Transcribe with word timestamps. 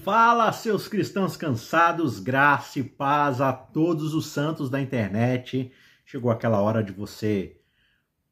Fala, 0.00 0.50
seus 0.52 0.88
cristãos 0.88 1.36
cansados, 1.36 2.18
graça 2.18 2.80
e 2.80 2.82
paz 2.82 3.42
a 3.42 3.52
todos 3.52 4.14
os 4.14 4.26
santos 4.26 4.70
da 4.70 4.80
internet. 4.80 5.70
Chegou 6.06 6.30
aquela 6.30 6.62
hora 6.62 6.82
de 6.82 6.90
você 6.92 7.60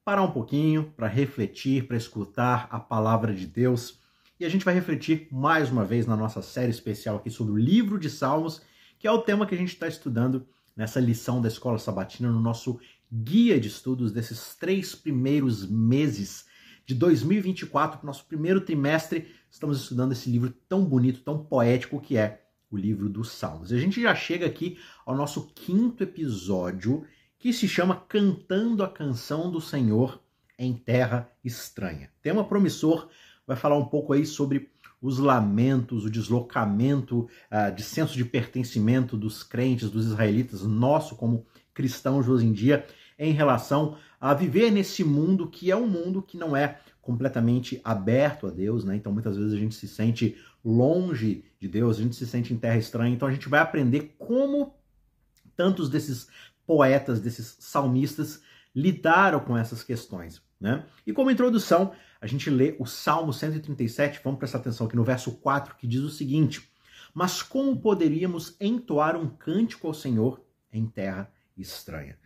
parar 0.03 0.23
um 0.23 0.31
pouquinho 0.31 0.93
para 0.97 1.07
refletir, 1.07 1.87
para 1.87 1.99
escutar 1.99 2.67
a 2.71 2.81
palavra 2.81 3.35
de 3.35 3.47
Deus. 3.47 4.01
E 4.41 4.45
a 4.47 4.49
gente 4.49 4.65
vai 4.65 4.73
refletir 4.73 5.29
mais 5.31 5.71
uma 5.71 5.85
vez 5.85 6.07
na 6.07 6.17
nossa 6.17 6.41
série 6.41 6.71
especial 6.71 7.17
aqui 7.17 7.31
sobre 7.31 7.53
o 7.53 7.59
livro 7.59 7.99
de 7.99 8.09
Salmos, 8.09 8.63
que 8.99 9.07
é 9.07 9.13
o 9.13 9.21
tema 9.21 9.47
que 9.47 9.55
a 9.55 9.59
gente 9.59 9.75
está 9.75 9.87
estudando 9.87 10.49
nessa 10.75 10.99
lição 10.99 11.43
da 11.43 11.49
Escola 11.49 11.79
Sabatina, 11.79 12.31
no 12.31 12.41
nosso 12.41 12.81
guia 13.13 13.61
de 13.61 13.69
estudos 13.69 14.13
desses 14.13 14.57
três 14.57 14.95
primeiros 14.95 15.69
meses 15.69 16.47
de 16.91 16.95
2024, 16.97 18.05
nosso 18.05 18.25
primeiro 18.25 18.61
trimestre, 18.61 19.29
estamos 19.49 19.81
estudando 19.81 20.11
esse 20.11 20.29
livro 20.29 20.53
tão 20.69 20.85
bonito, 20.85 21.21
tão 21.21 21.39
poético 21.39 22.01
que 22.01 22.17
é 22.17 22.43
o 22.69 22.77
livro 22.77 23.09
dos 23.09 23.31
Salmos. 23.31 23.71
E 23.71 23.77
a 23.77 23.79
gente 23.79 24.03
já 24.03 24.13
chega 24.13 24.45
aqui 24.45 24.77
ao 25.07 25.15
nosso 25.15 25.47
quinto 25.55 26.03
episódio, 26.03 27.05
que 27.39 27.53
se 27.53 27.69
chama 27.69 27.95
Cantando 28.09 28.83
a 28.83 28.89
Canção 28.89 29.53
do 29.53 29.61
Senhor 29.61 30.21
em 30.59 30.75
Terra 30.75 31.31
Estranha. 31.45 32.11
Tema 32.21 32.43
promissor, 32.43 33.09
vai 33.47 33.57
falar 33.57 33.79
um 33.79 33.87
pouco 33.87 34.13
aí 34.13 34.27
sobre 34.27 34.69
os 35.01 35.21
lamentos, 35.21 36.05
o 36.05 36.11
deslocamento 36.11 37.29
uh, 37.53 37.73
de 37.73 37.85
senso 37.85 38.17
de 38.17 38.25
pertencimento 38.25 39.17
dos 39.17 39.45
crentes, 39.45 39.91
dos 39.91 40.07
israelitas, 40.07 40.63
nosso 40.63 41.15
como 41.15 41.47
cristãos 41.73 42.29
hoje 42.29 42.47
em 42.47 42.53
dia, 42.53 42.85
em 43.21 43.33
relação 43.33 43.99
a 44.19 44.33
viver 44.33 44.71
nesse 44.71 45.05
mundo 45.05 45.47
que 45.47 45.71
é 45.71 45.77
um 45.77 45.87
mundo 45.87 46.23
que 46.23 46.39
não 46.39 46.57
é 46.57 46.81
completamente 47.03 47.79
aberto 47.85 48.47
a 48.47 48.51
Deus, 48.51 48.83
né? 48.83 48.97
Então 48.97 49.13
muitas 49.13 49.37
vezes 49.37 49.53
a 49.53 49.59
gente 49.59 49.75
se 49.75 49.87
sente 49.87 50.39
longe 50.65 51.45
de 51.61 51.69
Deus, 51.69 51.99
a 51.99 52.03
gente 52.03 52.17
se 52.17 52.27
sente 52.27 52.55
em 52.55 52.57
terra 52.57 52.79
estranha. 52.79 53.15
Então 53.15 53.29
a 53.29 53.31
gente 53.31 53.49
vai 53.49 53.61
aprender 53.61 54.17
como 54.19 54.75
tantos 55.55 55.91
desses 55.91 56.29
poetas, 56.67 57.21
desses 57.21 57.57
salmistas 57.61 58.43
lidaram 58.75 59.41
com 59.41 59.57
essas 59.57 59.83
questões, 59.83 60.41
né? 60.59 60.87
E 61.07 61.13
como 61.13 61.31
introdução, 61.31 61.93
a 62.21 62.27
gente 62.27 62.49
lê 62.49 62.77
o 62.79 62.87
Salmo 62.87 63.33
137, 63.33 64.21
vamos 64.25 64.39
prestar 64.39 64.59
atenção 64.59 64.87
aqui 64.87 64.97
no 64.97 65.05
verso 65.05 65.33
4, 65.33 65.75
que 65.77 65.87
diz 65.87 66.01
o 66.01 66.09
seguinte: 66.09 66.71
Mas 67.13 67.43
como 67.43 67.81
poderíamos 67.81 68.57
entoar 68.59 69.17
um 69.17 69.29
cântico 69.29 69.89
ao 69.89 69.95
Senhor 69.95 70.41
em 70.73 70.87
terra 70.87 71.31
estranha? 71.57 72.20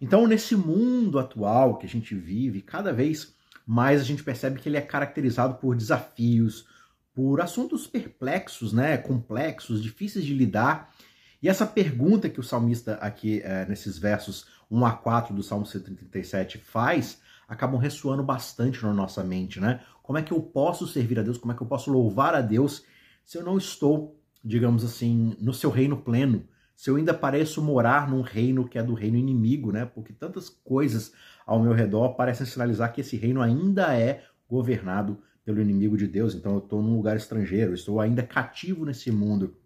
Então, 0.00 0.26
nesse 0.26 0.54
mundo 0.54 1.18
atual 1.18 1.78
que 1.78 1.86
a 1.86 1.88
gente 1.88 2.14
vive, 2.14 2.60
cada 2.60 2.92
vez 2.92 3.34
mais 3.66 4.00
a 4.00 4.04
gente 4.04 4.22
percebe 4.22 4.60
que 4.60 4.68
ele 4.68 4.76
é 4.76 4.80
caracterizado 4.80 5.54
por 5.54 5.74
desafios, 5.74 6.66
por 7.14 7.40
assuntos 7.40 7.86
perplexos, 7.86 8.72
né, 8.72 8.96
complexos, 8.98 9.82
difíceis 9.82 10.24
de 10.24 10.34
lidar. 10.34 10.94
E 11.42 11.48
essa 11.48 11.66
pergunta 11.66 12.28
que 12.28 12.38
o 12.38 12.42
salmista 12.44 12.94
aqui, 12.96 13.40
é, 13.42 13.66
nesses 13.66 13.98
versos 13.98 14.46
1 14.70 14.84
a 14.84 14.92
4 14.92 15.34
do 15.34 15.42
Salmo 15.42 15.66
137 15.66 16.58
faz, 16.58 17.20
acabam 17.48 17.80
ressoando 17.80 18.22
bastante 18.22 18.82
na 18.82 18.92
nossa 18.92 19.24
mente, 19.24 19.60
né? 19.60 19.80
Como 20.02 20.18
é 20.18 20.22
que 20.22 20.32
eu 20.32 20.40
posso 20.40 20.86
servir 20.86 21.18
a 21.18 21.22
Deus? 21.22 21.38
Como 21.38 21.52
é 21.52 21.56
que 21.56 21.62
eu 21.62 21.66
posso 21.66 21.90
louvar 21.90 22.34
a 22.34 22.40
Deus 22.40 22.84
se 23.24 23.38
eu 23.38 23.42
não 23.42 23.56
estou, 23.56 24.20
digamos 24.44 24.84
assim, 24.84 25.36
no 25.40 25.54
seu 25.54 25.70
reino 25.70 25.96
pleno? 25.96 26.46
Se 26.76 26.90
eu 26.90 26.96
ainda 26.96 27.14
pareço 27.14 27.62
morar 27.62 28.08
num 28.08 28.20
reino 28.20 28.68
que 28.68 28.78
é 28.78 28.82
do 28.82 28.92
reino 28.92 29.16
inimigo, 29.16 29.72
né? 29.72 29.86
Porque 29.86 30.12
tantas 30.12 30.50
coisas 30.50 31.12
ao 31.46 31.60
meu 31.60 31.72
redor 31.72 32.10
parecem 32.10 32.46
sinalizar 32.46 32.92
que 32.92 33.00
esse 33.00 33.16
reino 33.16 33.40
ainda 33.40 33.96
é 33.96 34.24
governado 34.46 35.18
pelo 35.42 35.60
inimigo 35.60 35.96
de 35.96 36.06
Deus. 36.06 36.34
Então 36.34 36.52
eu 36.52 36.58
estou 36.58 36.82
num 36.82 36.96
lugar 36.96 37.16
estrangeiro, 37.16 37.72
estou 37.72 37.98
ainda 37.98 38.22
cativo 38.22 38.84
nesse 38.84 39.10
mundo. 39.10 39.56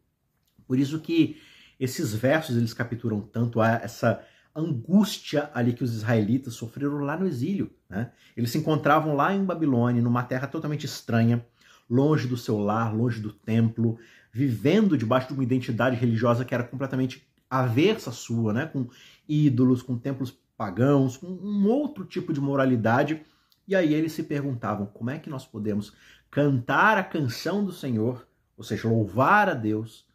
Por 0.68 0.78
isso 0.78 1.00
que 1.00 1.36
esses 1.80 2.14
versos 2.14 2.56
eles 2.56 2.72
capturam 2.72 3.20
tanto 3.20 3.60
essa 3.60 4.22
angústia 4.54 5.50
ali 5.52 5.72
que 5.72 5.82
os 5.82 5.92
israelitas 5.92 6.54
sofreram 6.54 6.98
lá 6.98 7.16
no 7.18 7.26
exílio. 7.26 7.72
Né? 7.88 8.12
Eles 8.36 8.50
se 8.50 8.58
encontravam 8.58 9.16
lá 9.16 9.34
em 9.34 9.44
Babilônia, 9.44 10.00
numa 10.00 10.22
terra 10.22 10.46
totalmente 10.46 10.86
estranha, 10.86 11.44
longe 11.88 12.28
do 12.28 12.36
seu 12.36 12.58
lar, 12.58 12.94
longe 12.94 13.20
do 13.20 13.32
templo, 13.32 13.98
vivendo 14.32 14.96
debaixo 14.96 15.28
de 15.28 15.34
uma 15.34 15.42
identidade 15.42 15.96
religiosa 15.96 16.44
que 16.44 16.54
era 16.54 16.64
completamente 16.64 17.26
aversa 17.48 18.12
sua, 18.12 18.52
né? 18.52 18.66
com 18.66 18.88
ídolos, 19.28 19.82
com 19.82 19.98
templos 19.98 20.30
pagãos, 20.56 21.16
com 21.16 21.26
um 21.26 21.66
outro 21.66 22.04
tipo 22.04 22.32
de 22.32 22.40
moralidade. 22.40 23.22
E 23.66 23.74
aí 23.74 23.92
eles 23.92 24.12
se 24.12 24.22
perguntavam 24.22 24.86
como 24.86 25.10
é 25.10 25.18
que 25.18 25.30
nós 25.30 25.44
podemos 25.44 25.92
cantar 26.30 26.96
a 26.96 27.04
canção 27.04 27.64
do 27.64 27.72
Senhor, 27.72 28.26
ou 28.56 28.62
seja, 28.62 28.88
louvar 28.88 29.48
a 29.48 29.54
Deus 29.54 30.06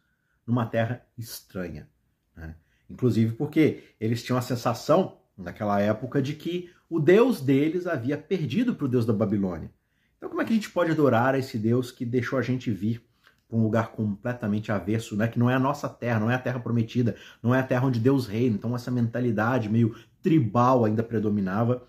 numa 0.46 0.64
terra 0.64 1.04
estranha. 1.18 1.88
Né? 2.34 2.54
Inclusive 2.88 3.34
porque 3.34 3.82
eles 4.00 4.22
tinham 4.22 4.38
a 4.38 4.42
sensação, 4.42 5.18
naquela 5.36 5.80
época, 5.80 6.22
de 6.22 6.34
que 6.34 6.70
o 6.88 6.98
Deus 7.00 7.40
deles 7.40 7.86
havia 7.86 8.16
perdido 8.16 8.74
para 8.74 8.86
o 8.86 8.88
Deus 8.88 9.04
da 9.04 9.12
Babilônia. 9.12 9.70
Então, 10.16 10.28
como 10.30 10.40
é 10.40 10.44
que 10.44 10.52
a 10.52 10.54
gente 10.54 10.70
pode 10.70 10.92
adorar 10.92 11.38
esse 11.38 11.58
Deus 11.58 11.90
que 11.90 12.06
deixou 12.06 12.38
a 12.38 12.42
gente 12.42 12.70
vir 12.70 13.05
para 13.48 13.56
um 13.56 13.62
lugar 13.62 13.92
completamente 13.92 14.72
avesso, 14.72 15.16
né? 15.16 15.28
Que 15.28 15.38
não 15.38 15.48
é 15.48 15.54
a 15.54 15.58
nossa 15.58 15.88
terra, 15.88 16.18
não 16.18 16.30
é 16.30 16.34
a 16.34 16.38
terra 16.38 16.58
prometida, 16.58 17.16
não 17.42 17.54
é 17.54 17.60
a 17.60 17.62
terra 17.62 17.86
onde 17.86 18.00
Deus 18.00 18.26
reina. 18.26 18.56
Então 18.56 18.74
essa 18.74 18.90
mentalidade 18.90 19.68
meio 19.68 19.94
tribal 20.20 20.84
ainda 20.84 21.02
predominava. 21.02 21.86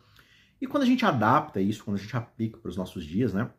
E 0.62 0.68
quando 0.68 0.84
a 0.84 0.86
gente 0.86 1.06
adapta 1.06 1.60
isso, 1.60 1.84
quando 1.84 1.98
a 1.98 2.00
gente 2.00 2.16
aplica 2.16 2.58
para 2.58 2.70
os 2.70 2.78
nossos 2.78 3.04
dias, 3.04 3.34
né? 3.34 3.50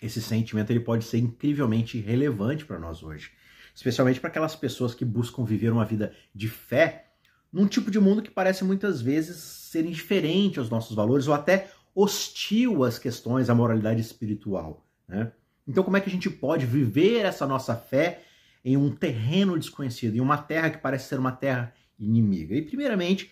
Esse 0.00 0.20
sentimento 0.20 0.70
ele 0.70 0.80
pode 0.80 1.04
ser 1.04 1.18
incrivelmente 1.18 1.98
relevante 1.98 2.64
para 2.64 2.78
nós 2.78 3.02
hoje, 3.02 3.32
especialmente 3.74 4.20
para 4.20 4.28
aquelas 4.28 4.54
pessoas 4.54 4.94
que 4.94 5.04
buscam 5.04 5.44
viver 5.44 5.72
uma 5.72 5.84
vida 5.84 6.12
de 6.34 6.48
fé 6.48 7.12
num 7.52 7.66
tipo 7.66 7.90
de 7.90 8.00
mundo 8.00 8.20
que 8.20 8.30
parece 8.30 8.64
muitas 8.64 9.00
vezes 9.00 9.36
ser 9.36 9.86
indiferente 9.86 10.58
aos 10.58 10.68
nossos 10.68 10.94
valores 10.94 11.28
ou 11.28 11.34
até 11.34 11.70
hostil 11.94 12.82
às 12.82 12.98
questões, 12.98 13.48
à 13.48 13.54
moralidade 13.54 14.00
espiritual, 14.00 14.84
né? 15.08 15.32
Então, 15.66 15.82
como 15.82 15.96
é 15.96 16.00
que 16.00 16.08
a 16.08 16.12
gente 16.12 16.28
pode 16.28 16.66
viver 16.66 17.24
essa 17.24 17.46
nossa 17.46 17.74
fé 17.74 18.22
em 18.64 18.76
um 18.76 18.90
terreno 18.90 19.58
desconhecido, 19.58 20.16
em 20.16 20.20
uma 20.20 20.38
terra 20.38 20.70
que 20.70 20.78
parece 20.78 21.08
ser 21.08 21.18
uma 21.18 21.32
terra 21.32 21.72
inimiga? 21.98 22.54
E, 22.54 22.62
primeiramente, 22.62 23.30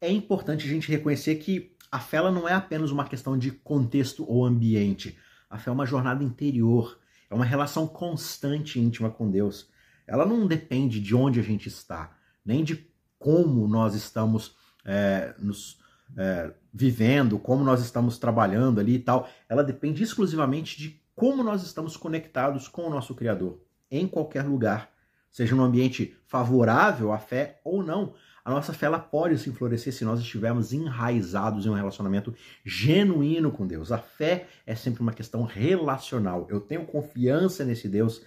é 0.00 0.10
importante 0.10 0.66
a 0.66 0.70
gente 0.70 0.90
reconhecer 0.90 1.36
que 1.36 1.74
a 1.90 1.98
fé 1.98 2.18
ela 2.18 2.30
não 2.30 2.48
é 2.48 2.52
apenas 2.52 2.90
uma 2.90 3.04
questão 3.04 3.36
de 3.36 3.50
contexto 3.50 4.24
ou 4.28 4.44
ambiente. 4.44 5.16
A 5.48 5.58
fé 5.58 5.70
é 5.70 5.72
uma 5.72 5.86
jornada 5.86 6.22
interior, 6.22 6.98
é 7.28 7.34
uma 7.34 7.44
relação 7.44 7.86
constante 7.86 8.78
e 8.78 8.82
íntima 8.82 9.10
com 9.10 9.30
Deus. 9.30 9.68
Ela 10.06 10.24
não 10.24 10.46
depende 10.46 11.00
de 11.00 11.14
onde 11.14 11.40
a 11.40 11.42
gente 11.42 11.68
está, 11.68 12.16
nem 12.44 12.62
de 12.62 12.86
como 13.18 13.66
nós 13.66 13.94
estamos 13.94 14.56
é, 14.84 15.34
nos 15.38 15.78
é, 16.16 16.52
vivendo, 16.72 17.38
como 17.38 17.64
nós 17.64 17.80
estamos 17.80 18.18
trabalhando 18.18 18.80
ali 18.80 18.94
e 18.94 18.98
tal. 18.98 19.28
Ela 19.48 19.62
depende 19.62 20.02
exclusivamente 20.02 20.78
de 20.78 21.00
como 21.20 21.42
nós 21.42 21.62
estamos 21.62 21.98
conectados 21.98 22.66
com 22.66 22.86
o 22.86 22.88
nosso 22.88 23.14
Criador, 23.14 23.60
em 23.90 24.08
qualquer 24.08 24.42
lugar, 24.42 24.90
seja 25.30 25.54
no 25.54 25.62
ambiente 25.62 26.16
favorável 26.26 27.12
à 27.12 27.18
fé 27.18 27.60
ou 27.62 27.82
não. 27.82 28.14
A 28.42 28.50
nossa 28.50 28.72
fé 28.72 28.86
ela 28.86 28.98
pode 28.98 29.36
se 29.36 29.52
florescer 29.52 29.92
se 29.92 30.02
nós 30.02 30.18
estivermos 30.18 30.72
enraizados 30.72 31.66
em 31.66 31.68
um 31.68 31.74
relacionamento 31.74 32.34
genuíno 32.64 33.52
com 33.52 33.66
Deus. 33.66 33.92
A 33.92 33.98
fé 33.98 34.46
é 34.64 34.74
sempre 34.74 35.02
uma 35.02 35.12
questão 35.12 35.42
relacional. 35.42 36.46
Eu 36.48 36.58
tenho 36.58 36.86
confiança 36.86 37.66
nesse 37.66 37.86
Deus 37.86 38.22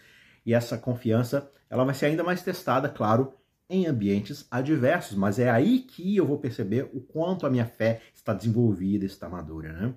e 0.45 0.53
essa 0.53 0.77
confiança 0.77 1.51
ela 1.71 1.83
vai 1.83 1.95
ser 1.95 2.05
ainda 2.05 2.23
mais 2.23 2.43
testada, 2.43 2.87
claro, 2.87 3.33
em 3.67 3.87
ambientes 3.87 4.45
adversos, 4.51 5.17
mas 5.17 5.39
é 5.39 5.49
aí 5.49 5.79
que 5.79 6.15
eu 6.15 6.27
vou 6.27 6.37
perceber 6.37 6.87
o 6.93 7.01
quanto 7.01 7.47
a 7.47 7.49
minha 7.49 7.65
fé 7.65 8.03
está 8.13 8.35
desenvolvida, 8.35 9.03
está 9.03 9.27
madura, 9.27 9.73
né? 9.73 9.95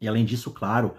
E 0.00 0.06
além 0.06 0.24
disso, 0.24 0.52
claro, 0.52 0.94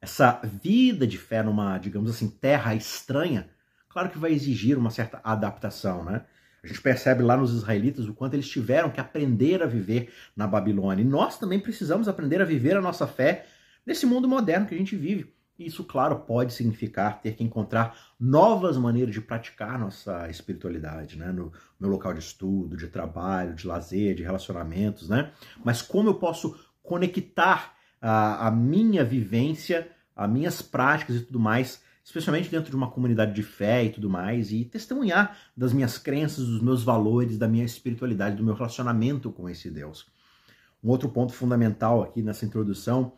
essa 0.00 0.40
vida 0.42 1.06
de 1.06 1.18
fé 1.18 1.42
numa, 1.42 1.78
digamos 1.78 2.10
assim, 2.10 2.28
terra 2.28 2.74
estranha, 2.74 3.48
claro 3.88 4.10
que 4.10 4.18
vai 4.18 4.32
exigir 4.32 4.78
uma 4.78 4.90
certa 4.90 5.20
adaptação, 5.24 6.04
né? 6.04 6.24
A 6.62 6.66
gente 6.66 6.80
percebe 6.80 7.22
lá 7.22 7.36
nos 7.36 7.52
israelitas 7.52 8.08
o 8.08 8.14
quanto 8.14 8.34
eles 8.34 8.48
tiveram 8.48 8.90
que 8.90 9.00
aprender 9.00 9.62
a 9.62 9.66
viver 9.66 10.12
na 10.36 10.46
Babilônia. 10.46 11.02
E 11.02 11.06
nós 11.06 11.38
também 11.38 11.60
precisamos 11.60 12.08
aprender 12.08 12.42
a 12.42 12.44
viver 12.44 12.76
a 12.76 12.80
nossa 12.80 13.06
fé 13.06 13.46
nesse 13.86 14.04
mundo 14.04 14.28
moderno 14.28 14.66
que 14.66 14.74
a 14.74 14.78
gente 14.78 14.96
vive. 14.96 15.32
E 15.58 15.66
isso, 15.66 15.82
claro, 15.84 16.20
pode 16.20 16.52
significar 16.52 17.20
ter 17.20 17.34
que 17.34 17.42
encontrar 17.42 17.96
novas 18.18 18.76
maneiras 18.76 19.14
de 19.14 19.20
praticar 19.20 19.78
nossa 19.78 20.28
espiritualidade, 20.28 21.16
né? 21.16 21.32
No 21.32 21.52
meu 21.80 21.90
local 21.90 22.12
de 22.12 22.20
estudo, 22.20 22.76
de 22.76 22.88
trabalho, 22.88 23.54
de 23.54 23.66
lazer, 23.66 24.14
de 24.14 24.22
relacionamentos, 24.22 25.08
né? 25.08 25.32
Mas 25.64 25.80
como 25.80 26.08
eu 26.08 26.14
posso 26.14 26.58
conectar 26.82 27.77
a, 28.00 28.48
a 28.48 28.50
minha 28.50 29.04
vivência, 29.04 29.88
as 30.14 30.30
minhas 30.30 30.62
práticas 30.62 31.16
e 31.16 31.20
tudo 31.20 31.38
mais, 31.38 31.82
especialmente 32.04 32.50
dentro 32.50 32.70
de 32.70 32.76
uma 32.76 32.90
comunidade 32.90 33.34
de 33.34 33.42
fé 33.42 33.84
e 33.84 33.90
tudo 33.90 34.08
mais, 34.08 34.50
e 34.50 34.64
testemunhar 34.64 35.36
das 35.56 35.72
minhas 35.72 35.98
crenças, 35.98 36.46
dos 36.46 36.62
meus 36.62 36.82
valores, 36.82 37.36
da 37.36 37.46
minha 37.46 37.64
espiritualidade, 37.64 38.36
do 38.36 38.44
meu 38.44 38.54
relacionamento 38.54 39.30
com 39.30 39.48
esse 39.48 39.70
Deus. 39.70 40.06
Um 40.82 40.90
outro 40.90 41.08
ponto 41.08 41.32
fundamental 41.32 42.02
aqui 42.02 42.22
nessa 42.22 42.46
introdução 42.46 43.12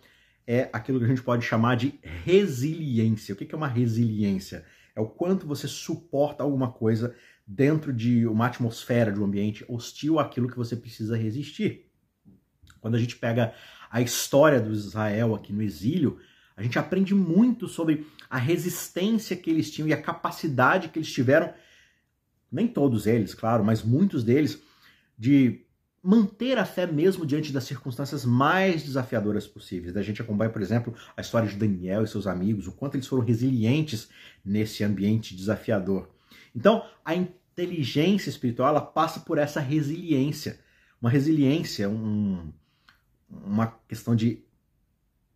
é 0.46 0.68
aquilo 0.72 0.98
que 0.98 1.04
a 1.04 1.08
gente 1.08 1.22
pode 1.22 1.44
chamar 1.44 1.76
de 1.76 1.98
resiliência. 2.02 3.34
O 3.34 3.36
que 3.36 3.54
é 3.54 3.56
uma 3.56 3.68
resiliência? 3.68 4.64
É 4.96 5.00
o 5.00 5.06
quanto 5.06 5.46
você 5.46 5.68
suporta 5.68 6.42
alguma 6.42 6.72
coisa 6.72 7.14
dentro 7.46 7.92
de 7.92 8.26
uma 8.26 8.46
atmosfera, 8.46 9.12
de 9.12 9.20
um 9.20 9.24
ambiente 9.24 9.64
hostil 9.68 10.18
àquilo 10.18 10.48
que 10.48 10.56
você 10.56 10.74
precisa 10.74 11.16
resistir. 11.16 11.90
Quando 12.80 12.94
a 12.94 12.98
gente 12.98 13.16
pega 13.16 13.54
a 13.90 14.00
história 14.00 14.60
do 14.60 14.72
Israel 14.72 15.34
aqui 15.34 15.52
no 15.52 15.62
exílio, 15.62 16.18
a 16.56 16.62
gente 16.62 16.78
aprende 16.78 17.14
muito 17.14 17.66
sobre 17.66 18.06
a 18.28 18.38
resistência 18.38 19.36
que 19.36 19.50
eles 19.50 19.70
tinham 19.70 19.88
e 19.88 19.92
a 19.92 20.00
capacidade 20.00 20.88
que 20.88 20.98
eles 20.98 21.12
tiveram, 21.12 21.52
nem 22.50 22.68
todos 22.68 23.06
eles, 23.06 23.34
claro, 23.34 23.64
mas 23.64 23.82
muitos 23.82 24.22
deles, 24.22 24.62
de 25.18 25.64
manter 26.02 26.56
a 26.56 26.64
fé 26.64 26.86
mesmo 26.86 27.26
diante 27.26 27.52
das 27.52 27.64
circunstâncias 27.64 28.24
mais 28.24 28.82
desafiadoras 28.82 29.46
possíveis. 29.46 29.96
A 29.96 30.02
gente 30.02 30.22
acompanha, 30.22 30.50
por 30.50 30.62
exemplo, 30.62 30.94
a 31.16 31.20
história 31.20 31.48
de 31.48 31.56
Daniel 31.56 32.04
e 32.04 32.08
seus 32.08 32.26
amigos, 32.26 32.66
o 32.66 32.72
quanto 32.72 32.94
eles 32.94 33.06
foram 33.06 33.24
resilientes 33.24 34.08
nesse 34.44 34.82
ambiente 34.82 35.34
desafiador. 35.34 36.08
Então, 36.54 36.84
a 37.04 37.14
inteligência 37.14 38.30
espiritual 38.30 38.70
ela 38.70 38.80
passa 38.80 39.20
por 39.20 39.36
essa 39.36 39.60
resiliência, 39.60 40.58
uma 41.00 41.10
resiliência, 41.10 41.88
um, 41.88 42.50
uma 43.30 43.68
questão 43.88 44.14
de 44.14 44.42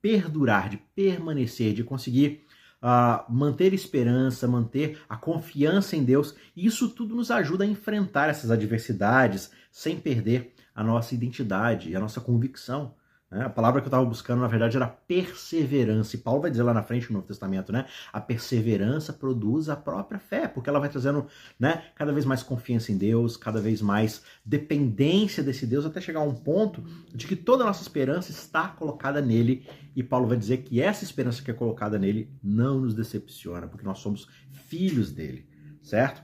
perdurar, 0.03 0.69
de 0.69 0.77
permanecer, 0.77 1.73
de 1.73 1.83
conseguir 1.85 2.45
uh, 2.83 3.33
manter 3.33 3.73
esperança, 3.73 4.47
manter 4.47 5.01
a 5.09 5.17
confiança 5.17 5.97
em 5.97 6.05
Deus. 6.05 6.35
E 6.55 6.67
isso 6.67 6.91
tudo 6.91 7.15
nos 7.15 7.31
ajuda 7.31 7.65
a 7.65 7.67
enfrentar 7.67 8.29
essas 8.29 8.51
adversidades 8.51 9.51
sem 9.73 9.99
perder 9.99 10.55
a 10.75 10.83
nossa 10.85 11.15
identidade 11.15 11.91
e 11.91 11.97
a 11.97 12.01
nossa 12.01 12.21
convicção. 12.21 12.95
Né? 13.35 13.45
A 13.45 13.51
palavra 13.51 13.81
que 13.81 13.87
eu 13.87 13.89
estava 13.89 14.05
buscando, 14.05 14.43
na 14.43 14.47
verdade, 14.47 14.77
era 14.77 14.87
perseverança. 14.87 16.15
E 16.15 16.21
Paulo 16.21 16.43
vai 16.43 16.53
dizer 16.53 16.63
lá 16.63 16.73
na 16.73 16.85
frente 16.85 17.09
no 17.09 17.15
Novo 17.15 17.27
Testamento, 17.27 17.73
né? 17.73 17.87
A 18.13 18.21
perseverança 18.21 19.13
produz 19.13 19.69
a 19.69 19.75
própria 19.75 20.21
fé, 20.21 20.47
porque 20.47 20.71
ela 20.71 20.79
vai 20.79 20.89
trazendo 20.89 21.27
né, 21.59 21.83
cada 21.97 22.13
vez 22.13 22.25
mais 22.25 22.45
confiança 22.45 22.93
em 22.93 22.97
Deus, 22.97 23.37
cada 23.37 23.61
vez 23.61 23.83
mais 23.83 24.23
dependência 24.45 25.43
desse 25.43 25.67
Deus, 25.67 25.85
até 25.85 26.01
chegar 26.01 26.21
a 26.21 26.23
um 26.23 26.33
ponto 26.33 26.85
de 27.13 27.27
que 27.27 27.35
toda 27.35 27.65
a 27.65 27.67
nossa 27.67 27.83
esperança 27.83 28.31
está 28.31 28.69
colocada 28.69 29.21
nele. 29.21 29.67
E 29.97 30.03
Paulo 30.05 30.29
vai 30.29 30.37
dizer 30.37 30.59
que 30.59 30.81
essa 30.81 31.03
esperança 31.03 31.43
que 31.43 31.51
é 31.51 31.55
colocada 31.55 31.99
nele 31.99 32.31
não 32.41 32.83
nos 32.83 32.95
decepciona, 32.95 33.67
porque 33.67 33.85
nós 33.85 33.99
somos 33.99 34.29
filhos 34.69 35.11
dele, 35.11 35.45
certo? 35.83 36.23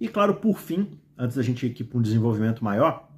E 0.00 0.08
claro, 0.08 0.34
por 0.34 0.58
fim, 0.58 0.98
antes 1.16 1.36
da 1.36 1.42
gente 1.42 1.64
ir 1.66 1.84
para 1.84 1.98
um 1.98 2.02
desenvolvimento 2.02 2.64
maior, 2.64 3.08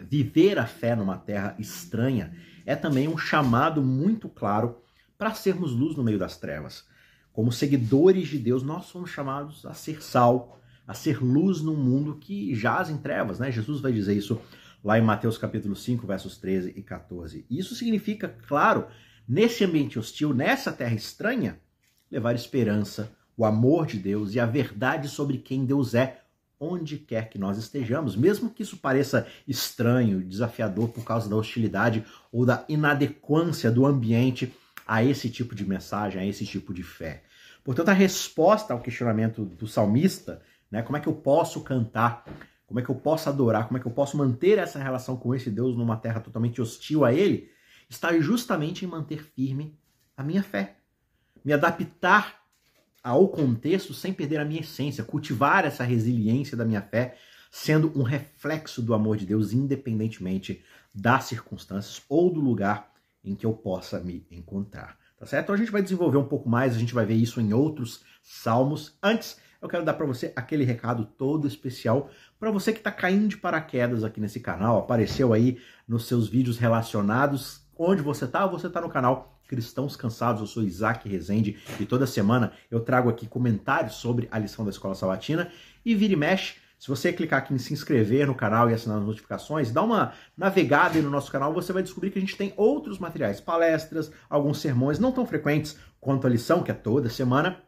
viver 0.00 0.58
a 0.58 0.66
fé 0.66 0.96
numa 0.96 1.16
terra 1.16 1.54
estranha 1.60 2.32
é 2.64 2.76
também 2.76 3.08
um 3.08 3.18
chamado 3.18 3.82
muito 3.82 4.28
claro 4.28 4.78
para 5.18 5.34
sermos 5.34 5.72
luz 5.72 5.96
no 5.96 6.02
meio 6.02 6.18
das 6.18 6.36
trevas. 6.36 6.84
Como 7.32 7.52
seguidores 7.52 8.28
de 8.28 8.38
Deus, 8.38 8.62
nós 8.62 8.86
somos 8.86 9.10
chamados 9.10 9.64
a 9.64 9.72
ser 9.72 10.02
sal, 10.02 10.60
a 10.86 10.94
ser 10.94 11.22
luz 11.22 11.60
num 11.62 11.76
mundo 11.76 12.16
que 12.16 12.54
jaz 12.54 12.90
em 12.90 12.98
trevas, 12.98 13.38
né? 13.38 13.50
Jesus 13.50 13.80
vai 13.80 13.92
dizer 13.92 14.14
isso 14.14 14.40
lá 14.84 14.98
em 14.98 15.02
Mateus 15.02 15.38
capítulo 15.38 15.76
5, 15.76 16.06
versos 16.06 16.36
13 16.38 16.74
e 16.76 16.82
14. 16.82 17.46
Isso 17.48 17.74
significa, 17.74 18.36
claro, 18.46 18.86
nesse 19.26 19.64
ambiente 19.64 19.98
hostil, 19.98 20.34
nessa 20.34 20.72
terra 20.72 20.94
estranha, 20.94 21.60
levar 22.10 22.34
esperança, 22.34 23.12
o 23.36 23.44
amor 23.44 23.86
de 23.86 23.98
Deus 23.98 24.34
e 24.34 24.40
a 24.40 24.46
verdade 24.46 25.08
sobre 25.08 25.38
quem 25.38 25.64
Deus 25.64 25.94
é 25.94 26.21
onde 26.62 26.96
quer 26.96 27.28
que 27.28 27.38
nós 27.38 27.58
estejamos, 27.58 28.14
mesmo 28.14 28.48
que 28.48 28.62
isso 28.62 28.76
pareça 28.76 29.26
estranho, 29.48 30.22
desafiador 30.22 30.88
por 30.90 31.04
causa 31.04 31.28
da 31.28 31.34
hostilidade 31.34 32.04
ou 32.30 32.46
da 32.46 32.64
inadequância 32.68 33.68
do 33.68 33.84
ambiente 33.84 34.54
a 34.86 35.02
esse 35.02 35.28
tipo 35.28 35.56
de 35.56 35.64
mensagem, 35.64 36.20
a 36.20 36.24
esse 36.24 36.46
tipo 36.46 36.72
de 36.72 36.84
fé. 36.84 37.24
Portanto, 37.64 37.88
a 37.88 37.92
resposta 37.92 38.72
ao 38.72 38.80
questionamento 38.80 39.44
do 39.44 39.66
salmista, 39.66 40.40
né, 40.70 40.82
como 40.82 40.96
é 40.96 41.00
que 41.00 41.08
eu 41.08 41.14
posso 41.14 41.62
cantar, 41.62 42.24
como 42.64 42.78
é 42.78 42.82
que 42.82 42.90
eu 42.90 42.94
posso 42.94 43.28
adorar, 43.28 43.66
como 43.66 43.78
é 43.78 43.80
que 43.80 43.86
eu 43.86 43.92
posso 43.92 44.16
manter 44.16 44.58
essa 44.58 44.78
relação 44.78 45.16
com 45.16 45.34
esse 45.34 45.50
Deus 45.50 45.76
numa 45.76 45.96
terra 45.96 46.20
totalmente 46.20 46.60
hostil 46.62 47.04
a 47.04 47.12
ele, 47.12 47.50
está 47.88 48.16
justamente 48.20 48.84
em 48.84 48.88
manter 48.88 49.24
firme 49.24 49.76
a 50.16 50.22
minha 50.22 50.42
fé, 50.44 50.76
me 51.44 51.52
adaptar 51.52 52.41
ao 53.02 53.28
contexto 53.28 53.92
sem 53.92 54.12
perder 54.12 54.38
a 54.38 54.44
minha 54.44 54.60
essência, 54.60 55.04
cultivar 55.04 55.64
essa 55.64 55.84
resiliência 55.84 56.56
da 56.56 56.64
minha 56.64 56.82
fé, 56.82 57.16
sendo 57.50 57.92
um 57.98 58.02
reflexo 58.02 58.80
do 58.80 58.94
amor 58.94 59.16
de 59.16 59.26
Deus, 59.26 59.52
independentemente 59.52 60.62
das 60.94 61.24
circunstâncias 61.24 62.02
ou 62.08 62.32
do 62.32 62.40
lugar 62.40 62.92
em 63.24 63.34
que 63.34 63.46
eu 63.46 63.52
possa 63.52 64.00
me 64.00 64.26
encontrar. 64.30 64.96
Tá 65.18 65.26
certo? 65.26 65.44
Então 65.44 65.54
a 65.54 65.58
gente 65.58 65.70
vai 65.70 65.82
desenvolver 65.82 66.18
um 66.18 66.26
pouco 66.26 66.48
mais, 66.48 66.74
a 66.74 66.78
gente 66.78 66.94
vai 66.94 67.06
ver 67.06 67.14
isso 67.14 67.40
em 67.40 67.52
outros 67.52 68.02
salmos. 68.22 68.96
Antes, 69.02 69.36
eu 69.60 69.68
quero 69.68 69.84
dar 69.84 69.94
para 69.94 70.04
você 70.06 70.32
aquele 70.34 70.64
recado 70.64 71.04
todo 71.04 71.46
especial 71.46 72.10
para 72.40 72.50
você 72.50 72.72
que 72.72 72.78
está 72.78 72.90
caindo 72.90 73.28
de 73.28 73.36
paraquedas 73.36 74.02
aqui 74.02 74.20
nesse 74.20 74.40
canal, 74.40 74.78
apareceu 74.78 75.32
aí 75.32 75.60
nos 75.86 76.08
seus 76.08 76.28
vídeos 76.28 76.58
relacionados. 76.58 77.62
Onde 77.78 78.02
você 78.02 78.24
está? 78.24 78.44
Você 78.46 78.66
está 78.66 78.80
no 78.80 78.88
canal 78.88 79.31
Cristãos 79.52 79.96
Cansados. 79.96 80.40
Eu 80.40 80.46
sou 80.46 80.62
Isaac 80.62 81.06
Rezende 81.06 81.58
e 81.78 81.84
toda 81.84 82.06
semana 82.06 82.52
eu 82.70 82.80
trago 82.80 83.10
aqui 83.10 83.26
comentários 83.26 83.96
sobre 83.96 84.26
a 84.32 84.38
lição 84.38 84.64
da 84.64 84.70
Escola 84.70 84.94
Sabatina 84.94 85.50
e 85.84 85.94
vira 85.94 86.14
e 86.14 86.16
mexe. 86.16 86.54
Se 86.78 86.88
você 86.88 87.12
clicar 87.12 87.40
aqui 87.40 87.52
em 87.52 87.58
se 87.58 87.74
inscrever 87.74 88.26
no 88.26 88.34
canal 88.34 88.70
e 88.70 88.72
assinar 88.72 88.96
as 88.96 89.04
notificações, 89.04 89.70
dá 89.70 89.82
uma 89.82 90.14
navegada 90.34 90.96
aí 90.96 91.02
no 91.02 91.10
nosso 91.10 91.30
canal, 91.30 91.52
você 91.52 91.70
vai 91.70 91.82
descobrir 91.82 92.10
que 92.10 92.18
a 92.18 92.20
gente 92.22 92.34
tem 92.34 92.54
outros 92.56 92.98
materiais, 92.98 93.42
palestras, 93.42 94.10
alguns 94.28 94.58
sermões, 94.58 94.98
não 94.98 95.12
tão 95.12 95.26
frequentes 95.26 95.76
quanto 96.00 96.26
a 96.26 96.30
lição, 96.30 96.62
que 96.62 96.70
é 96.70 96.74
toda 96.74 97.10
semana, 97.10 97.62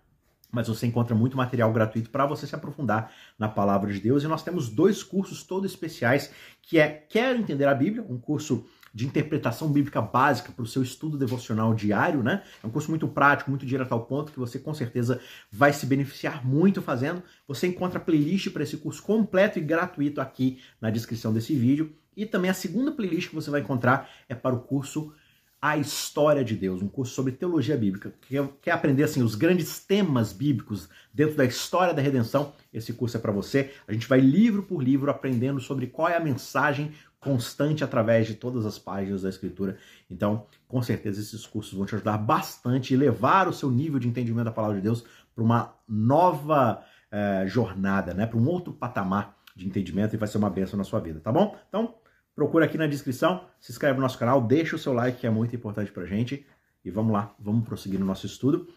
mas 0.51 0.69
você 0.69 0.87
encontra 0.87 1.15
muito 1.15 1.37
material 1.37 1.71
gratuito 1.71 2.09
para 2.09 2.25
você 2.25 2.47
se 2.47 2.55
aprofundar 2.55 3.13
na 3.39 3.49
palavra 3.49 3.93
de 3.93 4.01
Deus. 4.01 4.25
E 4.25 4.27
nós 4.27 4.43
temos 4.43 4.71
dois 4.71 5.03
cursos 5.03 5.43
todos 5.43 5.71
especiais, 5.71 6.33
que 6.63 6.79
é 6.79 6.89
Quero 6.89 7.39
Entender 7.39 7.67
a 7.67 7.75
Bíblia, 7.75 8.07
um 8.09 8.19
curso 8.19 8.65
de 8.95 9.05
interpretação 9.05 9.73
bíblica 9.73 10.01
básica 10.01 10.53
para 10.53 10.63
o 10.63 10.67
seu 10.67 10.83
estudo 10.83 11.19
devocional 11.19 11.75
diário, 11.75 12.23
né? 12.23 12.45
É 12.63 12.67
um 12.67 12.71
curso 12.71 12.89
muito 12.91 13.09
prático, 13.09 13.51
muito 13.51 13.67
direto 13.67 13.91
ao 13.91 14.07
ponto, 14.07 14.31
que 14.31 14.39
você 14.39 14.59
com 14.59 14.73
certeza 14.73 15.21
vai 15.51 15.73
se 15.73 15.85
beneficiar 15.85 16.47
muito 16.47 16.81
fazendo. 16.81 17.21
Você 17.49 17.67
encontra 17.67 17.99
a 17.99 18.03
playlist 18.03 18.51
para 18.51 18.63
esse 18.63 18.77
curso 18.77 19.03
completo 19.03 19.59
e 19.59 19.63
gratuito 19.63 20.21
aqui 20.21 20.61
na 20.81 20.91
descrição 20.91 21.33
desse 21.33 21.57
vídeo. 21.57 21.93
E 22.17 22.25
também 22.25 22.51
a 22.51 22.55
segunda 22.55 22.93
playlist 22.93 23.31
que 23.31 23.35
você 23.35 23.51
vai 23.51 23.61
encontrar 23.61 24.09
é 24.29 24.35
para 24.35 24.55
o 24.55 24.61
curso 24.61 25.13
a 25.61 25.79
história 25.79 26.45
de 26.45 26.55
Deus, 26.55 26.83
um 26.83 26.89
curso 26.89 27.15
sobre 27.15 27.33
teologia 27.33 27.75
bíblica. 27.75 28.15
Quer, 28.29 28.47
quer 28.61 28.71
aprender 28.73 29.03
assim 29.03 29.23
os 29.23 29.35
grandes 29.35 29.79
temas 29.79 30.31
bíblicos 30.31 30.91
dentro 31.13 31.37
da 31.37 31.45
história 31.47 31.95
da 31.95 32.03
redenção? 32.03 32.53
Esse 32.71 32.93
curso 32.93 33.17
é 33.17 33.21
para 33.21 33.33
você. 33.33 33.73
A 33.89 33.93
gente 33.95 34.07
vai 34.07 34.21
livro 34.21 34.65
por 34.65 34.83
livro 34.83 35.11
aprendendo 35.11 35.59
sobre 35.61 35.87
qual 35.87 36.07
é 36.07 36.17
a 36.17 36.21
mensagem 36.21 36.93
constante 37.25 37.83
através 37.83 38.27
de 38.27 38.35
todas 38.35 38.67
as 38.67 38.79
páginas 38.79 39.23
da 39.23 39.29
escritura. 39.31 39.79
Então, 40.11 40.47
com 40.69 40.83
certeza 40.83 41.21
esses 41.21 41.47
cursos 41.47 41.73
vão 41.73 41.87
te 41.87 41.95
ajudar 41.95 42.19
bastante 42.19 42.93
e 42.93 42.97
levar 42.97 43.49
o 43.49 43.53
seu 43.53 43.71
nível 43.71 43.99
de 43.99 44.07
entendimento 44.07 44.45
da 44.45 44.53
palavra 44.53 44.77
de 44.77 44.83
Deus 44.83 45.05
para 45.35 45.43
uma 45.43 45.75
nova 45.89 46.85
eh, 47.11 47.45
jornada, 47.47 48.13
né? 48.13 48.27
Para 48.27 48.39
um 48.39 48.47
outro 48.47 48.73
patamar 48.73 49.37
de 49.57 49.67
entendimento 49.67 50.15
e 50.15 50.19
vai 50.19 50.29
ser 50.29 50.39
uma 50.39 50.51
bênção 50.51 50.77
na 50.77 50.85
sua 50.85 51.01
vida, 51.01 51.21
tá 51.21 51.33
bom? 51.33 51.57
Então, 51.69 51.95
procura 52.35 52.67
aqui 52.67 52.77
na 52.77 52.87
descrição, 52.87 53.47
se 53.59 53.73
inscreve 53.73 53.97
no 53.97 54.03
nosso 54.03 54.19
canal, 54.19 54.43
deixa 54.43 54.77
o 54.77 54.79
seu 54.79 54.93
like 54.93 55.21
que 55.21 55.27
é 55.27 55.31
muito 55.31 55.55
importante 55.57 55.91
pra 55.91 56.05
gente 56.05 56.47
e 56.85 56.91
vamos 56.91 57.13
lá, 57.13 57.35
vamos 57.39 57.65
prosseguir 57.65 57.99
no 57.99 58.07
nosso 58.07 58.27
estudo. 58.27 58.69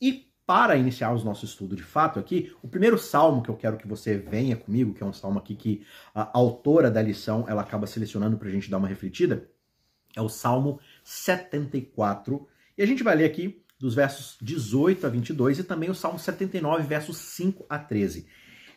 E 0.00 0.26
para 0.46 0.76
iniciar 0.76 1.10
o 1.12 1.24
nosso 1.24 1.44
estudo 1.44 1.74
de 1.74 1.82
fato 1.82 2.20
aqui, 2.20 2.54
o 2.62 2.68
primeiro 2.68 2.96
salmo 2.96 3.42
que 3.42 3.48
eu 3.48 3.56
quero 3.56 3.76
que 3.76 3.86
você 3.86 4.16
venha 4.16 4.56
comigo, 4.56 4.94
que 4.94 5.02
é 5.02 5.06
um 5.06 5.12
salmo 5.12 5.40
aqui 5.40 5.56
que 5.56 5.84
a 6.14 6.30
autora 6.32 6.88
da 6.88 7.02
lição 7.02 7.44
ela 7.48 7.62
acaba 7.62 7.86
selecionando 7.86 8.38
para 8.38 8.48
a 8.48 8.50
gente 8.52 8.70
dar 8.70 8.78
uma 8.78 8.86
refletida, 8.86 9.50
é 10.14 10.22
o 10.22 10.28
Salmo 10.28 10.80
74. 11.04 12.46
E 12.78 12.82
a 12.82 12.86
gente 12.86 13.02
vai 13.02 13.16
ler 13.16 13.26
aqui 13.26 13.62
dos 13.78 13.94
versos 13.94 14.38
18 14.40 15.06
a 15.06 15.10
22 15.10 15.58
e 15.58 15.64
também 15.64 15.90
o 15.90 15.94
Salmo 15.94 16.18
79, 16.18 16.84
versos 16.84 17.18
5 17.18 17.66
a 17.68 17.78
13. 17.78 18.26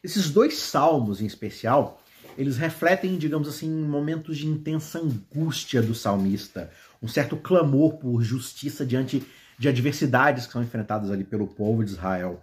Esses 0.04 0.30
dois 0.30 0.58
salmos 0.58 1.22
em 1.22 1.26
especial, 1.26 2.02
eles 2.38 2.58
refletem, 2.58 3.18
digamos 3.18 3.48
assim, 3.48 3.70
momentos 3.70 4.38
de 4.38 4.48
intensa 4.48 5.00
angústia 5.00 5.82
do 5.82 5.96
salmista, 5.96 6.72
um 7.02 7.08
certo 7.08 7.38
clamor 7.38 7.98
por 7.98 8.22
justiça 8.22 8.86
diante 8.86 9.24
de 9.60 9.68
adversidades 9.68 10.48
que 10.48 10.54
são 10.54 10.64
enfrentadas 10.64 11.12
ali 11.12 11.26
pelo 11.26 11.46
povo 11.46 11.84
de 11.84 11.92
Israel. 11.92 12.42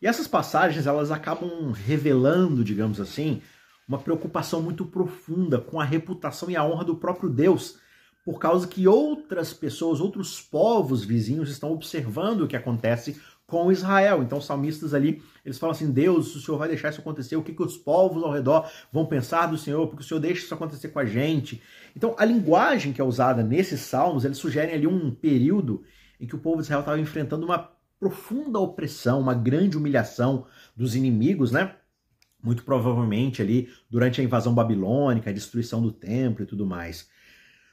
E 0.00 0.06
essas 0.06 0.28
passagens, 0.28 0.86
elas 0.86 1.10
acabam 1.10 1.72
revelando, 1.72 2.62
digamos 2.62 3.00
assim, 3.00 3.42
uma 3.88 3.98
preocupação 3.98 4.62
muito 4.62 4.84
profunda 4.84 5.58
com 5.58 5.80
a 5.80 5.84
reputação 5.84 6.48
e 6.48 6.56
a 6.56 6.64
honra 6.64 6.84
do 6.84 6.94
próprio 6.94 7.28
Deus, 7.28 7.78
por 8.24 8.38
causa 8.38 8.68
que 8.68 8.86
outras 8.86 9.52
pessoas, 9.52 10.00
outros 10.00 10.40
povos 10.40 11.04
vizinhos 11.04 11.50
estão 11.50 11.72
observando 11.72 12.42
o 12.42 12.48
que 12.48 12.56
acontece 12.56 13.20
com 13.46 13.72
Israel. 13.72 14.22
Então, 14.22 14.38
os 14.38 14.46
salmistas 14.46 14.94
ali, 14.94 15.22
eles 15.44 15.58
falam 15.58 15.72
assim: 15.72 15.90
Deus, 15.90 16.34
o 16.36 16.40
Senhor 16.40 16.56
vai 16.56 16.68
deixar 16.68 16.90
isso 16.90 17.00
acontecer, 17.00 17.36
o 17.36 17.42
que, 17.42 17.52
que 17.52 17.62
os 17.62 17.76
povos 17.76 18.22
ao 18.22 18.30
redor 18.30 18.70
vão 18.92 19.04
pensar 19.04 19.46
do 19.46 19.58
Senhor, 19.58 19.88
porque 19.88 20.02
o 20.02 20.06
Senhor 20.06 20.20
deixa 20.20 20.44
isso 20.44 20.54
acontecer 20.54 20.88
com 20.88 21.00
a 21.00 21.04
gente. 21.04 21.60
Então, 21.96 22.14
a 22.16 22.24
linguagem 22.24 22.92
que 22.92 23.00
é 23.00 23.04
usada 23.04 23.42
nesses 23.42 23.80
salmos, 23.80 24.24
eles 24.24 24.38
sugerem 24.38 24.74
ali 24.74 24.86
um 24.86 25.10
período 25.10 25.84
em 26.24 26.26
que 26.26 26.34
o 26.34 26.38
povo 26.38 26.56
de 26.56 26.62
Israel 26.64 26.80
estava 26.80 26.98
enfrentando 26.98 27.44
uma 27.44 27.70
profunda 28.00 28.58
opressão, 28.58 29.20
uma 29.20 29.34
grande 29.34 29.76
humilhação 29.76 30.46
dos 30.74 30.96
inimigos, 30.96 31.52
né? 31.52 31.76
Muito 32.42 32.64
provavelmente 32.64 33.40
ali 33.40 33.68
durante 33.88 34.20
a 34.20 34.24
invasão 34.24 34.54
babilônica, 34.54 35.30
a 35.30 35.32
destruição 35.32 35.80
do 35.80 35.92
templo 35.92 36.42
e 36.42 36.46
tudo 36.46 36.66
mais. 36.66 37.08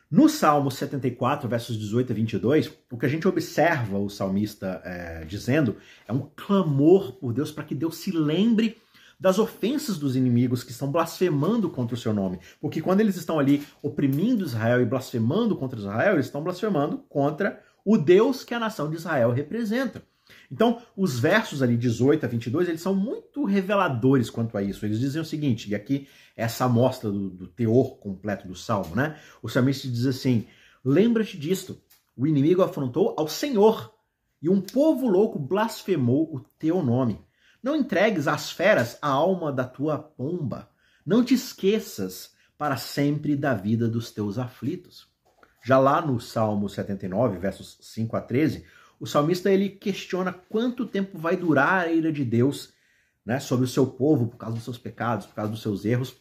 No 0.09 0.27
Salmo 0.27 0.69
74, 0.69 1.47
versos 1.47 1.79
18 1.79 2.11
a 2.11 2.15
22, 2.15 2.71
o 2.91 2.97
que 2.97 3.05
a 3.05 3.09
gente 3.09 3.27
observa 3.27 3.97
o 3.97 4.09
salmista 4.09 4.81
é, 4.83 5.23
dizendo 5.23 5.77
é 6.05 6.11
um 6.11 6.29
clamor 6.35 7.13
por 7.13 7.33
Deus 7.33 7.49
para 7.49 7.63
que 7.63 7.73
Deus 7.73 7.97
se 7.97 8.11
lembre 8.11 8.77
das 9.17 9.37
ofensas 9.37 9.97
dos 9.97 10.15
inimigos 10.15 10.63
que 10.63 10.71
estão 10.71 10.91
blasfemando 10.91 11.69
contra 11.69 11.95
o 11.95 11.97
seu 11.97 12.11
nome. 12.11 12.39
Porque 12.59 12.81
quando 12.81 13.01
eles 13.01 13.15
estão 13.15 13.39
ali 13.39 13.63
oprimindo 13.81 14.43
Israel 14.43 14.81
e 14.81 14.85
blasfemando 14.85 15.55
contra 15.55 15.79
Israel, 15.79 16.15
eles 16.15 16.25
estão 16.25 16.43
blasfemando 16.43 16.97
contra 17.07 17.61
o 17.85 17.97
Deus 17.97 18.43
que 18.43 18.53
a 18.53 18.59
nação 18.59 18.89
de 18.89 18.95
Israel 18.95 19.31
representa. 19.31 20.03
Então, 20.51 20.81
os 20.95 21.19
versos 21.19 21.61
ali 21.61 21.77
18 21.77 22.25
a 22.25 22.29
22, 22.29 22.69
eles 22.69 22.81
são 22.81 22.93
muito 22.93 23.43
reveladores 23.43 24.29
quanto 24.29 24.57
a 24.57 24.63
isso. 24.63 24.85
Eles 24.85 24.99
dizem 24.99 25.21
o 25.21 25.25
seguinte, 25.25 25.69
e 25.69 25.75
aqui 25.75 26.07
essa 26.35 26.65
amostra 26.65 27.11
do, 27.11 27.29
do 27.29 27.47
teor 27.47 27.97
completo 27.97 28.47
do 28.47 28.55
salmo, 28.55 28.95
né? 28.95 29.17
O 29.41 29.49
salmista 29.49 29.87
diz 29.87 30.05
assim: 30.05 30.47
Lembra-te 30.83 31.37
disto, 31.37 31.81
o 32.15 32.27
inimigo 32.27 32.61
afrontou 32.61 33.15
ao 33.17 33.27
Senhor, 33.27 33.93
e 34.41 34.49
um 34.49 34.59
povo 34.59 35.07
louco 35.07 35.37
blasfemou 35.37 36.33
o 36.33 36.39
teu 36.39 36.81
nome. 36.81 37.19
Não 37.61 37.75
entregues 37.75 38.27
às 38.27 38.51
feras 38.51 38.97
a 39.01 39.09
alma 39.09 39.51
da 39.51 39.63
tua 39.63 39.99
pomba. 39.99 40.69
Não 41.05 41.23
te 41.23 41.33
esqueças 41.33 42.33
para 42.57 42.75
sempre 42.75 43.35
da 43.35 43.53
vida 43.53 43.87
dos 43.87 44.11
teus 44.11 44.37
aflitos. 44.37 45.10
Já 45.63 45.77
lá 45.77 46.01
no 46.01 46.19
Salmo 46.19 46.67
79, 46.67 47.37
versos 47.37 47.77
5 47.81 48.15
a 48.15 48.21
13, 48.21 48.65
o 48.99 49.05
salmista 49.05 49.51
ele 49.51 49.69
questiona 49.69 50.31
quanto 50.31 50.85
tempo 50.85 51.17
vai 51.17 51.35
durar 51.35 51.85
a 51.85 51.91
ira 51.91 52.11
de 52.11 52.23
Deus 52.23 52.73
né, 53.25 53.39
sobre 53.39 53.65
o 53.65 53.67
seu 53.67 53.85
povo 53.85 54.27
por 54.27 54.37
causa 54.37 54.55
dos 54.55 54.63
seus 54.63 54.77
pecados, 54.77 55.25
por 55.25 55.35
causa 55.35 55.51
dos 55.51 55.61
seus 55.61 55.85
erros, 55.85 56.15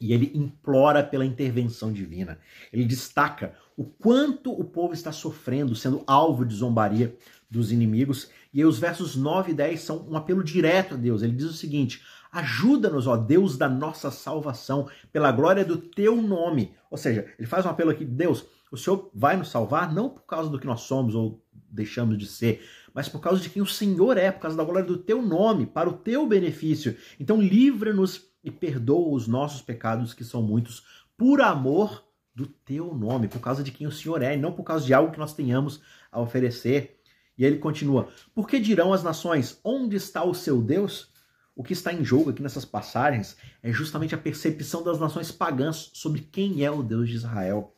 e 0.00 0.12
ele 0.12 0.32
implora 0.34 1.02
pela 1.02 1.24
intervenção 1.24 1.92
divina. 1.92 2.38
Ele 2.72 2.84
destaca 2.84 3.54
o 3.76 3.84
quanto 3.84 4.52
o 4.52 4.64
povo 4.64 4.92
está 4.92 5.12
sofrendo, 5.12 5.74
sendo 5.74 6.02
alvo 6.06 6.44
de 6.44 6.54
zombaria 6.54 7.16
dos 7.50 7.72
inimigos. 7.72 8.28
E 8.52 8.60
aí 8.60 8.66
os 8.66 8.78
versos 8.78 9.16
9 9.16 9.52
e 9.52 9.54
10 9.54 9.80
são 9.80 10.06
um 10.08 10.16
apelo 10.16 10.42
direto 10.42 10.94
a 10.94 10.96
Deus. 10.96 11.22
Ele 11.22 11.34
diz 11.34 11.46
o 11.46 11.52
seguinte: 11.52 12.02
Ajuda-nos, 12.30 13.06
ó 13.06 13.16
Deus 13.16 13.56
da 13.56 13.68
nossa 13.68 14.10
salvação, 14.10 14.88
pela 15.12 15.32
glória 15.32 15.64
do 15.64 15.76
teu 15.78 16.20
nome. 16.20 16.74
Ou 16.90 16.98
seja, 16.98 17.26
ele 17.38 17.46
faz 17.46 17.64
um 17.64 17.70
apelo 17.70 17.90
aqui: 17.90 18.04
Deus, 18.04 18.44
o 18.74 18.76
Senhor 18.76 19.10
vai 19.14 19.36
nos 19.36 19.48
salvar 19.48 19.92
não 19.94 20.10
por 20.10 20.22
causa 20.26 20.50
do 20.50 20.58
que 20.58 20.66
nós 20.66 20.82
somos 20.82 21.14
ou 21.14 21.42
deixamos 21.52 22.18
de 22.18 22.26
ser, 22.26 22.64
mas 22.92 23.08
por 23.08 23.20
causa 23.20 23.40
de 23.40 23.48
quem 23.48 23.62
o 23.62 23.66
Senhor 23.66 24.16
é, 24.16 24.30
por 24.30 24.40
causa 24.40 24.56
da 24.56 24.64
glória 24.64 24.84
do 24.84 24.98
teu 24.98 25.22
nome, 25.22 25.66
para 25.66 25.88
o 25.88 25.92
teu 25.92 26.26
benefício. 26.26 26.96
Então 27.18 27.40
livra-nos 27.40 28.28
e 28.42 28.50
perdoa 28.50 29.14
os 29.14 29.26
nossos 29.26 29.62
pecados, 29.62 30.12
que 30.12 30.24
são 30.24 30.42
muitos, 30.42 30.84
por 31.16 31.40
amor 31.40 32.04
do 32.34 32.46
teu 32.46 32.94
nome, 32.94 33.28
por 33.28 33.40
causa 33.40 33.62
de 33.62 33.70
quem 33.70 33.86
o 33.86 33.92
Senhor 33.92 34.20
é, 34.22 34.34
e 34.34 34.40
não 34.40 34.52
por 34.52 34.64
causa 34.64 34.84
de 34.84 34.92
algo 34.92 35.12
que 35.12 35.18
nós 35.18 35.34
tenhamos 35.34 35.80
a 36.10 36.20
oferecer. 36.20 37.00
E 37.38 37.44
aí 37.44 37.50
ele 37.50 37.60
continua: 37.60 38.08
Por 38.34 38.48
que 38.48 38.58
dirão 38.58 38.92
as 38.92 39.02
nações, 39.02 39.58
onde 39.64 39.96
está 39.96 40.24
o 40.24 40.34
seu 40.34 40.60
Deus? 40.60 41.12
O 41.56 41.62
que 41.62 41.72
está 41.72 41.92
em 41.92 42.04
jogo 42.04 42.30
aqui 42.30 42.42
nessas 42.42 42.64
passagens 42.64 43.36
é 43.62 43.70
justamente 43.72 44.14
a 44.14 44.18
percepção 44.18 44.82
das 44.82 44.98
nações 44.98 45.30
pagãs 45.30 45.90
sobre 45.94 46.20
quem 46.20 46.64
é 46.64 46.70
o 46.70 46.82
Deus 46.82 47.08
de 47.08 47.14
Israel. 47.14 47.72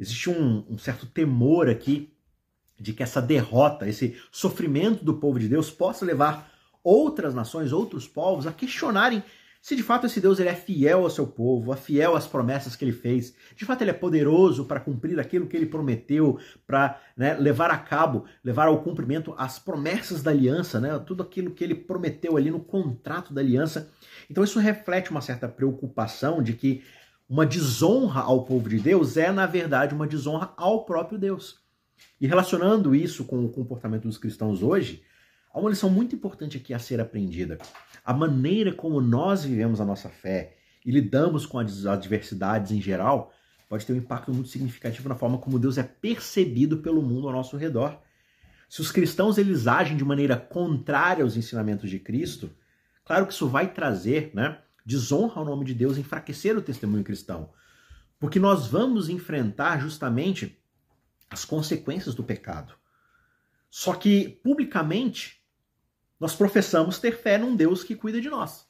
Existe 0.00 0.30
um, 0.30 0.64
um 0.68 0.78
certo 0.78 1.04
temor 1.04 1.68
aqui 1.68 2.10
de 2.78 2.94
que 2.94 3.02
essa 3.02 3.20
derrota, 3.20 3.86
esse 3.86 4.16
sofrimento 4.32 5.04
do 5.04 5.14
povo 5.14 5.38
de 5.38 5.46
Deus 5.46 5.70
possa 5.70 6.04
levar 6.04 6.50
outras 6.82 7.34
nações, 7.34 7.70
outros 7.70 8.08
povos 8.08 8.46
a 8.46 8.52
questionarem 8.52 9.22
se 9.62 9.76
de 9.76 9.82
fato 9.82 10.06
esse 10.06 10.20
Deus 10.20 10.40
ele 10.40 10.48
é 10.48 10.54
fiel 10.54 11.04
ao 11.04 11.10
seu 11.10 11.26
povo, 11.26 11.72
é 11.72 11.76
fiel 11.76 12.16
às 12.16 12.26
promessas 12.26 12.74
que 12.74 12.82
ele 12.82 12.92
fez, 12.92 13.34
de 13.54 13.66
fato 13.66 13.82
ele 13.82 13.90
é 13.90 13.94
poderoso 13.94 14.64
para 14.64 14.80
cumprir 14.80 15.20
aquilo 15.20 15.46
que 15.46 15.56
ele 15.56 15.66
prometeu, 15.66 16.38
para 16.66 16.98
né, 17.14 17.34
levar 17.34 17.70
a 17.70 17.76
cabo, 17.76 18.24
levar 18.42 18.68
ao 18.68 18.82
cumprimento 18.82 19.34
as 19.36 19.58
promessas 19.58 20.22
da 20.22 20.30
aliança, 20.30 20.80
né, 20.80 20.98
tudo 21.00 21.22
aquilo 21.22 21.50
que 21.50 21.62
ele 21.62 21.74
prometeu 21.74 22.38
ali 22.38 22.50
no 22.50 22.60
contrato 22.60 23.34
da 23.34 23.42
aliança. 23.42 23.90
Então 24.30 24.42
isso 24.42 24.58
reflete 24.58 25.10
uma 25.10 25.20
certa 25.20 25.46
preocupação 25.46 26.42
de 26.42 26.54
que 26.54 26.82
uma 27.30 27.46
desonra 27.46 28.22
ao 28.22 28.44
povo 28.44 28.68
de 28.68 28.80
Deus 28.80 29.16
é, 29.16 29.30
na 29.30 29.46
verdade, 29.46 29.94
uma 29.94 30.08
desonra 30.08 30.52
ao 30.56 30.84
próprio 30.84 31.16
Deus. 31.16 31.60
E 32.20 32.26
relacionando 32.26 32.92
isso 32.92 33.24
com 33.24 33.44
o 33.44 33.48
comportamento 33.48 34.02
dos 34.02 34.18
cristãos 34.18 34.64
hoje, 34.64 35.04
há 35.54 35.60
uma 35.60 35.70
lição 35.70 35.88
muito 35.88 36.12
importante 36.16 36.56
aqui 36.56 36.74
a 36.74 36.78
ser 36.80 37.00
aprendida. 37.00 37.56
A 38.04 38.12
maneira 38.12 38.72
como 38.72 39.00
nós 39.00 39.44
vivemos 39.44 39.80
a 39.80 39.84
nossa 39.84 40.08
fé 40.08 40.56
e 40.84 40.90
lidamos 40.90 41.46
com 41.46 41.60
as 41.60 41.86
adversidades 41.86 42.72
em 42.72 42.82
geral 42.82 43.32
pode 43.68 43.86
ter 43.86 43.92
um 43.92 43.98
impacto 43.98 44.34
muito 44.34 44.48
significativo 44.48 45.08
na 45.08 45.14
forma 45.14 45.38
como 45.38 45.56
Deus 45.56 45.78
é 45.78 45.84
percebido 45.84 46.78
pelo 46.78 47.00
mundo 47.00 47.28
ao 47.28 47.32
nosso 47.32 47.56
redor. 47.56 47.96
Se 48.68 48.80
os 48.80 48.90
cristãos 48.90 49.38
eles 49.38 49.68
agem 49.68 49.96
de 49.96 50.04
maneira 50.04 50.36
contrária 50.36 51.22
aos 51.22 51.36
ensinamentos 51.36 51.88
de 51.88 52.00
Cristo, 52.00 52.50
claro 53.04 53.24
que 53.24 53.32
isso 53.32 53.46
vai 53.46 53.72
trazer, 53.72 54.32
né, 54.34 54.58
desonra 54.90 55.40
ao 55.40 55.44
nome 55.44 55.64
de 55.64 55.72
Deus, 55.72 55.96
enfraquecer 55.96 56.58
o 56.58 56.62
testemunho 56.62 57.04
cristão. 57.04 57.52
Porque 58.18 58.40
nós 58.40 58.66
vamos 58.66 59.08
enfrentar 59.08 59.80
justamente 59.80 60.60
as 61.30 61.44
consequências 61.44 62.14
do 62.14 62.24
pecado. 62.24 62.74
Só 63.70 63.94
que, 63.94 64.40
publicamente, 64.42 65.40
nós 66.18 66.34
professamos 66.34 66.98
ter 66.98 67.16
fé 67.16 67.38
num 67.38 67.54
Deus 67.54 67.84
que 67.84 67.94
cuida 67.94 68.20
de 68.20 68.28
nós. 68.28 68.66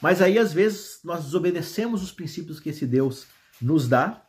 Mas 0.00 0.22
aí, 0.22 0.38
às 0.38 0.52
vezes, 0.52 1.00
nós 1.04 1.24
desobedecemos 1.24 2.02
os 2.02 2.10
princípios 2.10 2.58
que 2.58 2.70
esse 2.70 2.86
Deus 2.86 3.26
nos 3.60 3.86
dá, 3.86 4.24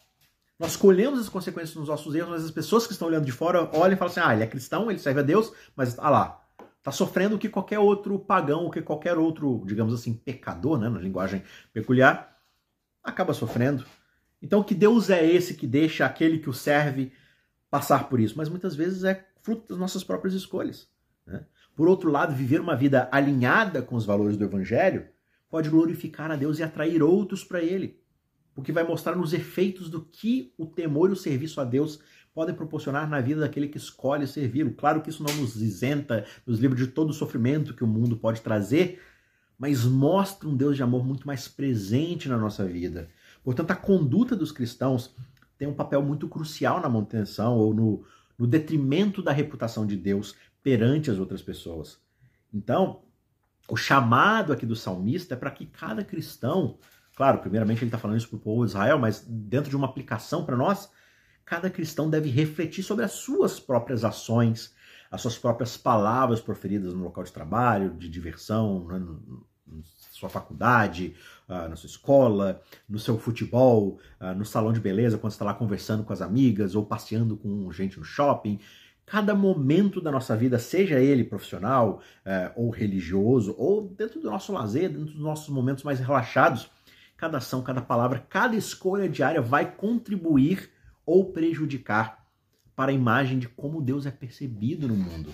nós 0.59 0.75
colhemos 0.75 1.19
as 1.21 1.29
consequências 1.29 1.73
dos 1.73 1.87
nossos 1.87 2.13
erros, 2.13 2.31
mas 2.31 2.43
as 2.43 2.51
pessoas 2.51 2.85
que 2.85 2.91
estão 2.91 3.07
olhando 3.07 3.25
de 3.25 3.31
fora 3.31 3.69
olham 3.73 3.93
e 3.93 3.97
falam 3.97 4.11
assim: 4.11 4.19
ah, 4.19 4.33
ele 4.33 4.43
é 4.43 4.47
cristão, 4.47 4.91
ele 4.91 4.99
serve 4.99 5.21
a 5.21 5.23
Deus, 5.23 5.53
mas 5.73 5.97
ah 5.97 6.09
lá, 6.09 6.38
tá 6.81 6.91
sofrendo 6.91 7.35
o 7.35 7.39
que 7.39 7.49
qualquer 7.49 7.79
outro 7.79 8.17
pagão, 8.19 8.65
o 8.65 8.71
que 8.71 8.81
qualquer 8.81 9.17
outro, 9.17 9.63
digamos 9.65 9.93
assim, 9.93 10.13
pecador, 10.13 10.79
né, 10.79 10.89
na 10.89 10.99
linguagem 10.99 11.43
peculiar, 11.73 12.37
acaba 13.03 13.33
sofrendo. 13.33 13.85
Então, 14.41 14.63
que 14.63 14.73
Deus 14.73 15.09
é 15.09 15.25
esse 15.25 15.53
que 15.53 15.67
deixa 15.67 16.05
aquele 16.05 16.39
que 16.39 16.49
o 16.49 16.53
serve 16.53 17.11
passar 17.69 18.09
por 18.09 18.19
isso, 18.19 18.37
mas 18.37 18.49
muitas 18.49 18.75
vezes 18.75 19.03
é 19.03 19.27
fruto 19.41 19.67
das 19.69 19.77
nossas 19.77 20.03
próprias 20.03 20.33
escolhas. 20.33 20.89
Né? 21.25 21.45
Por 21.75 21.87
outro 21.87 22.09
lado, 22.09 22.33
viver 22.33 22.59
uma 22.59 22.75
vida 22.75 23.09
alinhada 23.11 23.81
com 23.81 23.95
os 23.95 24.05
valores 24.05 24.37
do 24.37 24.43
Evangelho 24.43 25.07
pode 25.49 25.69
glorificar 25.69 26.31
a 26.31 26.35
Deus 26.35 26.59
e 26.59 26.63
atrair 26.63 27.01
outros 27.01 27.43
para 27.43 27.61
Ele, 27.61 27.99
porque 28.53 28.71
vai 28.71 28.83
mostrar 28.83 29.15
nos 29.15 29.33
efeitos 29.33 29.89
do 29.89 30.01
que 30.01 30.53
o 30.57 30.65
temor 30.65 31.09
e 31.09 31.13
o 31.13 31.17
serviço 31.17 31.59
a 31.59 31.63
Deus 31.63 31.99
podem 32.33 32.55
proporcionar 32.55 33.09
na 33.09 33.19
vida 33.21 33.41
daquele 33.41 33.67
que 33.67 33.77
escolhe 33.77 34.27
servi-lo. 34.27 34.71
Claro 34.71 35.01
que 35.01 35.09
isso 35.09 35.23
não 35.23 35.33
nos 35.35 35.55
isenta, 35.61 36.25
nos 36.45 36.59
livra 36.59 36.77
de 36.77 36.87
todo 36.87 37.09
o 37.09 37.13
sofrimento 37.13 37.73
que 37.73 37.83
o 37.83 37.87
mundo 37.87 38.15
pode 38.17 38.41
trazer, 38.41 39.01
mas 39.57 39.83
mostra 39.83 40.47
um 40.47 40.55
Deus 40.55 40.75
de 40.75 40.83
amor 40.83 41.05
muito 41.05 41.27
mais 41.27 41.47
presente 41.47 42.29
na 42.29 42.37
nossa 42.37 42.65
vida. 42.65 43.09
Portanto, 43.43 43.71
a 43.71 43.75
conduta 43.75 44.35
dos 44.35 44.51
cristãos 44.51 45.15
tem 45.57 45.67
um 45.67 45.73
papel 45.73 46.01
muito 46.01 46.27
crucial 46.27 46.79
na 46.79 46.87
manutenção 46.87 47.57
ou 47.57 47.73
no, 47.73 48.05
no 48.37 48.47
detrimento 48.47 49.21
da 49.21 49.31
reputação 49.31 49.85
de 49.85 49.97
Deus 49.97 50.35
perante 50.63 51.11
as 51.11 51.19
outras 51.19 51.41
pessoas. 51.41 51.99
Então, 52.53 53.01
o 53.67 53.75
chamado 53.75 54.51
aqui 54.51 54.65
do 54.65 54.75
salmista 54.75 55.33
é 55.33 55.37
para 55.37 55.51
que 55.51 55.65
cada 55.65 56.03
cristão, 56.03 56.77
claro, 57.15 57.39
primeiramente 57.39 57.79
ele 57.79 57.87
está 57.87 57.97
falando 57.97 58.17
isso 58.17 58.29
para 58.29 58.37
o 58.37 58.41
povo 58.41 58.65
de 58.65 58.71
Israel, 58.71 58.97
mas 58.97 59.25
dentro 59.27 59.69
de 59.69 59.75
uma 59.75 59.87
aplicação 59.87 60.45
para 60.45 60.55
nós, 60.55 60.89
cada 61.49 61.67
cristão 61.67 62.07
deve 62.07 62.29
refletir 62.29 62.83
sobre 62.83 63.03
as 63.03 63.13
suas 63.13 63.59
próprias 63.59 64.05
ações, 64.05 64.71
as 65.09 65.19
suas 65.19 65.35
próprias 65.35 65.75
palavras 65.75 66.39
proferidas 66.39 66.93
no 66.93 67.03
local 67.03 67.23
de 67.23 67.33
trabalho, 67.33 67.89
de 67.95 68.07
diversão, 68.07 68.85
né, 68.85 68.99
na 69.65 69.81
sua 70.11 70.29
faculdade, 70.29 71.15
uh, 71.47 71.67
na 71.67 71.75
sua 71.75 71.87
escola, 71.87 72.61
no 72.87 72.99
seu 72.99 73.17
futebol, 73.17 73.97
uh, 74.21 74.35
no 74.35 74.45
salão 74.45 74.71
de 74.71 74.79
beleza, 74.79 75.17
quando 75.17 75.31
está 75.31 75.43
lá 75.43 75.55
conversando 75.55 76.03
com 76.03 76.13
as 76.13 76.21
amigas 76.21 76.75
ou 76.75 76.85
passeando 76.85 77.35
com 77.35 77.71
gente 77.71 77.97
no 77.97 78.05
shopping. 78.05 78.59
Cada 79.03 79.33
momento 79.33 79.99
da 79.99 80.11
nossa 80.11 80.37
vida, 80.37 80.59
seja 80.59 80.99
ele 80.99 81.23
profissional 81.23 81.99
uh, 82.27 82.51
ou 82.55 82.69
religioso, 82.69 83.55
ou 83.57 83.87
dentro 83.87 84.19
do 84.19 84.29
nosso 84.29 84.53
lazer, 84.53 84.89
dentro 84.89 85.05
dos 85.05 85.19
nossos 85.19 85.49
momentos 85.49 85.83
mais 85.83 85.99
relaxados, 85.99 86.69
cada 87.17 87.39
ação, 87.39 87.63
cada 87.63 87.81
palavra, 87.81 88.23
cada 88.29 88.55
escolha 88.55 89.09
diária 89.09 89.41
vai 89.41 89.71
contribuir 89.71 90.77
ou 91.09 91.25
prejudicar 91.25 92.23
para 92.75 92.91
a 92.91 92.93
imagem 92.93 93.39
de 93.39 93.49
como 93.49 93.81
Deus 93.81 94.05
é 94.05 94.11
percebido 94.11 94.87
no 94.87 94.95
mundo. 94.95 95.33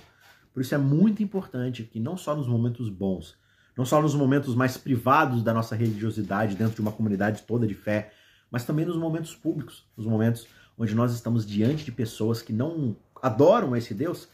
Por 0.54 0.62
isso 0.62 0.74
é 0.74 0.78
muito 0.78 1.22
importante 1.22 1.84
que 1.84 2.00
não 2.00 2.16
só 2.16 2.34
nos 2.34 2.48
momentos 2.48 2.88
bons, 2.88 3.38
não 3.78 3.84
só 3.84 4.02
nos 4.02 4.16
momentos 4.16 4.56
mais 4.56 4.78
privados 4.78 5.44
da 5.44 5.54
nossa 5.54 5.76
religiosidade 5.76 6.56
dentro 6.56 6.76
de 6.76 6.82
uma 6.82 6.94
comunidade 6.94 7.42
toda 7.42 7.68
de 7.68 7.74
fé, 7.74 8.14
mas 8.50 8.64
também 8.64 8.86
nos 8.86 8.96
momentos 8.96 9.36
públicos, 9.36 9.86
nos 9.98 10.06
momentos 10.06 10.48
onde 10.78 10.96
nós 10.96 11.14
estamos 11.14 11.46
diante 11.46 11.84
de 11.84 11.92
pessoas 11.92 12.42
que 12.42 12.54
não 12.54 12.96
adoram 13.22 13.76
esse 13.76 13.94
Deus, 13.94 14.30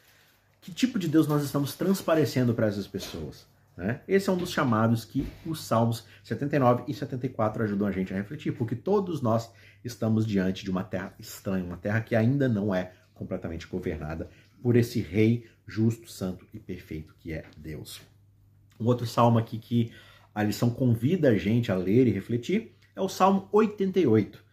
Que 0.61 0.71
tipo 0.71 0.99
de 0.99 1.07
Deus 1.07 1.25
nós 1.25 1.43
estamos 1.43 1.73
transparecendo 1.73 2.53
para 2.53 2.67
essas 2.67 2.85
pessoas? 2.85 3.47
Né? 3.81 3.99
Esse 4.07 4.29
é 4.29 4.31
um 4.31 4.37
dos 4.37 4.51
chamados 4.51 5.03
que 5.03 5.27
os 5.43 5.63
Salmos 5.63 6.05
79 6.23 6.83
e 6.87 6.93
74 6.93 7.63
ajudam 7.63 7.87
a 7.87 7.91
gente 7.91 8.13
a 8.13 8.15
refletir, 8.15 8.51
porque 8.51 8.75
todos 8.75 9.23
nós 9.23 9.51
estamos 9.83 10.27
diante 10.27 10.63
de 10.63 10.69
uma 10.69 10.83
terra 10.83 11.15
estranha, 11.17 11.65
uma 11.65 11.77
terra 11.77 11.99
que 11.99 12.15
ainda 12.15 12.47
não 12.47 12.75
é 12.75 12.91
completamente 13.15 13.65
governada 13.65 14.29
por 14.61 14.75
esse 14.75 15.01
Rei 15.01 15.47
justo, 15.65 16.11
santo 16.11 16.45
e 16.53 16.59
perfeito 16.59 17.15
que 17.19 17.33
é 17.33 17.43
Deus. 17.57 17.99
Um 18.79 18.85
outro 18.85 19.07
salmo 19.07 19.39
aqui 19.39 19.57
que 19.57 19.91
a 20.33 20.43
lição 20.43 20.69
convida 20.69 21.29
a 21.29 21.35
gente 21.35 21.71
a 21.71 21.75
ler 21.75 22.05
e 22.05 22.11
refletir 22.11 22.75
é 22.95 23.01
o 23.01 23.09
Salmo 23.09 23.49
88. 23.51 24.43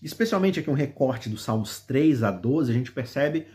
Especialmente 0.00 0.60
aqui 0.60 0.70
um 0.70 0.74
recorte 0.74 1.28
dos 1.28 1.42
Salmos 1.42 1.80
3 1.80 2.22
a 2.22 2.30
12, 2.30 2.70
a 2.70 2.74
gente 2.74 2.92
percebe 2.92 3.48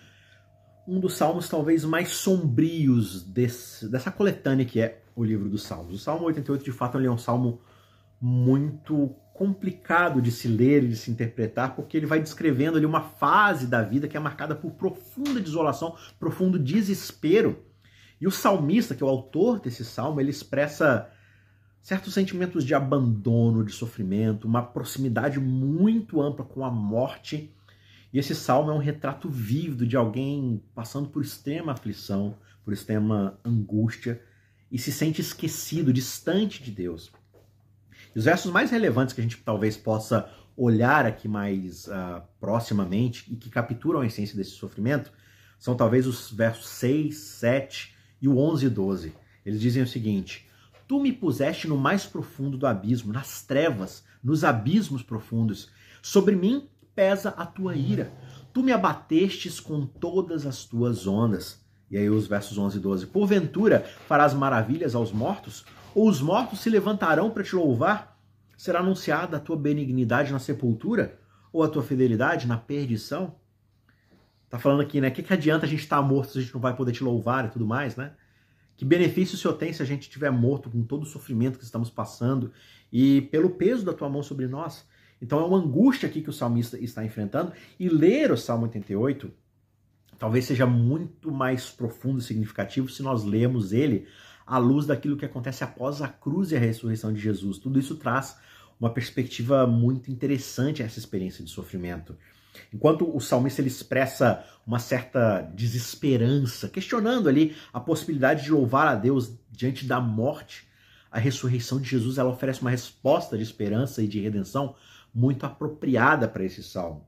um 0.86 1.00
dos 1.00 1.14
salmos 1.14 1.48
talvez 1.48 1.86
mais 1.86 2.10
sombrios 2.10 3.24
desse, 3.24 3.88
dessa 3.88 4.12
coletânea 4.12 4.66
que 4.66 4.82
é 4.82 5.01
o 5.16 5.24
livro 5.24 5.50
dos 5.50 5.64
Salmos. 5.64 5.94
O 5.94 5.98
Salmo 5.98 6.26
88, 6.26 6.64
de 6.64 6.72
fato, 6.72 6.98
é 6.98 7.10
um 7.10 7.18
salmo 7.18 7.62
muito 8.20 9.16
complicado 9.34 10.22
de 10.22 10.32
se 10.32 10.48
ler 10.48 10.84
e 10.84 10.90
de 10.90 10.96
se 10.96 11.10
interpretar, 11.10 11.76
porque 11.76 11.98
ele 11.98 12.06
vai 12.06 12.20
descrevendo 12.20 12.78
ali 12.78 12.86
uma 12.86 13.02
fase 13.02 13.66
da 13.66 13.82
vida 13.82 14.08
que 14.08 14.16
é 14.16 14.20
marcada 14.20 14.54
por 14.54 14.72
profunda 14.74 15.40
desolação, 15.40 15.96
profundo 16.20 16.60
desespero. 16.60 17.66
E 18.20 18.28
o 18.28 18.32
salmista, 18.32 18.94
que 18.94 19.02
é 19.02 19.06
o 19.06 19.10
autor 19.10 19.60
desse 19.60 19.84
salmo, 19.84 20.22
ele 20.22 20.30
expressa 20.30 21.10
certos 21.82 22.14
sentimentos 22.14 22.64
de 22.64 22.76
abandono, 22.76 23.66
de 23.66 23.72
sofrimento, 23.72 24.48
uma 24.48 24.62
proximidade 24.62 25.40
muito 25.40 26.22
ampla 26.22 26.46
com 26.46 26.64
a 26.64 26.70
morte. 26.70 27.52
E 28.14 28.20
esse 28.20 28.36
salmo 28.36 28.70
é 28.70 28.74
um 28.76 28.78
retrato 28.78 29.28
vívido 29.28 29.88
de 29.88 29.98
alguém 29.98 30.62
passando 30.76 31.10
por 31.10 31.24
extrema 31.24 31.72
aflição, 31.72 32.38
por 32.64 32.74
extrema 32.74 33.40
angústia 33.44 34.22
e 34.72 34.80
se 34.80 34.92
sente 34.92 35.22
esquecido, 35.22 35.92
distante 35.92 36.64
de 36.64 36.72
Deus. 36.72 37.12
E 38.16 38.20
os 38.20 38.26
versos 38.26 38.52
mais 38.52 38.72
relevantes 38.72 39.14
que 39.14 39.22
a 39.22 39.24
gente 39.24 39.38
talvez 39.38 39.76
possa 39.78 40.30
olhar 40.56 41.06
aqui 41.06 41.28
mais 41.28 41.88
uh, 41.88 42.22
proximamente 42.40 43.32
e 43.32 43.36
que 43.36 43.50
capturam 43.50 44.02
a 44.02 44.06
essência 44.06 44.36
desse 44.36 44.52
sofrimento 44.52 45.12
são 45.60 45.76
talvez 45.76 46.08
os 46.08 46.32
versos 46.32 46.68
6, 46.70 47.16
7 47.16 47.96
e 48.22 48.28
o 48.28 48.38
11 48.38 48.66
e 48.66 48.70
12. 48.70 49.14
Eles 49.46 49.62
dizem 49.62 49.84
o 49.84 49.88
seguinte: 49.88 50.48
Tu 50.88 51.00
me 51.00 51.12
puseste 51.12 51.68
no 51.68 51.78
mais 51.78 52.06
profundo 52.06 52.58
do 52.58 52.68
abismo, 52.68 53.14
nas 53.14 53.44
trevas, 53.44 54.04
nos 54.24 54.44
abismos 54.44 55.04
profundos. 55.04 55.70
Sobre 56.02 56.36
mim 56.36 56.68
pesa 56.96 57.30
a 57.30 57.46
tua 57.46 57.76
ira. 57.76 58.12
Tu 58.54 58.62
me 58.62 58.72
abatestes 58.72 59.60
com 59.60 59.86
todas 59.86 60.46
as 60.46 60.66
tuas 60.66 61.08
ondas. 61.08 61.64
E 61.92 61.98
aí 61.98 62.10
os 62.10 62.26
versos 62.26 62.58
11 62.58 62.78
e 62.78 62.80
12. 62.80 63.08
Porventura 63.08 63.86
farás 64.08 64.34
maravilhas 64.34 64.96
aos 64.96 65.12
mortos? 65.12 65.66
Ou 65.94 66.08
os 66.08 66.22
mortos 66.22 66.62
se 66.62 66.70
levantarão 66.70 67.30
para 67.30 67.44
te 67.44 67.54
louvar? 67.54 68.18
Será 68.58 68.80
anunciada 68.80 69.36
a 69.36 69.40
tua 69.42 69.58
benignidade 69.58 70.32
na 70.32 70.40
sepultura? 70.40 71.20
Ou 71.52 71.62
a 71.64 71.68
tua 71.68 71.84
fidelidade 71.84 72.48
na 72.48 72.58
perdição? 72.58 73.36
Tá 74.50 74.58
falando 74.58 74.82
aqui, 74.82 75.02
né? 75.02 75.10
O 75.10 75.12
que, 75.12 75.22
que 75.22 75.34
adianta 75.34 75.66
a 75.66 75.70
gente 75.70 75.82
estar 75.82 75.98
tá 75.98 76.02
morto 76.02 76.32
se 76.32 76.40
a 76.40 76.42
gente 76.42 76.54
não 76.54 76.62
vai 76.62 76.74
poder 76.74 76.94
te 76.94 77.04
louvar 77.04 77.46
e 77.46 77.50
tudo 77.50 77.68
mais, 77.68 77.98
né? 77.98 78.14
Que 78.78 78.86
benefício 78.86 79.36
o 79.36 79.38
Senhor 79.38 79.54
tem 79.56 79.74
se 79.74 79.82
a 79.82 79.86
gente 79.86 80.04
estiver 80.04 80.32
morto 80.32 80.70
com 80.70 80.82
todo 80.84 81.04
o 81.04 81.06
sofrimento 81.06 81.60
que 81.60 81.66
estamos 81.66 81.90
passando 81.90 82.52
e 82.92 83.22
pelo 83.24 83.52
peso 83.52 83.86
da 83.86 83.94
tua 83.94 84.10
mão 84.10 84.24
sobre 84.24 84.48
nós? 84.48 84.88
Então 85.22 85.40
é 85.40 85.46
uma 85.46 85.58
angústia 85.58 86.08
aqui 86.08 86.22
que 86.22 86.30
o 86.30 86.34
salmista 86.34 86.80
está 86.80 87.04
enfrentando. 87.06 87.52
E 87.78 87.90
ler 87.90 88.32
o 88.32 88.38
Salmo 88.38 88.64
88 88.64 89.32
talvez 90.22 90.46
seja 90.46 90.68
muito 90.68 91.32
mais 91.32 91.72
profundo 91.72 92.20
e 92.20 92.22
significativo 92.22 92.88
se 92.88 93.02
nós 93.02 93.24
lemos 93.24 93.74
ele 93.74 94.06
à 94.46 94.60
luz 94.60 94.86
daquilo 94.86 95.18
que 95.18 95.26
acontece 95.26 95.64
após 95.64 96.00
a 96.00 96.08
cruz 96.08 96.52
e 96.52 96.56
a 96.56 96.60
ressurreição 96.60 97.12
de 97.12 97.20
Jesus. 97.20 97.58
Tudo 97.58 97.80
isso 97.80 97.96
traz 97.96 98.38
uma 98.80 98.92
perspectiva 98.92 99.66
muito 99.66 100.12
interessante 100.12 100.84
a 100.84 100.86
essa 100.86 101.00
experiência 101.00 101.44
de 101.44 101.50
sofrimento. 101.50 102.16
Enquanto 102.72 103.18
o 103.18 103.20
salmista 103.20 103.62
ele 103.62 103.70
expressa 103.70 104.46
uma 104.66 104.78
certa 104.78 105.42
desesperança, 105.56 106.70
questionando 106.70 107.28
ali 107.28 107.56
a 107.74 107.80
possibilidade 107.80 108.44
de 108.44 108.52
louvar 108.52 108.88
a 108.90 108.94
Deus 108.94 109.34
diante 109.50 109.86
da 109.86 110.00
morte, 110.00 110.68
a 111.10 111.18
ressurreição 111.18 111.82
de 111.82 111.90
Jesus 111.90 112.20
ela 112.20 112.30
oferece 112.30 112.62
uma 112.62 112.70
resposta 112.70 113.36
de 113.36 113.42
esperança 113.42 114.04
e 114.04 114.08
de 114.08 114.20
redenção 114.20 114.76
muito 115.12 115.48
apropriada 115.48 116.28
para 116.28 116.44
esse 116.44 116.62
salmo. 116.62 117.08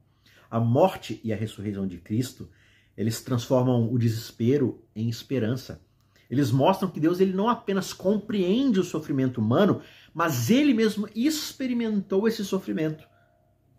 A 0.49 0.59
morte 0.59 1.21
e 1.23 1.31
a 1.31 1.35
ressurreição 1.35 1.85
de 1.85 1.99
Cristo, 1.99 2.49
eles 2.97 3.21
transformam 3.21 3.91
o 3.91 3.97
desespero 3.97 4.83
em 4.95 5.09
esperança. 5.09 5.81
Eles 6.29 6.51
mostram 6.51 6.89
que 6.89 6.99
Deus 6.99 7.19
ele 7.19 7.33
não 7.33 7.49
apenas 7.49 7.93
compreende 7.93 8.79
o 8.79 8.83
sofrimento 8.83 9.39
humano, 9.39 9.81
mas 10.13 10.49
ele 10.49 10.73
mesmo 10.73 11.07
experimentou 11.15 12.27
esse 12.27 12.43
sofrimento, 12.45 13.07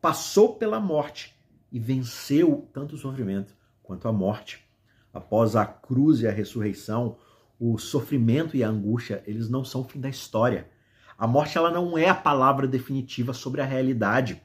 passou 0.01 0.57
pela 0.57 0.79
morte 0.79 1.35
e 1.73 1.79
venceu 1.79 2.69
tanto 2.73 2.95
o 2.95 2.99
sofrimento 2.99 3.57
quanto 3.83 4.07
a 4.07 4.13
morte. 4.13 4.65
Após 5.13 5.57
a 5.57 5.65
cruz 5.65 6.21
e 6.21 6.27
a 6.27 6.33
ressurreição, 6.33 7.17
o 7.59 7.79
sofrimento 7.79 8.57
e 8.57 8.65
a 8.65 8.69
angústia, 8.69 9.23
eles 9.27 9.49
não 9.49 9.65
são 9.65 9.81
o 9.81 9.85
fim 9.85 10.01
da 10.01 10.09
história. 10.09 10.69
A 11.17 11.27
morte 11.27 11.57
ela 11.57 11.71
não 11.71 11.97
é 11.97 12.09
a 12.09 12.15
palavra 12.15 12.67
definitiva 12.67 13.33
sobre 13.33 13.61
a 13.61 13.65
realidade. 13.65 14.43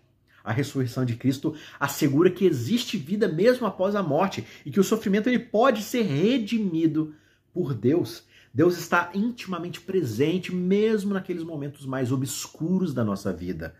A 0.49 0.51
ressurreição 0.51 1.05
de 1.05 1.15
Cristo 1.15 1.53
assegura 1.79 2.31
que 2.31 2.43
existe 2.43 2.97
vida 2.97 3.27
mesmo 3.27 3.67
após 3.67 3.93
a 3.93 4.01
morte 4.01 4.43
e 4.65 4.71
que 4.71 4.79
o 4.79 4.83
sofrimento 4.83 5.29
ele 5.29 5.37
pode 5.37 5.83
ser 5.83 6.01
redimido 6.01 7.13
por 7.53 7.71
Deus. 7.71 8.23
Deus 8.51 8.75
está 8.75 9.11
intimamente 9.13 9.79
presente, 9.79 10.51
mesmo 10.51 11.13
naqueles 11.13 11.43
momentos 11.43 11.85
mais 11.85 12.11
obscuros 12.11 12.95
da 12.95 13.05
nossa 13.05 13.31
vida. 13.31 13.75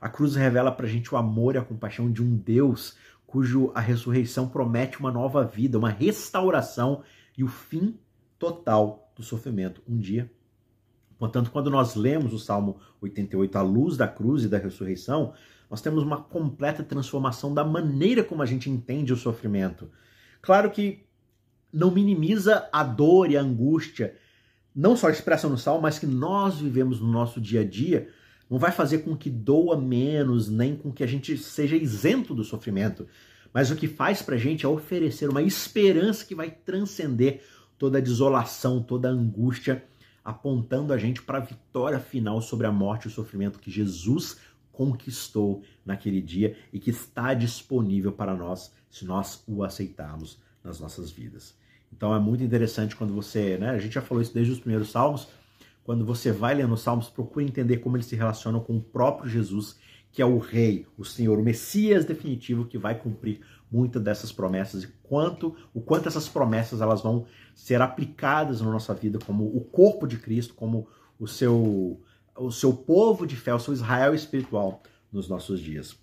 A 0.00 0.08
cruz 0.08 0.34
revela 0.34 0.72
para 0.72 0.86
a 0.86 0.88
gente 0.88 1.14
o 1.14 1.18
amor 1.18 1.54
e 1.54 1.58
a 1.58 1.62
compaixão 1.62 2.10
de 2.10 2.22
um 2.22 2.34
Deus 2.34 2.96
cujo 3.26 3.70
a 3.74 3.80
ressurreição 3.80 4.48
promete 4.48 4.98
uma 4.98 5.12
nova 5.12 5.44
vida, 5.44 5.76
uma 5.76 5.90
restauração 5.90 7.02
e 7.36 7.44
o 7.44 7.48
fim 7.48 7.94
total 8.38 9.12
do 9.14 9.22
sofrimento 9.22 9.82
um 9.86 9.98
dia. 9.98 10.32
Portanto, 11.18 11.50
quando 11.50 11.70
nós 11.70 11.94
lemos 11.94 12.32
o 12.32 12.38
Salmo 12.38 12.78
88 13.02 13.58
à 13.58 13.60
luz 13.60 13.98
da 13.98 14.08
cruz 14.08 14.44
e 14.44 14.48
da 14.48 14.56
ressurreição, 14.56 15.34
nós 15.70 15.80
temos 15.80 16.02
uma 16.02 16.22
completa 16.22 16.82
transformação 16.82 17.52
da 17.52 17.64
maneira 17.64 18.22
como 18.22 18.42
a 18.42 18.46
gente 18.46 18.70
entende 18.70 19.12
o 19.12 19.16
sofrimento. 19.16 19.90
Claro 20.40 20.70
que 20.70 21.04
não 21.72 21.90
minimiza 21.90 22.68
a 22.72 22.82
dor 22.82 23.30
e 23.30 23.36
a 23.36 23.42
angústia, 23.42 24.14
não 24.74 24.96
só 24.96 25.10
expressa 25.10 25.48
no 25.48 25.58
salmo, 25.58 25.82
mas 25.82 25.98
que 25.98 26.06
nós 26.06 26.58
vivemos 26.58 27.00
no 27.00 27.10
nosso 27.10 27.40
dia 27.40 27.62
a 27.62 27.64
dia, 27.64 28.08
não 28.48 28.58
vai 28.58 28.70
fazer 28.70 28.98
com 28.98 29.16
que 29.16 29.28
doa 29.28 29.76
menos, 29.76 30.48
nem 30.48 30.76
com 30.76 30.92
que 30.92 31.02
a 31.02 31.06
gente 31.06 31.36
seja 31.36 31.76
isento 31.76 32.34
do 32.34 32.44
sofrimento. 32.44 33.06
Mas 33.52 33.70
o 33.70 33.76
que 33.76 33.88
faz 33.88 34.22
para 34.22 34.36
a 34.36 34.38
gente 34.38 34.64
é 34.64 34.68
oferecer 34.68 35.28
uma 35.28 35.42
esperança 35.42 36.24
que 36.24 36.34
vai 36.34 36.50
transcender 36.50 37.42
toda 37.78 37.98
a 37.98 38.00
desolação, 38.00 38.82
toda 38.82 39.08
a 39.08 39.12
angústia, 39.12 39.84
apontando 40.24 40.92
a 40.92 40.98
gente 40.98 41.22
para 41.22 41.38
a 41.38 41.42
vitória 41.42 41.98
final 41.98 42.40
sobre 42.40 42.66
a 42.66 42.72
morte 42.72 43.04
e 43.04 43.08
o 43.08 43.10
sofrimento 43.10 43.58
que 43.58 43.70
Jesus 43.70 44.38
conquistou 44.76 45.62
naquele 45.84 46.20
dia 46.20 46.54
e 46.70 46.78
que 46.78 46.90
está 46.90 47.32
disponível 47.32 48.12
para 48.12 48.34
nós 48.34 48.72
se 48.90 49.06
nós 49.06 49.42
o 49.46 49.64
aceitarmos 49.64 50.38
nas 50.62 50.78
nossas 50.78 51.10
vidas. 51.10 51.56
Então 51.90 52.14
é 52.14 52.20
muito 52.20 52.44
interessante 52.44 52.94
quando 52.94 53.14
você, 53.14 53.56
né, 53.56 53.70
a 53.70 53.78
gente 53.78 53.94
já 53.94 54.02
falou 54.02 54.20
isso 54.20 54.34
desde 54.34 54.52
os 54.52 54.60
primeiros 54.60 54.90
salmos, 54.90 55.28
quando 55.82 56.04
você 56.04 56.30
vai 56.30 56.54
lendo 56.54 56.74
os 56.74 56.82
salmos, 56.82 57.08
procure 57.08 57.46
entender 57.46 57.78
como 57.78 57.96
eles 57.96 58.06
se 58.06 58.16
relacionam 58.16 58.60
com 58.60 58.76
o 58.76 58.82
próprio 58.82 59.30
Jesus, 59.30 59.78
que 60.12 60.20
é 60.20 60.26
o 60.26 60.38
rei, 60.38 60.86
o 60.98 61.04
Senhor, 61.04 61.38
o 61.38 61.42
Messias 61.42 62.04
definitivo 62.04 62.66
que 62.66 62.76
vai 62.76 62.98
cumprir 62.98 63.40
muitas 63.70 64.02
dessas 64.02 64.30
promessas 64.30 64.84
e 64.84 64.88
quanto 65.02 65.56
o 65.72 65.80
quanto 65.80 66.08
essas 66.08 66.28
promessas 66.28 66.80
elas 66.80 67.02
vão 67.02 67.24
ser 67.54 67.80
aplicadas 67.80 68.60
na 68.60 68.70
nossa 68.70 68.92
vida 68.92 69.18
como 69.24 69.44
o 69.44 69.60
corpo 69.60 70.06
de 70.06 70.18
Cristo, 70.18 70.54
como 70.54 70.86
o 71.18 71.26
seu 71.26 72.00
o 72.38 72.50
seu 72.50 72.72
povo 72.72 73.26
de 73.26 73.36
fé, 73.36 73.54
o 73.54 73.58
seu 73.58 73.72
Israel 73.72 74.14
espiritual 74.14 74.82
nos 75.12 75.28
nossos 75.28 75.60
dias. 75.60 75.96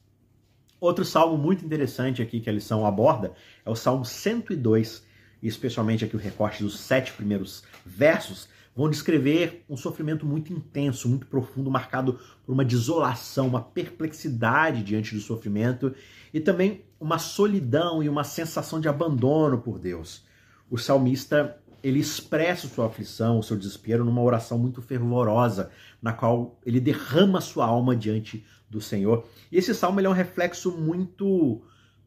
Outro 0.80 1.06
salmo 1.06 1.38
muito 1.38 1.64
interessante 1.64 2.22
aqui 2.22 2.42
que 2.42 2.50
a 2.50 2.54
lição 2.54 2.86
aborda 2.86 3.34
é 3.66 3.70
o 3.70 3.76
Salmo 3.76 4.04
102, 4.04 5.06
e 5.42 5.48
especialmente 5.48 6.04
aqui 6.04 6.16
o 6.16 6.20
recorte 6.20 6.62
dos 6.62 6.78
sete 6.78 7.14
primeiros 7.14 7.64
versos, 7.86 8.50
vão 8.76 8.90
descrever 8.90 9.64
um 9.70 9.78
sofrimento 9.78 10.26
muito 10.26 10.52
intenso, 10.52 11.08
muito 11.08 11.28
profundo, 11.28 11.72
marcado 11.72 12.20
por 12.46 12.52
uma 12.52 12.66
desolação, 12.66 13.48
uma 13.48 13.62
perplexidade 13.62 14.84
diante 14.84 15.16
do 15.16 15.22
sofrimento 15.22 15.94
e 16.34 16.40
também 16.40 16.84
uma 17.00 17.20
solidão 17.20 18.02
e 18.02 18.10
uma 18.10 18.24
sensação 18.24 18.82
de 18.82 18.90
abandono 18.90 19.60
por 19.60 19.80
Deus. 19.80 20.26
O 20.70 20.78
salmista 20.78 21.62
ele 21.84 22.00
expressa 22.00 22.68
sua 22.68 22.86
aflição, 22.88 23.38
o 23.38 23.44
seu 23.44 23.58
desespero 23.58 24.06
numa 24.06 24.22
oração 24.22 24.58
muito 24.58 24.82
fervorosa, 24.82 25.70
na 26.02 26.14
qual 26.14 26.58
ele 26.66 26.80
derrama 26.80 27.42
sua 27.42 27.66
alma 27.66 27.94
diante 27.96 28.46
do 28.70 28.80
Senhor. 28.80 29.28
E 29.52 29.58
esse 29.58 29.76
salmo 29.76 30.00
é 30.00 30.08
um 30.08 30.14
reflexo 30.14 30.72
muito 30.72 31.62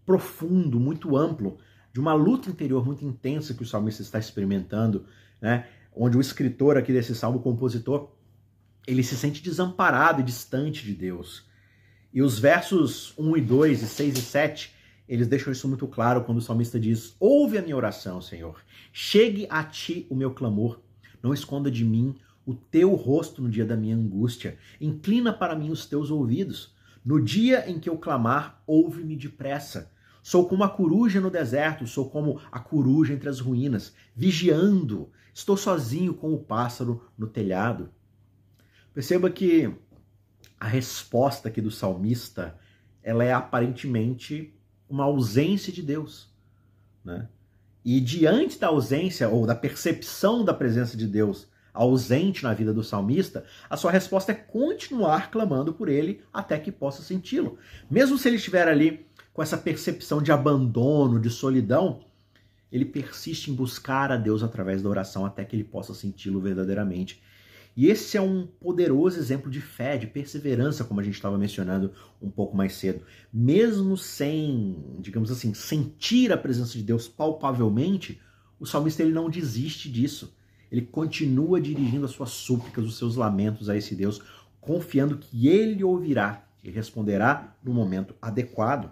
profundo, 0.06 0.80
muito 0.80 1.16
amplo 1.16 1.58
de 1.92 2.00
uma 2.00 2.14
luta 2.14 2.48
interior 2.48 2.84
muito 2.84 3.04
intensa 3.04 3.54
que 3.54 3.62
o 3.62 3.66
salmista 3.66 4.02
está 4.02 4.18
experimentando, 4.18 5.06
né? 5.40 5.66
onde 5.94 6.16
o 6.16 6.20
escritor 6.20 6.76
aqui 6.76 6.92
desse 6.92 7.14
salmo, 7.14 7.38
o 7.38 7.42
compositor, 7.42 8.10
ele 8.86 9.02
se 9.02 9.16
sente 9.16 9.42
desamparado 9.42 10.20
e 10.20 10.24
distante 10.24 10.84
de 10.84 10.94
Deus. 10.94 11.44
E 12.12 12.22
os 12.22 12.38
versos 12.38 13.14
1 13.18 13.36
e 13.36 13.40
2, 13.40 13.82
e 13.82 13.86
6 13.86 14.18
e 14.18 14.22
7, 14.22 14.74
eles 15.08 15.28
deixam 15.28 15.52
isso 15.52 15.68
muito 15.68 15.86
claro 15.86 16.24
quando 16.24 16.38
o 16.38 16.42
salmista 16.42 16.80
diz: 16.80 17.14
Ouve 17.20 17.58
a 17.58 17.62
minha 17.62 17.76
oração, 17.76 18.20
Senhor. 18.20 18.60
Chegue 18.92 19.46
a 19.48 19.62
ti 19.62 20.06
o 20.10 20.16
meu 20.16 20.32
clamor. 20.32 20.80
Não 21.22 21.32
esconda 21.32 21.70
de 21.70 21.84
mim 21.84 22.16
o 22.44 22.54
teu 22.54 22.94
rosto 22.94 23.42
no 23.42 23.48
dia 23.48 23.64
da 23.64 23.76
minha 23.76 23.96
angústia. 23.96 24.58
Inclina 24.80 25.32
para 25.32 25.54
mim 25.54 25.70
os 25.70 25.86
teus 25.86 26.10
ouvidos. 26.10 26.74
No 27.04 27.22
dia 27.22 27.70
em 27.70 27.78
que 27.78 27.88
eu 27.88 27.96
clamar, 27.98 28.62
ouve-me 28.66 29.16
depressa. 29.16 29.92
Sou 30.22 30.48
como 30.48 30.64
a 30.64 30.68
coruja 30.68 31.20
no 31.20 31.30
deserto, 31.30 31.86
sou 31.86 32.10
como 32.10 32.40
a 32.50 32.58
coruja 32.58 33.14
entre 33.14 33.28
as 33.28 33.38
ruínas, 33.38 33.94
vigiando. 34.14 35.08
Estou 35.32 35.56
sozinho 35.56 36.14
com 36.14 36.34
o 36.34 36.42
pássaro 36.42 37.04
no 37.16 37.28
telhado. 37.28 37.90
Perceba 38.92 39.30
que 39.30 39.72
a 40.58 40.66
resposta 40.66 41.48
aqui 41.48 41.60
do 41.60 41.70
salmista, 41.70 42.58
ela 43.02 43.22
é 43.22 43.32
aparentemente 43.32 44.55
uma 44.88 45.04
ausência 45.04 45.72
de 45.72 45.82
Deus, 45.82 46.28
né? 47.04 47.28
E 47.84 48.00
diante 48.00 48.58
da 48.58 48.66
ausência 48.66 49.28
ou 49.28 49.46
da 49.46 49.54
percepção 49.54 50.44
da 50.44 50.52
presença 50.52 50.96
de 50.96 51.06
Deus 51.06 51.48
ausente 51.72 52.42
na 52.42 52.52
vida 52.54 52.72
do 52.72 52.82
salmista, 52.82 53.44
a 53.68 53.76
sua 53.76 53.92
resposta 53.92 54.32
é 54.32 54.34
continuar 54.34 55.30
clamando 55.30 55.72
por 55.72 55.88
ele 55.88 56.22
até 56.32 56.58
que 56.58 56.72
possa 56.72 57.02
senti-lo. 57.02 57.58
Mesmo 57.88 58.18
se 58.18 58.28
ele 58.28 58.36
estiver 58.36 58.66
ali 58.66 59.06
com 59.32 59.42
essa 59.42 59.56
percepção 59.56 60.22
de 60.22 60.32
abandono, 60.32 61.20
de 61.20 61.30
solidão, 61.30 62.00
ele 62.72 62.84
persiste 62.84 63.50
em 63.50 63.54
buscar 63.54 64.10
a 64.10 64.16
Deus 64.16 64.42
através 64.42 64.82
da 64.82 64.88
oração 64.88 65.24
até 65.24 65.44
que 65.44 65.54
ele 65.54 65.64
possa 65.64 65.94
senti-lo 65.94 66.40
verdadeiramente. 66.40 67.22
E 67.76 67.88
esse 67.88 68.16
é 68.16 68.20
um 68.22 68.46
poderoso 68.46 69.18
exemplo 69.18 69.50
de 69.50 69.60
fé, 69.60 69.98
de 69.98 70.06
perseverança, 70.06 70.82
como 70.82 70.98
a 70.98 71.02
gente 71.02 71.16
estava 71.16 71.36
mencionando 71.36 71.92
um 72.22 72.30
pouco 72.30 72.56
mais 72.56 72.72
cedo. 72.74 73.04
Mesmo 73.30 73.98
sem, 73.98 74.96
digamos 74.98 75.30
assim, 75.30 75.52
sentir 75.52 76.32
a 76.32 76.38
presença 76.38 76.72
de 76.72 76.82
Deus 76.82 77.06
palpavelmente, 77.06 78.18
o 78.58 78.64
salmista 78.64 79.02
ele 79.02 79.12
não 79.12 79.28
desiste 79.28 79.90
disso. 79.90 80.34
Ele 80.72 80.80
continua 80.80 81.60
dirigindo 81.60 82.06
as 82.06 82.12
suas 82.12 82.30
súplicas, 82.30 82.86
os 82.86 82.96
seus 82.96 83.14
lamentos 83.14 83.68
a 83.68 83.76
esse 83.76 83.94
Deus, 83.94 84.22
confiando 84.58 85.18
que 85.18 85.46
ele 85.46 85.84
ouvirá 85.84 86.48
e 86.64 86.70
responderá 86.70 87.54
no 87.62 87.74
momento 87.74 88.14
adequado. 88.22 88.90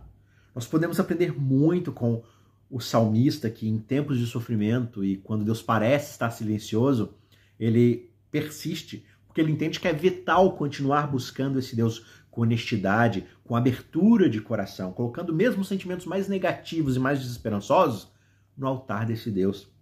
Nós 0.55 0.67
podemos 0.67 1.01
aprender 1.01 1.33
muito 1.33 1.91
com 1.91 2.23
o 2.71 2.81
salmista 2.81 3.49
que, 3.49 3.67
em 3.67 3.79
tempos 3.79 4.19
de 4.19 4.27
sofrimento 4.27 5.03
e 5.03 5.17
quando 5.17 5.45
Deus 5.45 5.63
parece 5.63 6.13
estar 6.13 6.31
silencioso, 6.31 7.15
ele 7.59 8.14
persiste, 8.35 9.07
porque 9.29 9.41
ele 9.41 9.53
entende 9.53 9.79
que 9.79 9.87
é 9.87 9.93
vital 9.93 10.57
continuar 10.57 11.07
buscando 11.07 11.57
esse 11.57 11.77
Deus 11.77 12.05
com 12.33 12.41
honestidade, 12.41 13.29
com 13.45 13.55
abertura 13.55 14.29
de 14.29 14.41
coração, 14.41 14.93
colocando 14.93 15.33
mesmo 15.33 15.63
os 15.63 15.69
sentimentos 15.69 16.05
mais 16.05 16.27
negativos 16.27 16.97
e 16.97 16.99
mais 16.99 17.21
desesperançosos 17.21 18.13
no 18.57 18.67
altar 18.67 19.07
desse 19.07 19.31
Deus. 19.31 19.73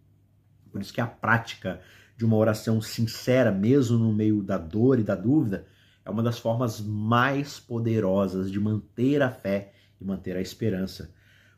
Por 0.70 0.82
isso 0.82 0.92
que 0.92 1.00
a 1.00 1.06
prática 1.06 1.80
de 2.14 2.26
uma 2.26 2.36
oração 2.36 2.78
sincera, 2.82 3.50
mesmo 3.50 3.96
no 3.96 4.12
meio 4.12 4.42
da 4.42 4.58
dor 4.58 4.98
e 4.98 5.02
da 5.02 5.14
dúvida, 5.14 5.66
é 6.04 6.10
uma 6.10 6.22
das 6.22 6.38
formas 6.38 6.78
mais 6.78 7.58
poderosas 7.58 8.50
de 8.50 8.60
manter 8.60 9.22
a 9.22 9.30
fé 9.30 9.72
e 9.98 10.04
manter 10.04 10.36
a 10.36 10.42
esperança. 10.42 11.10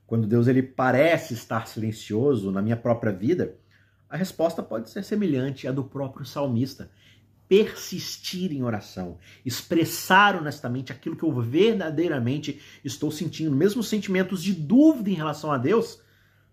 Quando 0.07 0.28
Deus 0.28 0.46
ele 0.46 0.62
parece 0.62 1.35
estar 1.35 1.66
silencioso 1.66 2.52
na 2.52 2.62
minha 2.62 2.76
própria 2.76 3.11
vida, 3.11 3.57
a 4.14 4.16
resposta 4.16 4.62
pode 4.62 4.90
ser 4.90 5.03
semelhante 5.03 5.66
à 5.66 5.72
do 5.72 5.83
próprio 5.83 6.24
salmista. 6.24 6.88
Persistir 7.48 8.53
em 8.53 8.62
oração, 8.62 9.18
expressar 9.44 10.37
honestamente 10.37 10.92
aquilo 10.92 11.16
que 11.16 11.24
eu 11.24 11.33
verdadeiramente 11.40 12.61
estou 12.85 13.11
sentindo, 13.11 13.57
mesmo 13.57 13.83
sentimentos 13.83 14.40
de 14.40 14.55
dúvida 14.55 15.11
em 15.11 15.14
relação 15.14 15.50
a 15.50 15.59
Deus, 15.59 15.98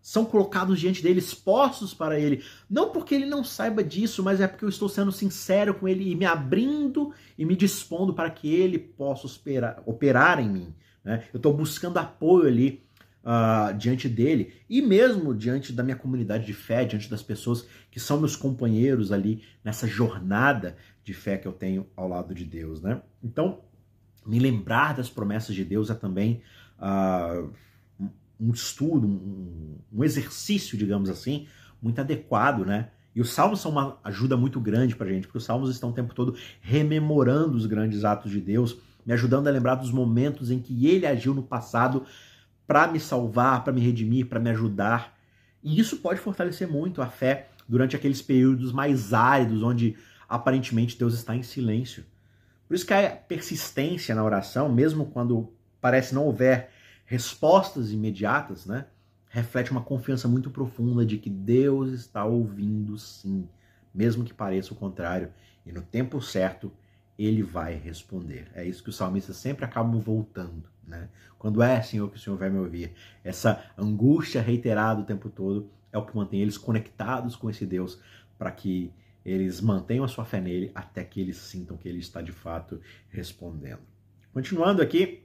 são 0.01 0.25
colocados 0.25 0.79
diante 0.79 1.03
dele, 1.03 1.19
expostos 1.19 1.93
para 1.93 2.19
ele. 2.19 2.43
Não 2.67 2.89
porque 2.89 3.13
ele 3.13 3.27
não 3.27 3.43
saiba 3.43 3.83
disso, 3.83 4.23
mas 4.23 4.41
é 4.41 4.47
porque 4.47 4.65
eu 4.65 4.69
estou 4.69 4.89
sendo 4.89 5.11
sincero 5.11 5.75
com 5.75 5.87
ele 5.87 6.09
e 6.09 6.15
me 6.15 6.25
abrindo 6.25 7.13
e 7.37 7.45
me 7.45 7.55
dispondo 7.55 8.11
para 8.11 8.31
que 8.31 8.51
ele 8.51 8.79
possa 8.79 9.27
operar, 9.27 9.83
operar 9.85 10.39
em 10.39 10.49
mim. 10.49 10.75
Né? 11.03 11.25
Eu 11.31 11.37
estou 11.37 11.53
buscando 11.53 11.99
apoio 11.99 12.47
ali 12.47 12.83
uh, 13.23 13.75
diante 13.77 14.07
dele 14.07 14.53
e 14.69 14.81
mesmo 14.81 15.33
diante 15.33 15.73
da 15.73 15.83
minha 15.83 15.95
comunidade 15.95 16.45
de 16.45 16.53
fé, 16.53 16.85
diante 16.85 17.09
das 17.09 17.23
pessoas 17.23 17.65
que 17.89 17.99
são 17.99 18.19
meus 18.19 18.35
companheiros 18.35 19.11
ali 19.11 19.43
nessa 19.63 19.87
jornada 19.87 20.75
de 21.03 21.13
fé 21.13 21.37
que 21.37 21.47
eu 21.47 21.53
tenho 21.53 21.87
ao 21.95 22.07
lado 22.07 22.33
de 22.33 22.45
Deus. 22.45 22.81
Né? 22.81 23.01
Então, 23.23 23.59
me 24.25 24.39
lembrar 24.39 24.95
das 24.95 25.09
promessas 25.09 25.55
de 25.55 25.65
Deus 25.65 25.89
é 25.89 25.95
também. 25.95 26.41
Uh, 26.77 27.51
um 28.41 28.51
estudo, 28.51 29.07
um, 29.07 29.77
um, 29.93 30.03
exercício, 30.03 30.75
digamos 30.75 31.09
assim, 31.09 31.47
muito 31.79 32.01
adequado, 32.01 32.65
né? 32.65 32.89
E 33.13 33.21
os 33.21 33.31
salmos 33.31 33.59
são 33.59 33.71
uma 33.71 33.99
ajuda 34.03 34.35
muito 34.35 34.59
grande 34.59 34.95
para 34.95 35.09
gente, 35.09 35.27
porque 35.27 35.37
os 35.37 35.43
salmos 35.43 35.69
estão 35.69 35.91
o 35.91 35.93
tempo 35.93 36.15
todo 36.15 36.35
rememorando 36.59 37.55
os 37.55 37.67
grandes 37.67 38.03
atos 38.03 38.31
de 38.31 38.41
Deus, 38.41 38.77
me 39.05 39.13
ajudando 39.13 39.47
a 39.47 39.51
lembrar 39.51 39.75
dos 39.75 39.91
momentos 39.91 40.49
em 40.49 40.59
que 40.59 40.87
Ele 40.87 41.05
agiu 41.05 41.33
no 41.35 41.43
passado 41.43 42.05
para 42.71 42.87
me 42.87 43.01
salvar, 43.01 43.65
para 43.65 43.73
me 43.73 43.81
redimir, 43.81 44.27
para 44.27 44.39
me 44.39 44.49
ajudar. 44.49 45.19
E 45.61 45.77
isso 45.77 45.97
pode 45.97 46.21
fortalecer 46.21 46.69
muito 46.69 47.01
a 47.01 47.07
fé 47.07 47.49
durante 47.67 47.97
aqueles 47.97 48.21
períodos 48.21 48.71
mais 48.71 49.11
áridos, 49.11 49.61
onde 49.61 49.97
aparentemente 50.29 50.97
Deus 50.97 51.13
está 51.13 51.35
em 51.35 51.43
silêncio. 51.43 52.05
Por 52.65 52.73
isso 52.73 52.85
que 52.85 52.93
a 52.93 53.09
persistência 53.09 54.15
na 54.15 54.23
oração, 54.23 54.71
mesmo 54.71 55.07
quando 55.07 55.51
parece 55.81 56.15
não 56.15 56.23
houver 56.23 56.71
respostas 57.03 57.91
imediatas, 57.91 58.65
né? 58.65 58.85
Reflete 59.27 59.69
uma 59.71 59.81
confiança 59.81 60.29
muito 60.29 60.49
profunda 60.49 61.05
de 61.05 61.17
que 61.17 61.29
Deus 61.29 61.91
está 61.91 62.23
ouvindo 62.23 62.97
sim, 62.97 63.49
mesmo 63.93 64.23
que 64.23 64.33
pareça 64.33 64.73
o 64.73 64.77
contrário, 64.77 65.33
e 65.65 65.73
no 65.73 65.81
tempo 65.81 66.21
certo 66.21 66.71
ele 67.19 67.43
vai 67.43 67.75
responder. 67.75 68.49
É 68.55 68.63
isso 68.63 68.81
que 68.81 68.89
os 68.89 68.95
salmistas 68.95 69.35
sempre 69.35 69.65
acabam 69.65 69.99
voltando, 69.99 70.70
né? 70.91 71.09
Quando 71.39 71.63
é, 71.63 71.81
Senhor, 71.81 72.09
que 72.09 72.17
o 72.17 72.19
Senhor 72.19 72.37
vai 72.37 72.49
me 72.49 72.59
ouvir. 72.59 72.93
Essa 73.23 73.63
angústia 73.77 74.41
reiterada 74.41 75.01
o 75.01 75.05
tempo 75.05 75.29
todo 75.29 75.71
é 75.91 75.97
o 75.97 76.05
que 76.05 76.15
mantém 76.15 76.41
eles 76.41 76.57
conectados 76.57 77.35
com 77.35 77.49
esse 77.49 77.65
Deus 77.65 77.99
para 78.37 78.51
que 78.51 78.93
eles 79.25 79.61
mantenham 79.61 80.03
a 80.03 80.07
sua 80.07 80.25
fé 80.25 80.41
nele 80.41 80.71
até 80.75 81.03
que 81.03 81.19
eles 81.21 81.37
sintam 81.37 81.77
que 81.77 81.87
ele 81.87 81.99
está 81.99 82.21
de 82.21 82.31
fato 82.31 82.79
respondendo. 83.09 83.79
Continuando 84.33 84.81
aqui, 84.81 85.23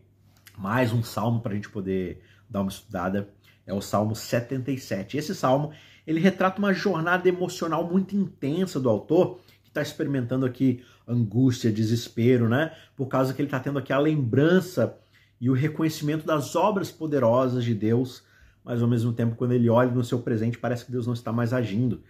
mais 0.57 0.92
um 0.92 1.02
salmo 1.02 1.40
para 1.40 1.52
a 1.52 1.55
gente 1.55 1.68
poder 1.68 2.22
dar 2.48 2.61
uma 2.61 2.70
estudada. 2.70 3.29
É 3.66 3.74
o 3.74 3.81
Salmo 3.81 4.14
77. 4.14 5.16
Esse 5.16 5.35
salmo 5.35 5.72
ele 6.07 6.20
retrata 6.20 6.59
uma 6.59 6.72
jornada 6.72 7.29
emocional 7.29 7.88
muito 7.88 8.14
intensa 8.14 8.79
do 8.79 8.88
autor, 8.88 9.40
que 9.62 9.68
está 9.68 9.83
experimentando 9.83 10.46
aqui 10.46 10.85
angústia, 11.07 11.72
desespero, 11.72 12.48
né? 12.48 12.72
Por 12.94 13.07
causa 13.07 13.35
que 13.35 13.40
ele 13.40 13.48
está 13.48 13.59
tendo 13.59 13.79
aqui 13.79 13.92
a 13.92 13.98
lembrança 13.98 14.96
e 15.40 15.51
o 15.51 15.55
reconhecimento 15.55 16.27
das 16.27 16.57
obras 16.57 16.90
poderosas 16.90 17.64
de 17.64 17.75
Deus, 17.75 18.25
mas 18.64 18.83
ao 18.83 18.88
mesmo 18.88 19.12
tempo, 19.12 19.37
quando 19.37 19.53
ele 19.53 19.68
olha 19.68 19.90
no 19.90 20.05
seu 20.05 20.20
presente, 20.20 20.59
parece 20.59 20.85
que 20.85 20.92
Deus 20.92 21.07
não 21.07 21.14
está 21.14 21.33
mais 21.33 21.53
agindo. 21.53 22.03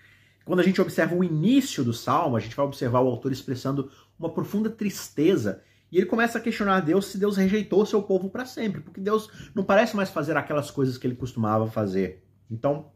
Quando 0.44 0.60
a 0.60 0.62
gente 0.62 0.80
observa 0.80 1.14
o 1.14 1.24
início 1.24 1.82
do 1.82 1.92
salmo, 1.92 2.36
a 2.36 2.40
gente 2.40 2.54
vai 2.54 2.64
observar 2.64 3.00
o 3.00 3.08
autor 3.08 3.32
expressando 3.32 3.90
uma 4.18 4.30
profunda 4.30 4.70
tristeza 4.70 5.62
e 5.90 5.98
ele 5.98 6.06
começa 6.06 6.38
a 6.38 6.40
questionar 6.40 6.80
Deus 6.80 7.06
se 7.06 7.18
Deus 7.18 7.36
rejeitou 7.36 7.86
seu 7.86 8.02
povo 8.02 8.28
para 8.28 8.44
sempre, 8.44 8.80
porque 8.80 9.00
Deus 9.00 9.30
não 9.54 9.64
parece 9.64 9.94
mais 9.94 10.10
fazer 10.10 10.36
aquelas 10.36 10.70
coisas 10.70 10.98
que 10.98 11.06
ele 11.06 11.14
costumava 11.14 11.66
fazer. 11.68 12.24
Então, 12.50 12.90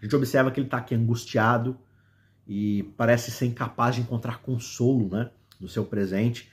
a 0.00 0.04
gente 0.04 0.14
observa 0.16 0.50
que 0.50 0.60
ele 0.60 0.66
está 0.66 0.78
aqui 0.78 0.94
angustiado 0.94 1.78
e 2.46 2.82
parece 2.96 3.30
ser 3.30 3.46
incapaz 3.46 3.94
de 3.94 4.00
encontrar 4.00 4.40
consolo 4.40 5.08
né, 5.08 5.30
no 5.60 5.68
seu 5.68 5.84
presente. 5.84 6.50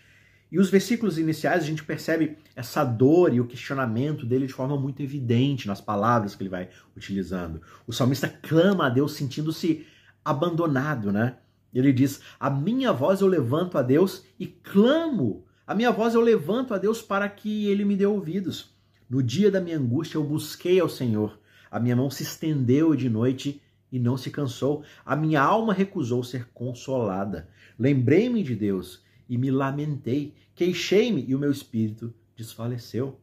E 0.56 0.58
os 0.58 0.70
versículos 0.70 1.18
iniciais 1.18 1.64
a 1.64 1.66
gente 1.66 1.84
percebe 1.84 2.38
essa 2.56 2.82
dor 2.86 3.34
e 3.34 3.42
o 3.42 3.46
questionamento 3.46 4.26
dele 4.26 4.48
de 4.48 4.54
forma 4.54 4.80
muito 4.80 5.02
evidente 5.02 5.68
nas 5.68 5.82
palavras 5.82 6.34
que 6.34 6.44
ele 6.44 6.50
vai 6.50 6.70
utilizando. 6.96 7.62
O 7.86 7.92
salmista 7.92 8.30
clama 8.30 8.86
a 8.86 8.90
Deus 8.90 9.12
sentindo-se 9.16 9.86
abandonado, 10.24 11.12
né? 11.12 11.36
Ele 11.74 11.92
diz: 11.92 12.22
A 12.40 12.50
minha 12.50 12.94
voz 12.94 13.20
eu 13.20 13.28
levanto 13.28 13.78
a 13.78 13.82
Deus 13.82 14.24
e 14.40 14.48
clamo. 14.48 15.44
A 15.68 15.76
minha 15.76 15.92
voz 15.92 16.16
eu 16.16 16.22
levanto 16.22 16.74
a 16.74 16.78
Deus 16.78 17.02
para 17.02 17.28
que 17.28 17.68
ele 17.68 17.84
me 17.84 17.98
dê 17.98 18.06
ouvidos. 18.06 18.74
No 19.10 19.22
dia 19.22 19.52
da 19.52 19.60
minha 19.60 19.78
angústia 19.78 20.18
eu 20.18 20.24
busquei 20.24 20.80
ao 20.80 20.88
Senhor. 20.88 21.38
A 21.70 21.82
minha 21.82 21.98
mão 21.98 22.10
se 22.10 22.24
estendeu 22.24 22.96
de 22.96 23.10
noite 23.10 23.62
e 23.92 24.00
não 24.00 24.16
se 24.16 24.32
cansou. 24.32 24.86
A 25.06 25.18
minha 25.18 25.42
alma 25.42 25.74
recusou 25.74 26.24
ser 26.24 26.48
consolada. 26.54 27.50
Lembrei-me 27.78 28.42
de 28.42 28.56
Deus 28.56 29.04
e 29.30 29.38
me 29.38 29.52
lamentei. 29.52 30.34
Queixei-me 30.54 31.26
e 31.28 31.36
o 31.36 31.40
meu 31.40 31.52
espírito 31.52 32.14
desfaleceu. 32.36 33.20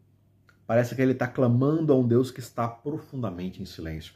Parece 0.66 0.94
que 0.94 1.02
ele 1.02 1.12
está 1.12 1.26
clamando 1.26 1.92
a 1.92 1.96
um 1.98 2.06
Deus 2.06 2.30
que 2.30 2.40
está 2.40 2.66
profundamente 2.68 3.60
em 3.60 3.64
silêncio. 3.66 4.14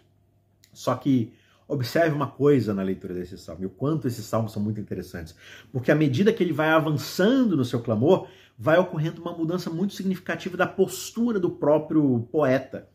Só 0.72 0.94
que 0.94 1.32
observe 1.68 2.14
uma 2.14 2.28
coisa 2.28 2.72
na 2.72 2.82
leitura 2.82 3.12
desse 3.12 3.36
salmo, 3.36 3.64
e 3.64 3.66
o 3.66 3.70
quanto 3.70 4.06
esses 4.06 4.24
salmos 4.24 4.52
são 4.52 4.62
muito 4.62 4.80
interessantes. 4.80 5.34
Porque 5.72 5.90
à 5.90 5.94
medida 5.94 6.32
que 6.32 6.42
ele 6.42 6.52
vai 6.52 6.68
avançando 6.68 7.56
no 7.56 7.64
seu 7.64 7.80
clamor, 7.80 8.28
vai 8.58 8.78
ocorrendo 8.78 9.20
uma 9.20 9.36
mudança 9.36 9.68
muito 9.68 9.94
significativa 9.94 10.56
da 10.56 10.66
postura 10.66 11.40
do 11.40 11.50
próprio 11.50 12.28
poeta. 12.30 12.88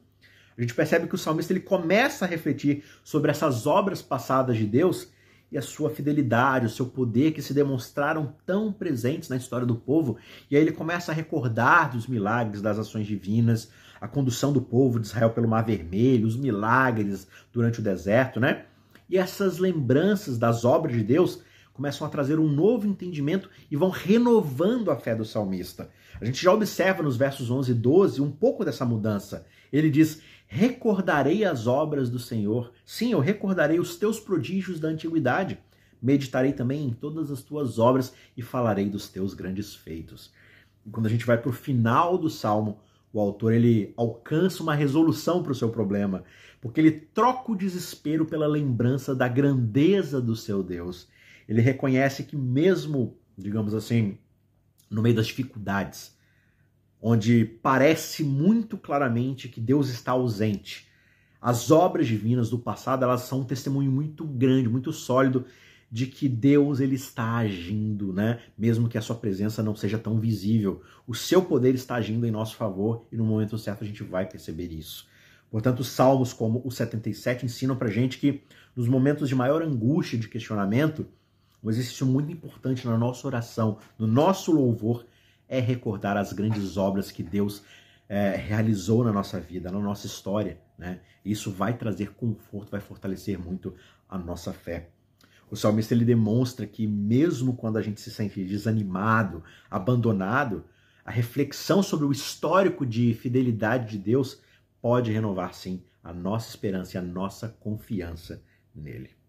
A 0.58 0.62
gente 0.62 0.74
percebe 0.74 1.08
que 1.08 1.16
o 1.16 1.18
salmista 1.18 1.54
ele 1.54 1.60
começa 1.60 2.26
a 2.26 2.28
refletir 2.28 2.84
sobre 3.04 3.32
essas 3.32 3.66
obras 3.66 4.02
passadas 4.02 4.58
de 4.58 4.66
Deus 4.66 5.12
e 5.52 5.58
a 5.58 5.62
sua 5.62 5.90
fidelidade, 5.90 6.66
o 6.66 6.70
seu 6.70 6.86
poder 6.86 7.32
que 7.32 7.42
se 7.42 7.54
demonstraram 7.54 8.34
tão 8.46 8.72
presentes 8.72 9.28
na 9.28 9.36
história 9.36 9.68
do 9.68 9.76
povo. 9.76 10.18
E 10.50 10.56
aí 10.56 10.62
ele 10.62 10.72
começa 10.72 11.12
a 11.12 11.16
recordar 11.16 11.92
dos 11.92 12.08
milagres, 12.08 12.62
das 12.62 12.80
ações 12.80 13.06
divinas, 13.06 13.70
a 14.00 14.08
condução 14.08 14.54
do 14.54 14.62
povo 14.62 15.00
de 15.00 15.08
Israel 15.08 15.32
pelo 15.32 15.48
Mar 15.48 15.66
Vermelho, 15.66 16.26
os 16.26 16.38
milagres 16.38 17.28
durante 17.52 17.80
o 17.80 17.84
deserto, 17.84 18.40
né? 18.40 18.66
E 19.10 19.18
essas 19.18 19.58
lembranças 19.58 20.38
das 20.38 20.64
obras 20.64 20.96
de 20.96 21.04
Deus 21.04 21.42
começam 21.74 22.06
a 22.06 22.10
trazer 22.10 22.40
um 22.40 22.48
novo 22.48 22.88
entendimento 22.88 23.50
e 23.70 23.76
vão 23.76 23.90
renovando 23.90 24.92
a 24.92 24.96
fé 24.96 25.16
do 25.16 25.26
salmista. 25.26 25.90
A 26.20 26.26
gente 26.26 26.44
já 26.44 26.54
observa 26.54 27.02
nos 27.02 27.18
versos 27.18 27.50
11 27.50 27.72
e 27.72 27.74
12 27.74 28.22
um 28.22 28.32
pouco 28.32 28.64
dessa 28.64 28.86
mudança. 28.86 29.46
Ele 29.72 29.90
diz: 29.90 30.22
Recordarei 30.48 31.46
as 31.46 31.66
obras 31.66 32.10
do 32.10 32.20
Senhor. 32.20 32.72
Sim, 32.86 33.14
eu 33.14 33.20
recordarei 33.20 33.80
os 33.80 33.96
teus 33.96 34.20
prodígios 34.20 34.80
da 34.80 34.90
antiguidade. 34.90 35.58
Meditarei 36.02 36.52
também 36.52 36.86
em 36.86 36.90
todas 36.92 37.32
as 37.32 37.42
tuas 37.42 37.80
obras 37.80 38.14
e 38.36 38.42
falarei 38.42 38.90
dos 38.90 39.08
teus 39.08 39.34
grandes 39.34 39.74
feitos. 39.74 40.32
E 40.86 40.90
quando 40.90 41.06
a 41.06 41.10
gente 41.10 41.26
vai 41.26 41.38
para 41.38 41.50
o 41.50 41.54
final 41.54 42.18
do 42.18 42.30
salmo, 42.30 42.80
o 43.14 43.20
autor 43.20 43.54
ele 43.54 43.94
alcança 43.96 44.64
uma 44.64 44.74
resolução 44.74 45.44
para 45.44 45.52
o 45.52 45.56
seu 45.56 45.70
problema, 45.70 46.24
porque 46.60 46.80
ele 46.80 46.92
troca 46.92 47.52
o 47.52 47.56
desespero 47.56 48.26
pela 48.26 48.48
lembrança 48.48 49.14
da 49.14 49.28
grandeza 49.28 50.22
do 50.22 50.36
seu 50.36 50.64
Deus. 50.64 51.08
Ele 51.48 51.62
reconhece 51.62 52.24
que 52.24 52.36
mesmo, 52.36 53.18
digamos 53.38 53.74
assim, 53.74 54.18
no 54.90 55.02
meio 55.02 55.16
das 55.16 55.28
dificuldades, 55.28 56.16
onde 57.02 57.46
parece 57.46 58.24
muito 58.24 58.78
claramente 58.78 59.50
que 59.50 59.60
Deus 59.60 59.90
está 59.90 60.12
ausente. 60.12 60.88
As 61.42 61.72
obras 61.72 62.08
divinas 62.08 62.50
do 62.50 62.60
passado, 62.60 63.04
elas 63.04 63.22
são 63.22 63.42
um 63.42 63.46
testemunho 63.46 63.92
muito 63.92 64.26
grande, 64.26 64.70
muito 64.70 64.94
sólido 64.94 65.46
de 65.92 66.06
que 66.06 66.30
Deus 66.30 66.80
ele 66.80 66.96
está 66.96 67.36
agindo, 67.38 68.14
né? 68.14 68.40
Mesmo 68.58 68.88
que 68.88 68.98
a 68.98 69.02
sua 69.02 69.16
presença 69.16 69.62
não 69.62 69.76
seja 69.76 69.98
tão 69.98 70.20
visível, 70.20 70.82
o 71.06 71.14
seu 71.14 71.42
poder 71.42 71.76
está 71.76 71.96
agindo 71.96 72.26
em 72.26 72.32
nosso 72.32 72.56
favor 72.56 73.06
e 73.12 73.18
no 73.18 73.26
momento 73.26 73.58
certo 73.58 73.84
a 73.84 73.88
gente 73.88 74.04
vai 74.04 74.26
perceber 74.26 74.72
isso. 74.72 75.10
Portanto, 75.50 75.84
salmos 75.84 76.32
como 76.32 76.62
o 76.64 76.72
77 76.72 77.46
ensinam 77.46 77.76
pra 77.76 77.90
gente 77.90 78.20
que 78.20 78.44
nos 78.74 78.88
momentos 78.88 79.28
de 79.28 79.36
maior 79.36 79.62
angústia, 79.62 80.18
de 80.18 80.30
questionamento, 80.30 81.06
um 81.64 81.70
exercício 81.70 82.06
muito 82.06 82.32
importante 82.32 82.88
na 82.88 82.98
nossa 82.98 83.28
oração, 83.28 83.78
no 83.98 84.08
nosso 84.08 84.52
louvor, 84.52 85.06
é 85.48 85.60
recordar 85.60 86.18
as 86.18 86.34
grandes 86.34 86.78
obras 86.78 87.12
que 87.12 87.22
Deus 87.22 87.64
é, 88.10 88.36
realizou 88.36 89.04
na 89.04 89.12
nossa 89.12 89.40
vida, 89.40 89.72
na 89.72 89.80
nossa 89.80 90.08
história. 90.08 90.60
Né? 90.78 91.00
Isso 91.24 91.52
vai 91.52 91.78
trazer 91.78 92.14
conforto, 92.14 92.72
vai 92.72 92.82
fortalecer 92.82 93.38
muito 93.38 93.76
a 94.10 94.18
nossa 94.18 94.52
fé. 94.52 94.90
O 95.50 95.56
salmista 95.56 95.94
ele 95.94 96.06
demonstra 96.06 96.66
que, 96.66 96.88
mesmo 96.88 97.56
quando 97.56 97.78
a 97.78 97.82
gente 97.82 98.00
se 98.00 98.10
sente 98.10 98.44
desanimado, 98.44 99.44
abandonado, 99.70 100.64
a 101.04 101.12
reflexão 101.12 101.84
sobre 101.84 102.06
o 102.06 102.12
histórico 102.12 102.86
de 102.86 103.14
fidelidade 103.14 103.92
de 103.92 103.98
Deus 103.98 104.42
pode 104.82 105.12
renovar, 105.12 105.54
sim, 105.54 105.84
a 106.04 106.14
nossa 106.14 106.50
esperança 106.50 106.96
e 106.96 106.98
a 106.98 107.02
nossa 107.02 107.50
confiança 107.60 108.42
nele. 108.74 109.21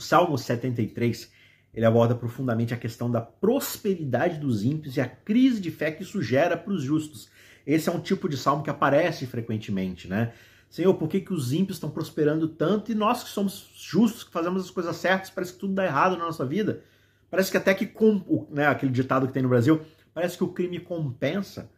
O 0.00 0.02
Salmo 0.02 0.38
73 0.38 1.30
ele 1.74 1.84
aborda 1.84 2.14
profundamente 2.14 2.72
a 2.72 2.76
questão 2.78 3.10
da 3.10 3.20
prosperidade 3.20 4.38
dos 4.38 4.64
ímpios 4.64 4.96
e 4.96 5.00
a 5.02 5.06
crise 5.06 5.60
de 5.60 5.70
fé 5.70 5.92
que 5.92 6.02
isso 6.02 6.22
gera 6.22 6.56
para 6.56 6.72
os 6.72 6.82
justos. 6.82 7.28
Esse 7.66 7.90
é 7.90 7.92
um 7.92 8.00
tipo 8.00 8.26
de 8.26 8.38
salmo 8.38 8.62
que 8.62 8.70
aparece 8.70 9.26
frequentemente, 9.26 10.08
né? 10.08 10.32
Senhor, 10.70 10.94
por 10.94 11.06
que, 11.06 11.20
que 11.20 11.34
os 11.34 11.52
ímpios 11.52 11.76
estão 11.76 11.90
prosperando 11.90 12.48
tanto 12.48 12.90
e 12.90 12.94
nós 12.94 13.22
que 13.22 13.28
somos 13.28 13.70
justos, 13.76 14.24
que 14.24 14.32
fazemos 14.32 14.64
as 14.64 14.70
coisas 14.70 14.96
certas, 14.96 15.28
parece 15.28 15.52
que 15.52 15.58
tudo 15.58 15.74
dá 15.74 15.84
errado 15.84 16.16
na 16.16 16.24
nossa 16.24 16.46
vida? 16.46 16.82
Parece 17.30 17.50
que 17.50 17.58
até 17.58 17.74
que, 17.74 17.86
com, 17.86 18.46
né, 18.48 18.68
aquele 18.68 18.92
ditado 18.92 19.26
que 19.26 19.34
tem 19.34 19.42
no 19.42 19.50
Brasil, 19.50 19.82
parece 20.14 20.34
que 20.34 20.44
o 20.44 20.48
crime 20.48 20.80
compensa, 20.80 21.70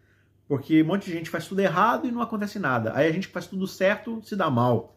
porque 0.47 0.81
um 0.81 0.87
monte 0.87 1.07
de 1.07 1.13
gente 1.13 1.29
faz 1.29 1.49
tudo 1.49 1.61
errado 1.61 2.07
e 2.07 2.13
não 2.13 2.23
acontece 2.23 2.61
nada. 2.61 2.93
Aí 2.95 3.09
a 3.09 3.13
gente 3.13 3.27
que 3.27 3.35
faz 3.35 3.49
tudo 3.49 3.67
certo 3.67 4.23
se 4.23 4.37
dá 4.37 4.49
mal. 4.49 4.97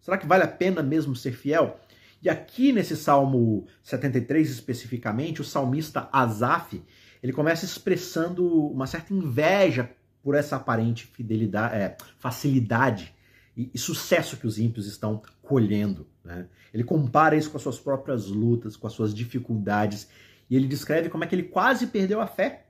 Será 0.00 0.16
que 0.16 0.26
vale 0.26 0.42
a 0.42 0.48
pena 0.48 0.82
mesmo 0.82 1.14
ser 1.14 1.32
fiel? 1.32 1.78
E 2.22 2.30
aqui 2.30 2.72
nesse 2.72 2.96
Salmo 2.96 3.66
73 3.82 4.48
especificamente, 4.48 5.40
o 5.40 5.44
salmista 5.44 6.08
Asaf, 6.12 6.80
ele 7.20 7.32
começa 7.32 7.64
expressando 7.64 8.46
uma 8.68 8.86
certa 8.86 9.12
inveja 9.12 9.90
por 10.22 10.36
essa 10.36 10.54
aparente 10.54 11.04
fidelidade, 11.06 11.74
é, 11.74 11.96
facilidade 12.18 13.12
e, 13.56 13.70
e, 13.74 13.78
sucesso 13.78 14.36
que 14.36 14.46
os 14.46 14.56
ímpios 14.56 14.86
estão 14.86 15.20
colhendo. 15.42 16.06
Né? 16.24 16.46
Ele 16.72 16.84
compara 16.84 17.34
isso 17.34 17.50
com 17.50 17.56
as 17.56 17.62
suas 17.62 17.80
próprias 17.80 18.28
lutas, 18.28 18.76
com 18.76 18.86
as 18.86 18.92
suas 18.92 19.12
dificuldades, 19.12 20.08
e 20.48 20.54
ele 20.54 20.68
descreve 20.68 21.08
como 21.08 21.24
é 21.24 21.26
que 21.26 21.34
ele 21.34 21.44
quase 21.44 21.88
perdeu 21.88 22.20
a 22.20 22.26
fé. 22.26 22.66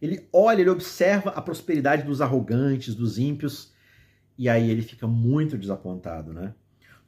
Ele 0.00 0.28
olha, 0.32 0.60
ele 0.60 0.70
observa 0.70 1.30
a 1.30 1.42
prosperidade 1.42 2.04
dos 2.04 2.20
arrogantes, 2.20 2.94
dos 2.94 3.18
ímpios, 3.18 3.72
e 4.38 4.48
aí 4.48 4.70
ele 4.70 4.82
fica 4.82 5.06
muito 5.06 5.58
desapontado, 5.58 6.32
né? 6.32 6.54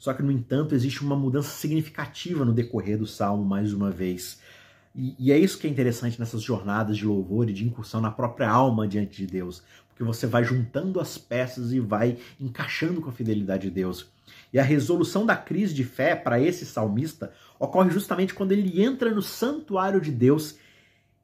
Só 0.02 0.12
que, 0.12 0.20
no 0.20 0.32
entanto, 0.32 0.74
existe 0.74 1.00
uma 1.00 1.14
mudança 1.14 1.50
significativa 1.50 2.44
no 2.44 2.52
decorrer 2.52 2.98
do 2.98 3.06
salmo, 3.06 3.44
mais 3.44 3.72
uma 3.72 3.88
vez. 3.88 4.40
E, 4.96 5.14
e, 5.16 5.30
é 5.30 5.38
isso 5.38 5.56
que 5.56 5.64
é 5.64 5.70
interessante 5.70 6.18
nessas 6.18 6.42
jornadas 6.42 6.96
de 6.96 7.06
louvor 7.06 7.48
e 7.48 7.52
de 7.52 7.64
incursão 7.64 8.00
na 8.00 8.10
própria 8.10 8.50
alma 8.50 8.88
diante 8.88 9.16
de 9.16 9.28
Deus, 9.28 9.62
porque 9.88 10.02
você 10.02 10.26
vai 10.26 10.42
juntando 10.42 10.98
as 10.98 11.16
peças 11.16 11.72
e 11.72 11.78
vai 11.78 12.18
encaixando 12.40 13.00
com 13.00 13.10
a 13.10 13.12
fidelidade 13.12 13.68
de 13.68 13.70
Deus. 13.70 14.10
E 14.52 14.58
a 14.58 14.64
resolução 14.64 15.24
da 15.24 15.36
crise 15.36 15.72
de 15.72 15.84
fé 15.84 16.16
para 16.16 16.40
esse 16.40 16.66
salmista 16.66 17.32
ocorre 17.56 17.90
justamente 17.90 18.34
quando 18.34 18.50
ele 18.50 18.82
entra 18.82 19.14
no 19.14 19.22
santuário 19.22 20.00
de 20.00 20.10
Deus 20.10 20.56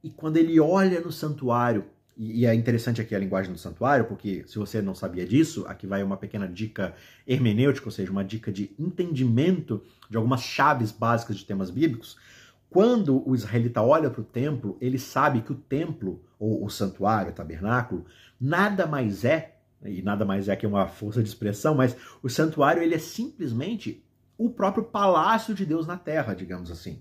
e 0.05 0.09
quando 0.09 0.37
ele 0.37 0.61
olha 0.61 1.01
no 1.01 1.11
santuário 1.11 1.85
e, 2.19 2.45
é 2.45 2.53
interessante 2.53 3.01
aqui 3.01 3.15
a 3.15 3.19
linguagem 3.19 3.53
do 3.53 3.59
santuário, 3.59 4.07
porque 4.07 4.45
se 4.47 4.59
você 4.59 4.83
não 4.83 4.95
sabia 4.95 5.25
disso, 5.25 5.65
aqui 5.69 5.87
vai 5.87 6.03
uma 6.03 6.17
pequena 6.17 6.49
dica 6.49 6.95
hermenêutica, 7.25 7.87
ou 7.87 7.93
seja, 7.93 8.11
uma 8.11 8.25
dica 8.25 8.51
de 8.51 8.73
entendimento 8.77 9.81
de 10.11 10.17
algumas 10.17 10.43
chaves 10.43 10.91
básicas 10.91 11.37
de 11.37 11.45
temas 11.45 11.71
bíblicos. 11.71 12.17
Quando 12.69 13.27
o 13.27 13.35
israelita 13.35 13.81
olha 13.81 14.11
para 14.11 14.21
o 14.21 14.25
templo, 14.25 14.77
ele 14.81 14.99
sabe 14.99 15.43
que 15.43 15.53
o 15.53 15.55
templo, 15.55 16.21
ou 16.39 16.65
o 16.65 16.69
santuário, 16.69 17.31
o 17.31 17.35
tabernáculo, 17.35 18.05
nada 18.41 18.85
mais 18.85 19.25
é, 19.25 19.55
e 19.85 20.03
nada 20.03 20.25
mais 20.25 20.49
é 20.49 20.57
que 20.57 20.67
uma 20.67 20.89
força 20.89 21.23
de 21.23 21.29
expressão, 21.29 21.75
mas 21.77 21.97
o 22.21 22.29
santuário 22.29 22.83
ele 22.83 22.97
é 22.97 22.99
simplesmente 22.99 24.05
o 24.37 24.51
próprio 24.51 24.85
palácio 24.85 25.55
de 25.55 25.65
Deus 25.65 25.87
na 25.87 25.97
terra, 25.97 26.35
digamos 26.35 26.71
assim. 26.71 27.01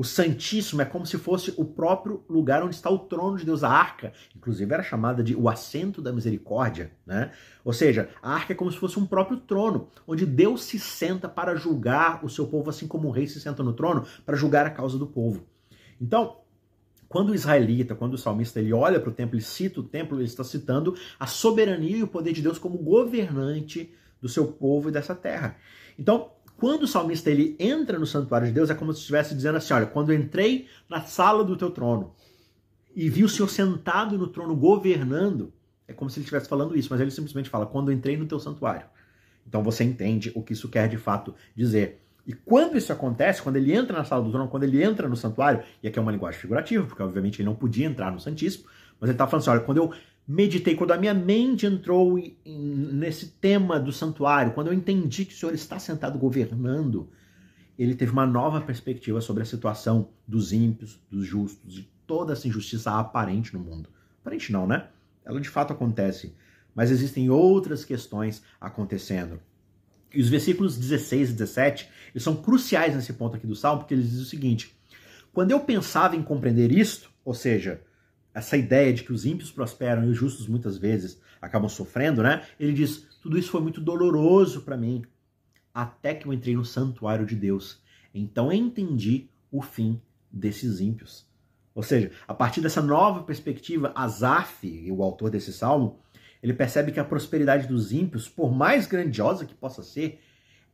O 0.00 0.02
Santíssimo 0.02 0.80
é 0.80 0.86
como 0.86 1.04
se 1.04 1.18
fosse 1.18 1.52
o 1.58 1.64
próprio 1.66 2.24
lugar 2.26 2.62
onde 2.62 2.74
está 2.74 2.88
o 2.88 3.00
trono 3.00 3.36
de 3.36 3.44
Deus, 3.44 3.62
a 3.62 3.68
arca. 3.68 4.14
Inclusive 4.34 4.72
era 4.72 4.82
chamada 4.82 5.22
de 5.22 5.36
o 5.36 5.46
assento 5.46 6.00
da 6.00 6.10
misericórdia, 6.10 6.90
né? 7.04 7.32
Ou 7.62 7.74
seja, 7.74 8.08
a 8.22 8.32
arca 8.32 8.54
é 8.54 8.56
como 8.56 8.72
se 8.72 8.78
fosse 8.78 8.98
um 8.98 9.04
próprio 9.04 9.36
trono, 9.36 9.90
onde 10.06 10.24
Deus 10.24 10.64
se 10.64 10.78
senta 10.78 11.28
para 11.28 11.54
julgar 11.54 12.24
o 12.24 12.30
seu 12.30 12.46
povo, 12.46 12.70
assim 12.70 12.88
como 12.88 13.08
o 13.08 13.10
rei 13.10 13.26
se 13.26 13.38
senta 13.42 13.62
no 13.62 13.74
trono 13.74 14.06
para 14.24 14.38
julgar 14.38 14.64
a 14.64 14.70
causa 14.70 14.96
do 14.96 15.06
povo. 15.06 15.44
Então, 16.00 16.38
quando 17.06 17.28
o 17.28 17.34
israelita, 17.34 17.94
quando 17.94 18.14
o 18.14 18.18
salmista 18.18 18.58
ele 18.58 18.72
olha 18.72 18.98
para 18.98 19.10
o 19.10 19.12
templo, 19.12 19.36
ele 19.36 19.44
cita 19.44 19.80
o 19.80 19.82
templo, 19.82 20.16
ele 20.16 20.24
está 20.24 20.42
citando 20.42 20.96
a 21.18 21.26
soberania 21.26 21.98
e 21.98 22.02
o 22.02 22.08
poder 22.08 22.32
de 22.32 22.40
Deus 22.40 22.58
como 22.58 22.78
governante 22.78 23.92
do 24.18 24.30
seu 24.30 24.46
povo 24.46 24.88
e 24.88 24.92
dessa 24.92 25.14
terra. 25.14 25.58
Então, 25.98 26.30
quando 26.60 26.82
o 26.82 26.86
salmista 26.86 27.30
ele 27.30 27.56
entra 27.58 27.98
no 27.98 28.06
santuário 28.06 28.46
de 28.46 28.52
Deus, 28.52 28.68
é 28.68 28.74
como 28.74 28.92
se 28.92 29.00
estivesse 29.00 29.34
dizendo 29.34 29.56
assim: 29.56 29.72
olha, 29.72 29.86
quando 29.86 30.12
entrei 30.12 30.68
na 30.88 31.00
sala 31.00 31.42
do 31.42 31.56
teu 31.56 31.70
trono 31.70 32.12
e 32.94 33.08
vi 33.08 33.24
o 33.24 33.28
Senhor 33.28 33.48
sentado 33.48 34.18
no 34.18 34.28
trono 34.28 34.54
governando, 34.54 35.52
é 35.88 35.94
como 35.94 36.10
se 36.10 36.18
ele 36.18 36.24
estivesse 36.24 36.48
falando 36.48 36.76
isso, 36.76 36.88
mas 36.90 37.00
ele 37.00 37.10
simplesmente 37.10 37.48
fala: 37.48 37.64
quando 37.64 37.90
entrei 37.90 38.16
no 38.16 38.26
teu 38.26 38.38
santuário. 38.38 38.86
Então 39.46 39.62
você 39.62 39.82
entende 39.82 40.30
o 40.34 40.42
que 40.42 40.52
isso 40.52 40.68
quer 40.68 40.86
de 40.86 40.98
fato 40.98 41.34
dizer. 41.56 42.02
E 42.26 42.34
quando 42.34 42.76
isso 42.76 42.92
acontece, 42.92 43.40
quando 43.40 43.56
ele 43.56 43.72
entra 43.72 43.96
na 43.96 44.04
sala 44.04 44.22
do 44.22 44.30
trono, 44.30 44.46
quando 44.46 44.64
ele 44.64 44.84
entra 44.84 45.08
no 45.08 45.16
santuário, 45.16 45.64
e 45.82 45.88
aqui 45.88 45.98
é 45.98 46.02
uma 46.02 46.12
linguagem 46.12 46.38
figurativa, 46.38 46.86
porque 46.86 47.02
obviamente 47.02 47.40
ele 47.40 47.48
não 47.48 47.54
podia 47.54 47.86
entrar 47.86 48.12
no 48.12 48.20
Santíssimo, 48.20 48.66
mas 49.00 49.08
ele 49.08 49.14
está 49.14 49.26
falando 49.26 49.40
assim: 49.40 49.50
olha, 49.50 49.60
quando 49.60 49.78
eu 49.78 49.92
meditei, 50.30 50.76
quando 50.76 50.92
a 50.92 50.96
minha 50.96 51.12
mente 51.12 51.66
entrou 51.66 52.16
nesse 52.46 53.26
tema 53.40 53.80
do 53.80 53.92
santuário, 53.92 54.52
quando 54.52 54.68
eu 54.68 54.72
entendi 54.72 55.24
que 55.24 55.34
o 55.34 55.36
Senhor 55.36 55.54
está 55.54 55.78
sentado 55.78 56.18
governando, 56.18 57.08
ele 57.76 57.94
teve 57.94 58.12
uma 58.12 58.26
nova 58.26 58.60
perspectiva 58.60 59.20
sobre 59.20 59.42
a 59.42 59.46
situação 59.46 60.10
dos 60.26 60.52
ímpios, 60.52 61.00
dos 61.10 61.26
justos, 61.26 61.74
de 61.74 61.90
toda 62.06 62.32
essa 62.32 62.46
injustiça 62.46 62.92
aparente 62.92 63.52
no 63.54 63.60
mundo. 63.60 63.88
Aparente 64.20 64.52
não, 64.52 64.66
né? 64.66 64.86
ela 65.24 65.40
de 65.40 65.48
fato 65.48 65.72
acontece, 65.72 66.34
mas 66.74 66.90
existem 66.90 67.28
outras 67.28 67.84
questões 67.84 68.42
acontecendo. 68.60 69.40
E 70.12 70.20
os 70.20 70.28
versículos 70.28 70.76
16 70.76 71.30
e 71.30 71.32
17 71.32 71.88
eles 72.12 72.22
são 72.22 72.36
cruciais 72.36 72.94
nesse 72.94 73.12
ponto 73.12 73.36
aqui 73.36 73.46
do 73.46 73.56
Salmo, 73.56 73.80
porque 73.80 73.94
eles 73.94 74.10
dizem 74.10 74.22
o 74.22 74.26
seguinte: 74.26 74.76
quando 75.32 75.50
eu 75.50 75.60
pensava 75.60 76.16
em 76.16 76.22
compreender 76.22 76.72
isto, 76.72 77.10
ou 77.24 77.34
seja, 77.34 77.80
essa 78.34 78.56
ideia 78.56 78.92
de 78.92 79.02
que 79.02 79.12
os 79.12 79.24
ímpios 79.24 79.50
prosperam 79.50 80.04
e 80.04 80.08
os 80.08 80.16
justos 80.16 80.46
muitas 80.46 80.76
vezes 80.76 81.20
acabam 81.40 81.68
sofrendo, 81.68 82.22
né? 82.22 82.44
Ele 82.58 82.72
diz: 82.72 83.06
tudo 83.22 83.38
isso 83.38 83.50
foi 83.50 83.60
muito 83.60 83.80
doloroso 83.80 84.62
para 84.62 84.76
mim, 84.76 85.04
até 85.74 86.14
que 86.14 86.26
eu 86.26 86.32
entrei 86.32 86.54
no 86.54 86.64
santuário 86.64 87.26
de 87.26 87.36
Deus. 87.36 87.80
Então 88.14 88.52
entendi 88.52 89.28
o 89.50 89.62
fim 89.62 90.00
desses 90.30 90.80
ímpios. 90.80 91.28
Ou 91.74 91.82
seja, 91.82 92.10
a 92.26 92.34
partir 92.34 92.60
dessa 92.60 92.82
nova 92.82 93.22
perspectiva, 93.22 93.92
Asaf, 93.94 94.90
o 94.90 95.02
autor 95.02 95.30
desse 95.30 95.52
salmo, 95.52 95.98
ele 96.42 96.52
percebe 96.52 96.90
que 96.92 97.00
a 97.00 97.04
prosperidade 97.04 97.66
dos 97.66 97.92
ímpios, 97.92 98.28
por 98.28 98.52
mais 98.52 98.86
grandiosa 98.86 99.44
que 99.44 99.54
possa 99.54 99.82
ser, 99.82 100.20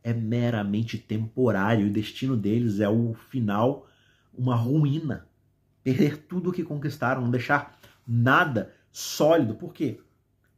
é 0.03 0.13
meramente 0.13 0.97
temporário. 0.97 1.87
O 1.87 1.91
destino 1.91 2.35
deles 2.35 2.79
é 2.79 2.89
o 2.89 3.13
final, 3.29 3.87
uma 4.33 4.55
ruína. 4.55 5.27
Perder 5.87 6.17
tudo 6.17 6.49
o 6.49 6.51
que 6.51 6.65
conquistaram, 6.65 7.21
não 7.21 7.31
deixar 7.31 7.79
nada 8.05 8.73
sólido. 8.91 9.55
Por 9.55 9.73
quê? 9.73 10.01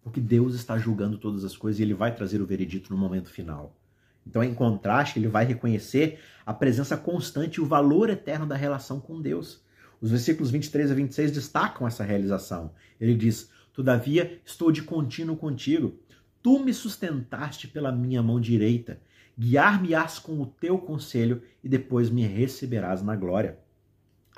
Porque 0.02 0.20
Deus 0.20 0.56
está 0.56 0.76
julgando 0.80 1.20
todas 1.20 1.46
as 1.46 1.56
coisas 1.56 1.80
e 1.80 1.84
ele 1.84 1.94
vai 1.94 2.16
trazer 2.16 2.42
o 2.42 2.48
veredito 2.48 2.92
no 2.92 2.98
momento 2.98 3.30
final. 3.30 3.78
Então, 4.26 4.44
em 4.44 4.56
contraste, 4.56 5.20
ele 5.20 5.28
vai 5.28 5.46
reconhecer 5.46 6.18
a 6.44 6.52
presença 6.52 6.98
constante 6.98 7.58
e 7.58 7.62
o 7.62 7.68
valor 7.68 8.10
eterno 8.10 8.48
da 8.48 8.56
relação 8.56 9.00
com 9.00 9.22
Deus. 9.22 9.64
Os 10.02 10.10
versículos 10.10 10.50
23 10.50 10.90
a 10.90 10.96
26 10.96 11.32
destacam 11.32 11.86
essa 11.86 12.04
realização. 12.04 12.72
Ele 13.00 13.14
diz: 13.14 13.52
Todavia 13.72 14.42
estou 14.44 14.72
de 14.72 14.82
contínuo 14.82 15.38
contigo. 15.38 16.00
Tu 16.42 16.58
me 16.58 16.74
sustentaste 16.74 17.68
pela 17.68 17.92
minha 17.92 18.24
mão 18.24 18.42
direita. 18.42 19.00
Guiar-me-ás 19.38 20.18
com 20.18 20.42
o 20.42 20.48
teu 20.48 20.80
conselho 20.80 21.44
e 21.64 21.70
depois 21.70 22.10
me 22.10 22.26
receberás 22.26 23.04
na 23.04 23.16
glória. 23.16 23.60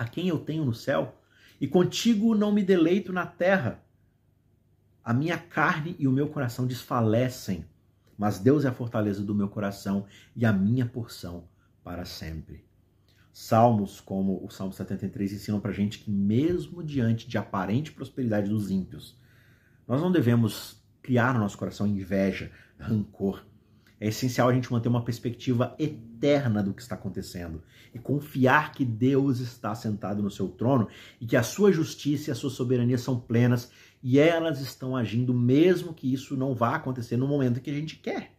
A 0.01 0.05
quem 0.05 0.27
eu 0.27 0.39
tenho 0.39 0.65
no 0.65 0.73
céu? 0.73 1.21
E 1.59 1.67
contigo 1.67 2.35
não 2.35 2.51
me 2.51 2.63
deleito 2.63 3.13
na 3.13 3.25
terra. 3.25 3.83
A 5.03 5.13
minha 5.13 5.37
carne 5.37 5.95
e 5.99 6.07
o 6.07 6.11
meu 6.11 6.27
coração 6.27 6.65
desfalecem 6.65 7.65
mas 8.21 8.37
Deus 8.37 8.65
é 8.65 8.67
a 8.67 8.71
fortaleza 8.71 9.23
do 9.23 9.33
meu 9.33 9.49
coração 9.49 10.05
e 10.35 10.45
a 10.45 10.53
minha 10.53 10.85
porção 10.85 11.45
para 11.83 12.05
sempre. 12.05 12.63
Salmos 13.33 13.99
como 13.99 14.45
o 14.45 14.49
Salmo 14.51 14.71
73 14.71 15.33
ensinam 15.33 15.59
para 15.59 15.71
gente 15.71 15.97
que, 15.97 16.11
mesmo 16.11 16.83
diante 16.83 17.27
de 17.27 17.39
aparente 17.39 17.91
prosperidade 17.91 18.47
dos 18.47 18.69
ímpios, 18.69 19.19
nós 19.87 19.99
não 19.99 20.11
devemos 20.11 20.79
criar 21.01 21.33
no 21.33 21.39
nosso 21.39 21.57
coração 21.57 21.87
inveja, 21.87 22.51
rancor. 22.77 23.43
É 24.01 24.07
essencial 24.07 24.49
a 24.49 24.53
gente 24.53 24.71
manter 24.71 24.89
uma 24.89 25.05
perspectiva 25.05 25.75
eterna 25.77 26.63
do 26.63 26.73
que 26.73 26.81
está 26.81 26.95
acontecendo 26.95 27.61
e 27.93 27.99
confiar 27.99 28.71
que 28.71 28.83
Deus 28.83 29.39
está 29.39 29.75
sentado 29.75 30.23
no 30.23 30.31
seu 30.31 30.49
trono 30.49 30.87
e 31.19 31.27
que 31.27 31.37
a 31.37 31.43
sua 31.43 31.71
justiça 31.71 32.31
e 32.31 32.33
a 32.33 32.35
sua 32.35 32.49
soberania 32.49 32.97
são 32.97 33.19
plenas 33.19 33.71
e 34.01 34.17
elas 34.17 34.59
estão 34.59 34.95
agindo 34.95 35.35
mesmo 35.35 35.93
que 35.93 36.11
isso 36.11 36.35
não 36.35 36.55
vá 36.55 36.77
acontecer 36.77 37.15
no 37.15 37.27
momento 37.27 37.61
que 37.61 37.69
a 37.69 37.73
gente 37.75 37.95
quer. 37.97 38.33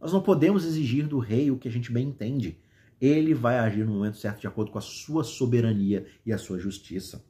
Nós 0.00 0.12
não 0.12 0.20
podemos 0.20 0.64
exigir 0.64 1.06
do 1.06 1.20
rei 1.20 1.48
o 1.48 1.58
que 1.58 1.68
a 1.68 1.70
gente 1.70 1.92
bem 1.92 2.08
entende. 2.08 2.58
Ele 3.00 3.34
vai 3.34 3.60
agir 3.60 3.86
no 3.86 3.92
momento 3.92 4.16
certo 4.16 4.40
de 4.40 4.48
acordo 4.48 4.72
com 4.72 4.78
a 4.78 4.82
sua 4.82 5.22
soberania 5.22 6.08
e 6.26 6.32
a 6.32 6.38
sua 6.38 6.58
justiça. 6.58 7.24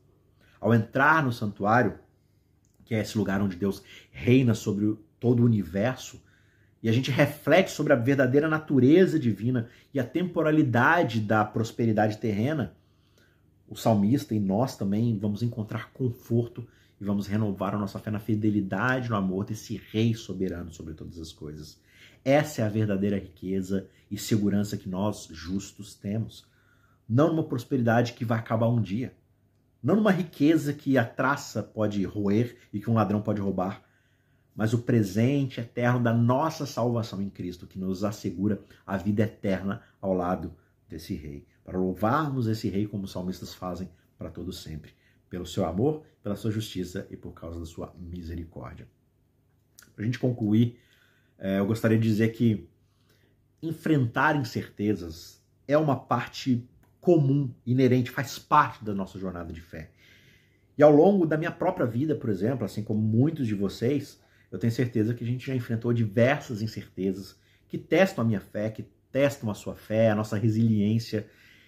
Ao 0.59 0.73
entrar 0.73 1.23
no 1.23 1.35
santuário, 1.35 1.99
que 2.83 2.94
é 2.94 3.03
esse 3.03 3.18
lugar 3.18 3.42
onde 3.42 3.57
Deus 3.57 3.83
reina 4.11 4.55
sobre 4.55 4.97
todo 5.20 5.40
o 5.42 5.44
universo, 5.44 6.25
e 6.85 6.88
a 6.90 6.92
gente 6.92 7.11
reflete 7.11 7.70
sobre 7.70 7.94
a 7.94 7.97
verdadeira 7.97 8.47
natureza 8.47 9.18
divina 9.18 9.70
e 9.94 9.99
a 9.99 10.05
temporalidade 10.05 11.18
da 11.18 11.42
prosperidade 11.42 12.18
terrena, 12.18 12.77
o 13.66 13.75
salmista 13.75 14.35
e 14.35 14.38
nós 14.38 14.77
também 14.77 15.18
vamos 15.18 15.42
encontrar 15.42 15.94
conforto 15.94 16.68
e 17.01 17.05
vamos 17.05 17.27
renovar 17.27 17.75
a 17.75 17.79
nossa 17.79 17.99
fé 17.99 18.11
na 18.11 18.20
fidelidade, 18.20 19.09
no 19.09 19.16
amor 19.16 19.47
desse 19.47 19.81
Rei 19.90 20.14
soberano 20.14 20.75
sobre 20.75 20.92
todas 20.92 21.18
as 21.18 21.33
coisas. 21.33 21.81
Essa 22.23 22.61
é 22.61 22.64
a 22.66 22.68
verdadeira 22.68 23.18
riqueza 23.18 23.88
e 24.11 24.18
segurança 24.18 24.77
que 24.77 24.88
nós, 24.88 25.27
justos, 25.31 25.94
temos. 25.94 26.47
Não 27.09 27.29
numa 27.31 27.44
prosperidade 27.44 28.12
que 28.12 28.27
vai 28.27 28.38
acabar 28.38 28.68
um 28.68 28.83
dia. 28.83 29.14
Não 29.83 29.97
numa 29.97 30.12
riqueza 30.12 30.75
que 30.75 30.99
a 30.99 31.05
traça 31.05 31.62
pode 31.62 32.05
roer 32.05 32.59
e 32.75 32.79
que 32.79 32.90
um 32.90 32.94
ladrão 32.94 33.23
pode 33.23 33.40
roubar. 33.40 33.83
Mas 34.55 34.73
o 34.73 34.79
presente 34.79 35.61
eterno 35.61 36.01
da 36.01 36.12
nossa 36.12 36.64
salvação 36.64 37.21
em 37.21 37.29
Cristo, 37.29 37.67
que 37.67 37.79
nos 37.79 38.05
assegura 38.05 38.61
a 38.87 38.97
vida 38.97 39.23
eterna 39.25 39.83
ao 40.01 40.14
lado 40.14 40.55
desse 40.88 41.14
Rei. 41.14 41.47
Para 41.64 41.79
louvarmos 41.79 42.47
esse 42.47 42.69
Rei 42.69 42.87
como 42.87 43.05
os 43.05 43.12
salmistas 43.12 43.53
fazem 43.53 43.88
para 44.17 44.31
todo 44.31 44.53
sempre 44.53 44.93
pelo 45.35 45.47
seu 45.47 45.64
amor, 45.67 46.05
pela 46.23 46.37
sua 46.37 46.53
justiça 46.53 47.09
e 47.11 47.17
por 47.17 47.33
causa 47.33 47.59
da 47.59 47.67
sua 47.67 47.93
misericórdia. 47.99 48.87
Para 49.93 50.05
a 50.05 50.07
gente 50.07 50.19
concluir, 50.19 50.79
é, 51.37 51.59
eu 51.59 51.67
gostaria 51.67 51.99
de 51.99 52.07
dizer 52.07 52.29
que 52.29 52.69
enfrentar 53.61 54.37
incertezas 54.37 55.43
é 55.67 55.77
uma 55.77 55.97
parte 55.97 56.69
comum, 57.01 57.53
inerente, 57.67 58.12
faz 58.12 58.38
parte 58.38 58.85
da 58.85 58.95
nossa 58.95 59.19
jornada 59.19 59.53
de 59.53 59.61
fé. 59.61 59.90
E 60.79 60.83
ao 60.85 60.93
longo 60.93 61.27
da 61.27 61.37
minha 61.37 61.51
própria 61.51 61.85
vida, 61.85 62.14
por 62.14 62.31
exemplo, 62.31 62.64
assim 62.64 62.85
como 62.85 63.01
muitos 63.01 63.47
de 63.47 63.55
vocês, 63.55 64.21
eu 64.55 64.59
tenho 64.61 64.73
certeza 64.73 65.12
que 65.14 65.25
a 65.25 65.27
gente 65.27 65.45
já 65.45 65.53
enfrentou 65.53 65.93
diversas 65.93 66.62
incertezas 66.62 67.37
que 67.67 67.77
testam 67.77 68.23
a 68.23 68.27
minha 68.27 68.40
fé, 68.40 68.71
que 68.71 68.87
testam 69.11 69.51
a 69.51 69.55
sua 69.55 69.75
fé, 69.75 70.11
a 70.11 70.14
nossa 70.14 70.37
resiliência. 70.37 71.27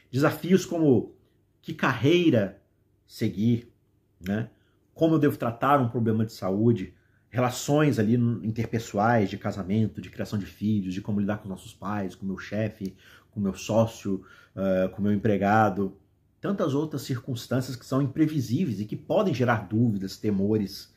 Desafios 0.08 0.64
como 0.64 1.12
que 1.60 1.74
carreira 1.74 2.62
seguir, 3.04 3.72
né? 4.20 4.50
Como 4.94 5.16
eu 5.16 5.18
devo 5.18 5.36
tratar 5.36 5.80
um 5.80 5.88
problema 5.88 6.24
de 6.24 6.32
saúde, 6.32 6.94
relações 7.28 7.98
ali 7.98 8.14
interpessoais, 8.14 9.28
de 9.28 9.36
casamento, 9.36 10.00
de 10.00 10.08
criação 10.08 10.38
de 10.38 10.46
filhos, 10.46 10.94
de 10.94 11.00
como 11.00 11.18
lidar 11.18 11.38
com 11.38 11.48
nossos 11.48 11.74
pais, 11.74 12.14
com 12.14 12.24
meu 12.24 12.38
chefe, 12.38 12.96
com 13.32 13.40
meu 13.40 13.54
sócio, 13.54 14.24
uh, 14.54 14.88
com 14.90 15.02
meu 15.02 15.12
empregado, 15.12 15.98
tantas 16.40 16.72
outras 16.72 17.02
circunstâncias 17.02 17.74
que 17.74 17.84
são 17.84 18.00
imprevisíveis 18.00 18.78
e 18.78 18.84
que 18.84 18.94
podem 18.94 19.34
gerar 19.34 19.66
dúvidas, 19.66 20.16
temores. 20.16 20.94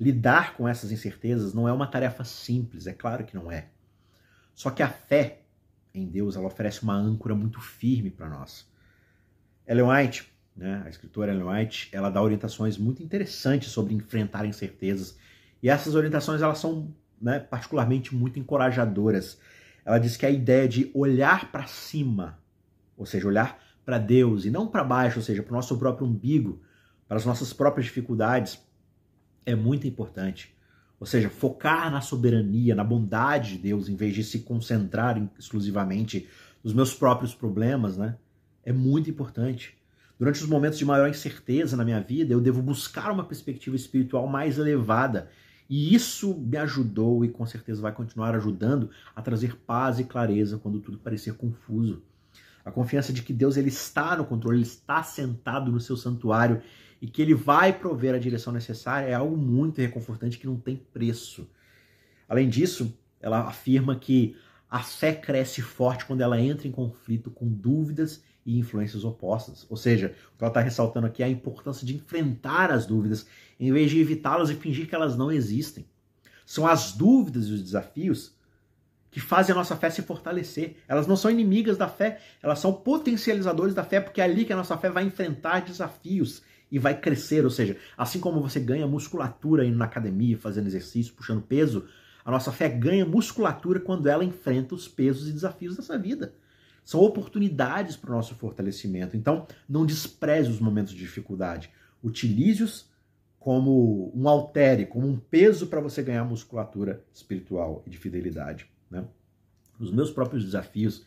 Lidar 0.00 0.54
com 0.54 0.68
essas 0.68 0.92
incertezas 0.92 1.52
não 1.52 1.68
é 1.68 1.72
uma 1.72 1.86
tarefa 1.86 2.24
simples, 2.24 2.86
é 2.86 2.92
claro 2.92 3.24
que 3.24 3.34
não 3.34 3.50
é. 3.50 3.68
Só 4.54 4.70
que 4.70 4.82
a 4.82 4.88
fé 4.88 5.42
em 5.94 6.06
Deus, 6.06 6.36
ela 6.36 6.46
oferece 6.46 6.82
uma 6.82 6.94
âncora 6.94 7.34
muito 7.34 7.60
firme 7.60 8.10
para 8.10 8.28
nós. 8.28 8.68
Ellen 9.66 9.86
White, 9.88 10.32
né? 10.56 10.82
A 10.84 10.88
escritora 10.88 11.32
Ellen 11.32 11.48
White, 11.48 11.88
ela 11.92 12.10
dá 12.10 12.22
orientações 12.22 12.76
muito 12.76 13.02
interessantes 13.02 13.70
sobre 13.70 13.94
enfrentar 13.94 14.44
incertezas. 14.44 15.16
E 15.62 15.68
essas 15.68 15.94
orientações 15.94 16.42
elas 16.42 16.58
são 16.58 16.94
né, 17.20 17.38
particularmente 17.38 18.14
muito 18.14 18.38
encorajadoras. 18.38 19.38
Ela 19.84 19.98
diz 19.98 20.16
que 20.16 20.26
a 20.26 20.30
ideia 20.30 20.68
de 20.68 20.90
olhar 20.94 21.50
para 21.50 21.66
cima, 21.66 22.38
ou 22.96 23.06
seja, 23.06 23.26
olhar 23.26 23.58
para 23.84 23.98
Deus 23.98 24.44
e 24.44 24.50
não 24.50 24.66
para 24.68 24.84
baixo, 24.84 25.18
ou 25.18 25.24
seja, 25.24 25.42
para 25.42 25.52
o 25.52 25.56
nosso 25.56 25.78
próprio 25.78 26.06
umbigo, 26.06 26.60
para 27.06 27.16
as 27.16 27.24
nossas 27.24 27.52
próprias 27.52 27.86
dificuldades, 27.86 28.58
é 29.48 29.54
muito 29.54 29.86
importante. 29.86 30.54
Ou 31.00 31.06
seja, 31.06 31.30
focar 31.30 31.90
na 31.90 32.00
soberania, 32.00 32.74
na 32.74 32.84
bondade 32.84 33.52
de 33.52 33.58
Deus, 33.58 33.88
em 33.88 33.96
vez 33.96 34.14
de 34.14 34.22
se 34.22 34.40
concentrar 34.40 35.16
exclusivamente 35.38 36.28
nos 36.62 36.74
meus 36.74 36.92
próprios 36.92 37.34
problemas, 37.34 37.96
né? 37.96 38.16
É 38.62 38.72
muito 38.72 39.08
importante. 39.08 39.78
Durante 40.18 40.42
os 40.42 40.48
momentos 40.48 40.78
de 40.78 40.84
maior 40.84 41.08
incerteza 41.08 41.76
na 41.76 41.84
minha 41.84 42.00
vida, 42.00 42.34
eu 42.34 42.40
devo 42.40 42.60
buscar 42.60 43.10
uma 43.10 43.24
perspectiva 43.24 43.74
espiritual 43.74 44.26
mais 44.26 44.58
elevada. 44.58 45.30
E 45.70 45.94
isso 45.94 46.34
me 46.34 46.56
ajudou 46.58 47.24
e 47.24 47.28
com 47.28 47.46
certeza 47.46 47.80
vai 47.80 47.92
continuar 47.92 48.34
ajudando 48.34 48.90
a 49.14 49.22
trazer 49.22 49.56
paz 49.56 49.98
e 49.98 50.04
clareza 50.04 50.58
quando 50.58 50.80
tudo 50.80 50.98
parecer 50.98 51.34
confuso. 51.34 52.02
A 52.64 52.70
confiança 52.70 53.12
de 53.12 53.22
que 53.22 53.32
Deus 53.32 53.56
ele 53.56 53.68
está 53.68 54.16
no 54.16 54.26
controle, 54.26 54.58
ele 54.58 54.64
está 54.64 55.02
sentado 55.02 55.70
no 55.70 55.80
seu 55.80 55.96
santuário 55.96 56.60
e 57.00 57.06
que 57.06 57.22
ele 57.22 57.34
vai 57.34 57.72
prover 57.72 58.14
a 58.14 58.18
direção 58.18 58.52
necessária 58.52 59.06
é 59.06 59.14
algo 59.14 59.36
muito 59.36 59.80
reconfortante 59.80 60.38
que 60.38 60.46
não 60.46 60.56
tem 60.56 60.76
preço. 60.76 61.48
Além 62.28 62.48
disso, 62.48 62.96
ela 63.20 63.40
afirma 63.40 63.96
que 63.96 64.36
a 64.70 64.80
fé 64.80 65.14
cresce 65.14 65.62
forte 65.62 66.04
quando 66.04 66.20
ela 66.20 66.40
entra 66.40 66.68
em 66.68 66.72
conflito 66.72 67.30
com 67.30 67.48
dúvidas 67.48 68.22
e 68.44 68.58
influências 68.58 69.04
opostas. 69.04 69.66
Ou 69.70 69.76
seja, 69.76 70.14
o 70.34 70.38
que 70.38 70.44
ela 70.44 70.50
está 70.50 70.60
ressaltando 70.60 71.06
aqui 71.06 71.22
é 71.22 71.26
a 71.26 71.30
importância 71.30 71.86
de 71.86 71.94
enfrentar 71.94 72.70
as 72.70 72.84
dúvidas, 72.84 73.26
em 73.58 73.72
vez 73.72 73.90
de 73.90 74.00
evitá-las 74.00 74.50
e 74.50 74.54
fingir 74.54 74.88
que 74.88 74.94
elas 74.94 75.16
não 75.16 75.32
existem. 75.32 75.86
São 76.44 76.66
as 76.66 76.92
dúvidas 76.92 77.46
e 77.46 77.52
os 77.52 77.62
desafios 77.62 78.36
que 79.10 79.20
fazem 79.20 79.54
a 79.54 79.56
nossa 79.56 79.76
fé 79.76 79.88
se 79.88 80.02
fortalecer. 80.02 80.76
Elas 80.86 81.06
não 81.06 81.16
são 81.16 81.30
inimigas 81.30 81.78
da 81.78 81.88
fé, 81.88 82.20
elas 82.42 82.58
são 82.58 82.72
potencializadores 82.72 83.74
da 83.74 83.84
fé, 83.84 84.00
porque 84.00 84.20
é 84.20 84.24
ali 84.24 84.44
que 84.44 84.52
a 84.52 84.56
nossa 84.56 84.76
fé 84.76 84.90
vai 84.90 85.04
enfrentar 85.04 85.60
desafios 85.60 86.42
e 86.70 86.78
vai 86.78 86.98
crescer, 86.98 87.44
ou 87.44 87.50
seja, 87.50 87.76
assim 87.96 88.20
como 88.20 88.40
você 88.40 88.60
ganha 88.60 88.86
musculatura 88.86 89.64
indo 89.64 89.78
na 89.78 89.86
academia, 89.86 90.38
fazendo 90.38 90.66
exercício, 90.66 91.14
puxando 91.14 91.42
peso, 91.42 91.86
a 92.24 92.30
nossa 92.30 92.52
fé 92.52 92.68
ganha 92.68 93.06
musculatura 93.06 93.80
quando 93.80 94.06
ela 94.06 94.24
enfrenta 94.24 94.74
os 94.74 94.86
pesos 94.86 95.28
e 95.28 95.32
desafios 95.32 95.76
dessa 95.76 95.98
vida. 95.98 96.34
São 96.84 97.00
oportunidades 97.00 97.96
para 97.96 98.10
o 98.10 98.14
nosso 98.14 98.34
fortalecimento. 98.34 99.16
Então, 99.16 99.46
não 99.68 99.84
despreze 99.84 100.50
os 100.50 100.60
momentos 100.60 100.92
de 100.92 100.98
dificuldade. 100.98 101.70
Utilize-os 102.02 102.88
como 103.38 104.12
um 104.14 104.28
altere, 104.28 104.86
como 104.86 105.06
um 105.06 105.18
peso 105.18 105.68
para 105.68 105.80
você 105.80 106.02
ganhar 106.02 106.24
musculatura 106.24 107.02
espiritual 107.12 107.82
e 107.86 107.90
de 107.90 107.96
fidelidade. 107.96 108.70
Né? 108.90 109.04
Nos 109.78 109.90
meus 109.92 110.10
próprios 110.10 110.44
desafios, 110.44 111.04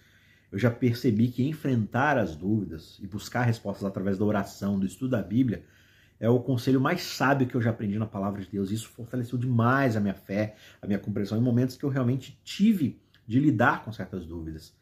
eu 0.52 0.60
já 0.60 0.70
percebi 0.70 1.30
que 1.30 1.48
enfrentar 1.48 2.18
as 2.18 2.36
dúvidas 2.36 3.00
e 3.02 3.08
buscar 3.08 3.44
respostas 3.44 3.86
através 3.86 4.18
da 4.18 4.26
oração, 4.26 4.78
do 4.78 4.86
estudo 4.86 5.12
da 5.12 5.22
Bíblia, 5.22 5.64
é 6.20 6.30
o 6.30 6.40
conselho 6.40 6.80
mais 6.80 7.02
sábio 7.02 7.48
que 7.48 7.56
eu 7.56 7.62
já 7.62 7.70
aprendi 7.72 7.98
na 7.98 8.06
palavra 8.06 8.42
de 8.42 8.50
Deus. 8.50 8.70
Isso 8.70 8.90
fortaleceu 8.90 9.40
demais 9.40 9.96
a 9.96 10.00
minha 10.00 10.14
fé, 10.14 10.56
a 10.82 10.86
minha 10.86 11.00
compreensão 11.00 11.38
em 11.38 11.42
momentos 11.42 11.76
que 11.76 11.84
eu 11.84 11.90
realmente 11.90 12.40
tive 12.44 13.02
de 13.26 13.40
lidar 13.40 13.84
com 13.84 13.92
certas 13.92 14.26
dúvidas. 14.26 14.76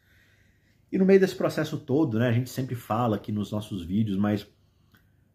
E 0.91 0.97
no 0.97 1.05
meio 1.05 1.20
desse 1.20 1.36
processo 1.36 1.78
todo, 1.78 2.17
né, 2.17 2.28
a 2.28 2.34
gente 2.34 2.49
sempre 2.49 2.76
fala 2.76 3.15
aqui 3.15 3.32
nos 3.32 3.51
nossos 3.51 3.84
vídeos, 3.84 4.17
mas 4.17 4.47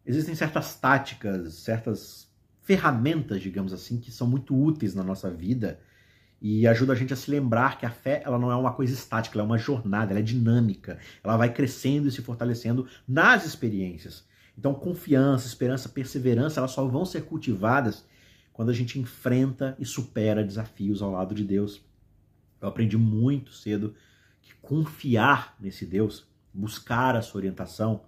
existem 0.05 0.35
certas 0.35 0.75
táticas, 0.79 1.55
certas 1.55 2.29
ferramentas, 2.61 3.41
digamos 3.41 3.73
assim, 3.73 3.99
que 3.99 4.11
são 4.11 4.27
muito 4.27 4.55
úteis 4.55 4.95
na 4.95 5.05
nossa 5.05 5.31
vida 5.31 5.79
e 6.47 6.67
ajuda 6.67 6.93
a 6.93 6.95
gente 6.95 7.11
a 7.11 7.17
se 7.17 7.31
lembrar 7.31 7.79
que 7.79 7.87
a 7.87 7.91
fé 7.91 8.21
ela 8.23 8.39
não 8.39 8.53
é 8.53 8.55
uma 8.55 8.75
coisa 8.75 8.93
estática, 8.93 9.35
ela 9.35 9.45
é 9.45 9.47
uma 9.47 9.57
jornada, 9.57 10.13
ela 10.13 10.21
é 10.21 10.23
dinâmica, 10.23 10.99
ela 11.23 11.39
vai 11.39 11.51
crescendo 11.51 12.07
e 12.07 12.13
se 12.13 12.21
fortalecendo 12.21 12.87
nas 13.09 13.47
experiências. 13.47 14.29
Então, 14.57 14.75
confiança, 14.75 15.47
esperança, 15.47 15.89
perseverança, 15.89 16.61
elas 16.61 16.73
só 16.73 16.87
vão 16.87 17.07
ser 17.07 17.23
cultivadas 17.23 18.07
quando 18.53 18.69
a 18.69 18.75
gente 18.75 18.99
enfrenta 18.99 19.75
e 19.79 19.87
supera 19.87 20.45
desafios 20.45 21.01
ao 21.01 21.13
lado 21.13 21.35
de 21.35 21.45
Deus. 21.45 21.83
Eu 22.61 22.69
aprendi 22.69 22.99
muito 22.99 23.51
cedo 23.51 23.95
que 24.43 24.53
confiar 24.57 25.57
nesse 25.59 25.87
Deus, 25.87 26.29
buscar 26.53 27.17
a 27.17 27.23
sua 27.23 27.39
orientação, 27.39 28.05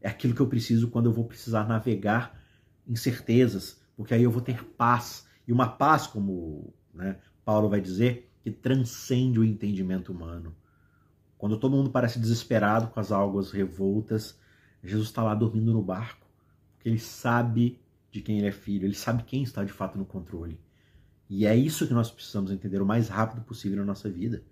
é 0.00 0.08
aquilo 0.08 0.34
que 0.34 0.42
eu 0.42 0.48
preciso 0.48 0.88
quando 0.88 1.06
eu 1.06 1.12
vou 1.12 1.26
precisar 1.26 1.68
navegar 1.68 2.36
incertezas, 2.88 3.80
porque 3.96 4.14
aí 4.14 4.24
eu 4.24 4.32
vou 4.32 4.42
ter 4.42 4.64
paz. 4.64 5.28
E 5.46 5.52
uma 5.52 5.68
paz, 5.68 6.08
como 6.08 6.74
né, 6.92 7.18
Paulo 7.44 7.68
vai 7.68 7.80
dizer, 7.80 8.30
que 8.42 8.50
transcende 8.50 9.38
o 9.38 9.44
entendimento 9.44 10.12
humano. 10.12 10.54
Quando 11.38 11.58
todo 11.58 11.76
mundo 11.76 11.90
parece 11.90 12.18
desesperado 12.18 12.88
com 12.88 13.00
as 13.00 13.10
águas 13.10 13.50
revoltas, 13.50 14.38
Jesus 14.82 15.08
está 15.08 15.22
lá 15.22 15.34
dormindo 15.34 15.72
no 15.72 15.82
barco, 15.82 16.26
porque 16.74 16.88
ele 16.88 16.98
sabe 16.98 17.80
de 18.10 18.20
quem 18.20 18.38
ele 18.38 18.48
é 18.48 18.52
filho, 18.52 18.84
ele 18.84 18.94
sabe 18.94 19.22
quem 19.22 19.42
está 19.42 19.64
de 19.64 19.72
fato 19.72 19.96
no 19.96 20.04
controle. 20.04 20.60
E 21.28 21.46
é 21.46 21.56
isso 21.56 21.86
que 21.86 21.94
nós 21.94 22.10
precisamos 22.10 22.50
entender 22.50 22.82
o 22.82 22.86
mais 22.86 23.08
rápido 23.08 23.42
possível 23.42 23.78
na 23.78 23.84
nossa 23.84 24.10
vida. 24.10 24.42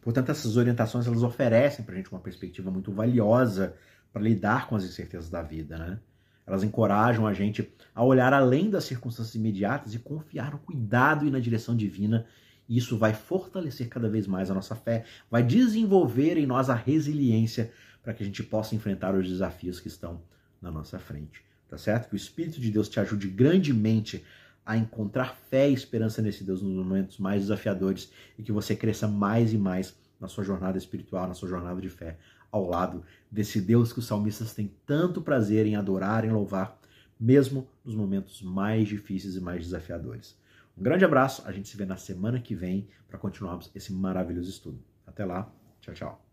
Portanto, 0.00 0.30
essas 0.30 0.56
orientações 0.56 1.06
elas 1.06 1.22
oferecem 1.22 1.84
para 1.84 1.94
a 1.94 1.96
gente 1.96 2.10
uma 2.10 2.20
perspectiva 2.20 2.70
muito 2.70 2.90
valiosa 2.90 3.76
para 4.12 4.22
lidar 4.22 4.66
com 4.66 4.76
as 4.76 4.84
incertezas 4.84 5.30
da 5.30 5.42
vida, 5.42 5.78
né? 5.78 6.00
Elas 6.46 6.62
encorajam 6.62 7.26
a 7.26 7.32
gente 7.32 7.68
a 7.94 8.04
olhar 8.04 8.32
além 8.32 8.70
das 8.70 8.84
circunstâncias 8.84 9.34
imediatas 9.34 9.94
e 9.94 9.98
confiar 9.98 10.52
no 10.52 10.58
cuidado 10.58 11.26
e 11.26 11.30
na 11.30 11.40
direção 11.40 11.74
divina. 11.74 12.26
E 12.68 12.76
isso 12.76 12.96
vai 12.96 13.14
fortalecer 13.14 13.88
cada 13.88 14.08
vez 14.08 14.26
mais 14.26 14.50
a 14.50 14.54
nossa 14.54 14.74
fé, 14.74 15.04
vai 15.30 15.42
desenvolver 15.42 16.36
em 16.36 16.46
nós 16.46 16.70
a 16.70 16.74
resiliência 16.74 17.72
para 18.02 18.14
que 18.14 18.22
a 18.22 18.26
gente 18.26 18.42
possa 18.42 18.74
enfrentar 18.74 19.14
os 19.14 19.28
desafios 19.28 19.80
que 19.80 19.88
estão 19.88 20.22
na 20.62 20.70
nossa 20.70 20.98
frente. 20.98 21.44
Tá 21.68 21.76
certo? 21.76 22.08
Que 22.08 22.14
o 22.14 22.16
Espírito 22.16 22.60
de 22.60 22.70
Deus 22.70 22.88
te 22.88 23.00
ajude 23.00 23.28
grandemente 23.28 24.24
a 24.64 24.76
encontrar 24.76 25.36
fé 25.48 25.68
e 25.68 25.74
esperança 25.74 26.20
nesse 26.20 26.44
Deus 26.44 26.62
nos 26.62 26.74
momentos 26.74 27.18
mais 27.18 27.42
desafiadores 27.42 28.10
e 28.38 28.42
que 28.42 28.52
você 28.52 28.74
cresça 28.74 29.06
mais 29.06 29.52
e 29.52 29.58
mais 29.58 29.96
na 30.20 30.28
sua 30.28 30.42
jornada 30.42 30.78
espiritual, 30.78 31.28
na 31.28 31.34
sua 31.34 31.48
jornada 31.48 31.80
de 31.80 31.88
fé, 31.88 32.18
ao 32.56 32.68
lado 32.68 33.04
desse 33.30 33.60
Deus 33.60 33.92
que 33.92 33.98
os 33.98 34.06
salmistas 34.06 34.52
têm 34.52 34.72
tanto 34.84 35.20
prazer 35.20 35.66
em 35.66 35.76
adorar, 35.76 36.24
em 36.24 36.30
louvar, 36.30 36.78
mesmo 37.18 37.68
nos 37.84 37.94
momentos 37.94 38.42
mais 38.42 38.88
difíceis 38.88 39.36
e 39.36 39.40
mais 39.40 39.64
desafiadores. 39.64 40.36
Um 40.76 40.82
grande 40.82 41.04
abraço, 41.04 41.42
a 41.46 41.52
gente 41.52 41.68
se 41.68 41.76
vê 41.76 41.86
na 41.86 41.96
semana 41.96 42.40
que 42.40 42.54
vem 42.54 42.88
para 43.08 43.18
continuarmos 43.18 43.70
esse 43.74 43.92
maravilhoso 43.92 44.50
estudo. 44.50 44.78
Até 45.06 45.24
lá, 45.24 45.50
tchau, 45.80 45.94
tchau. 45.94 46.25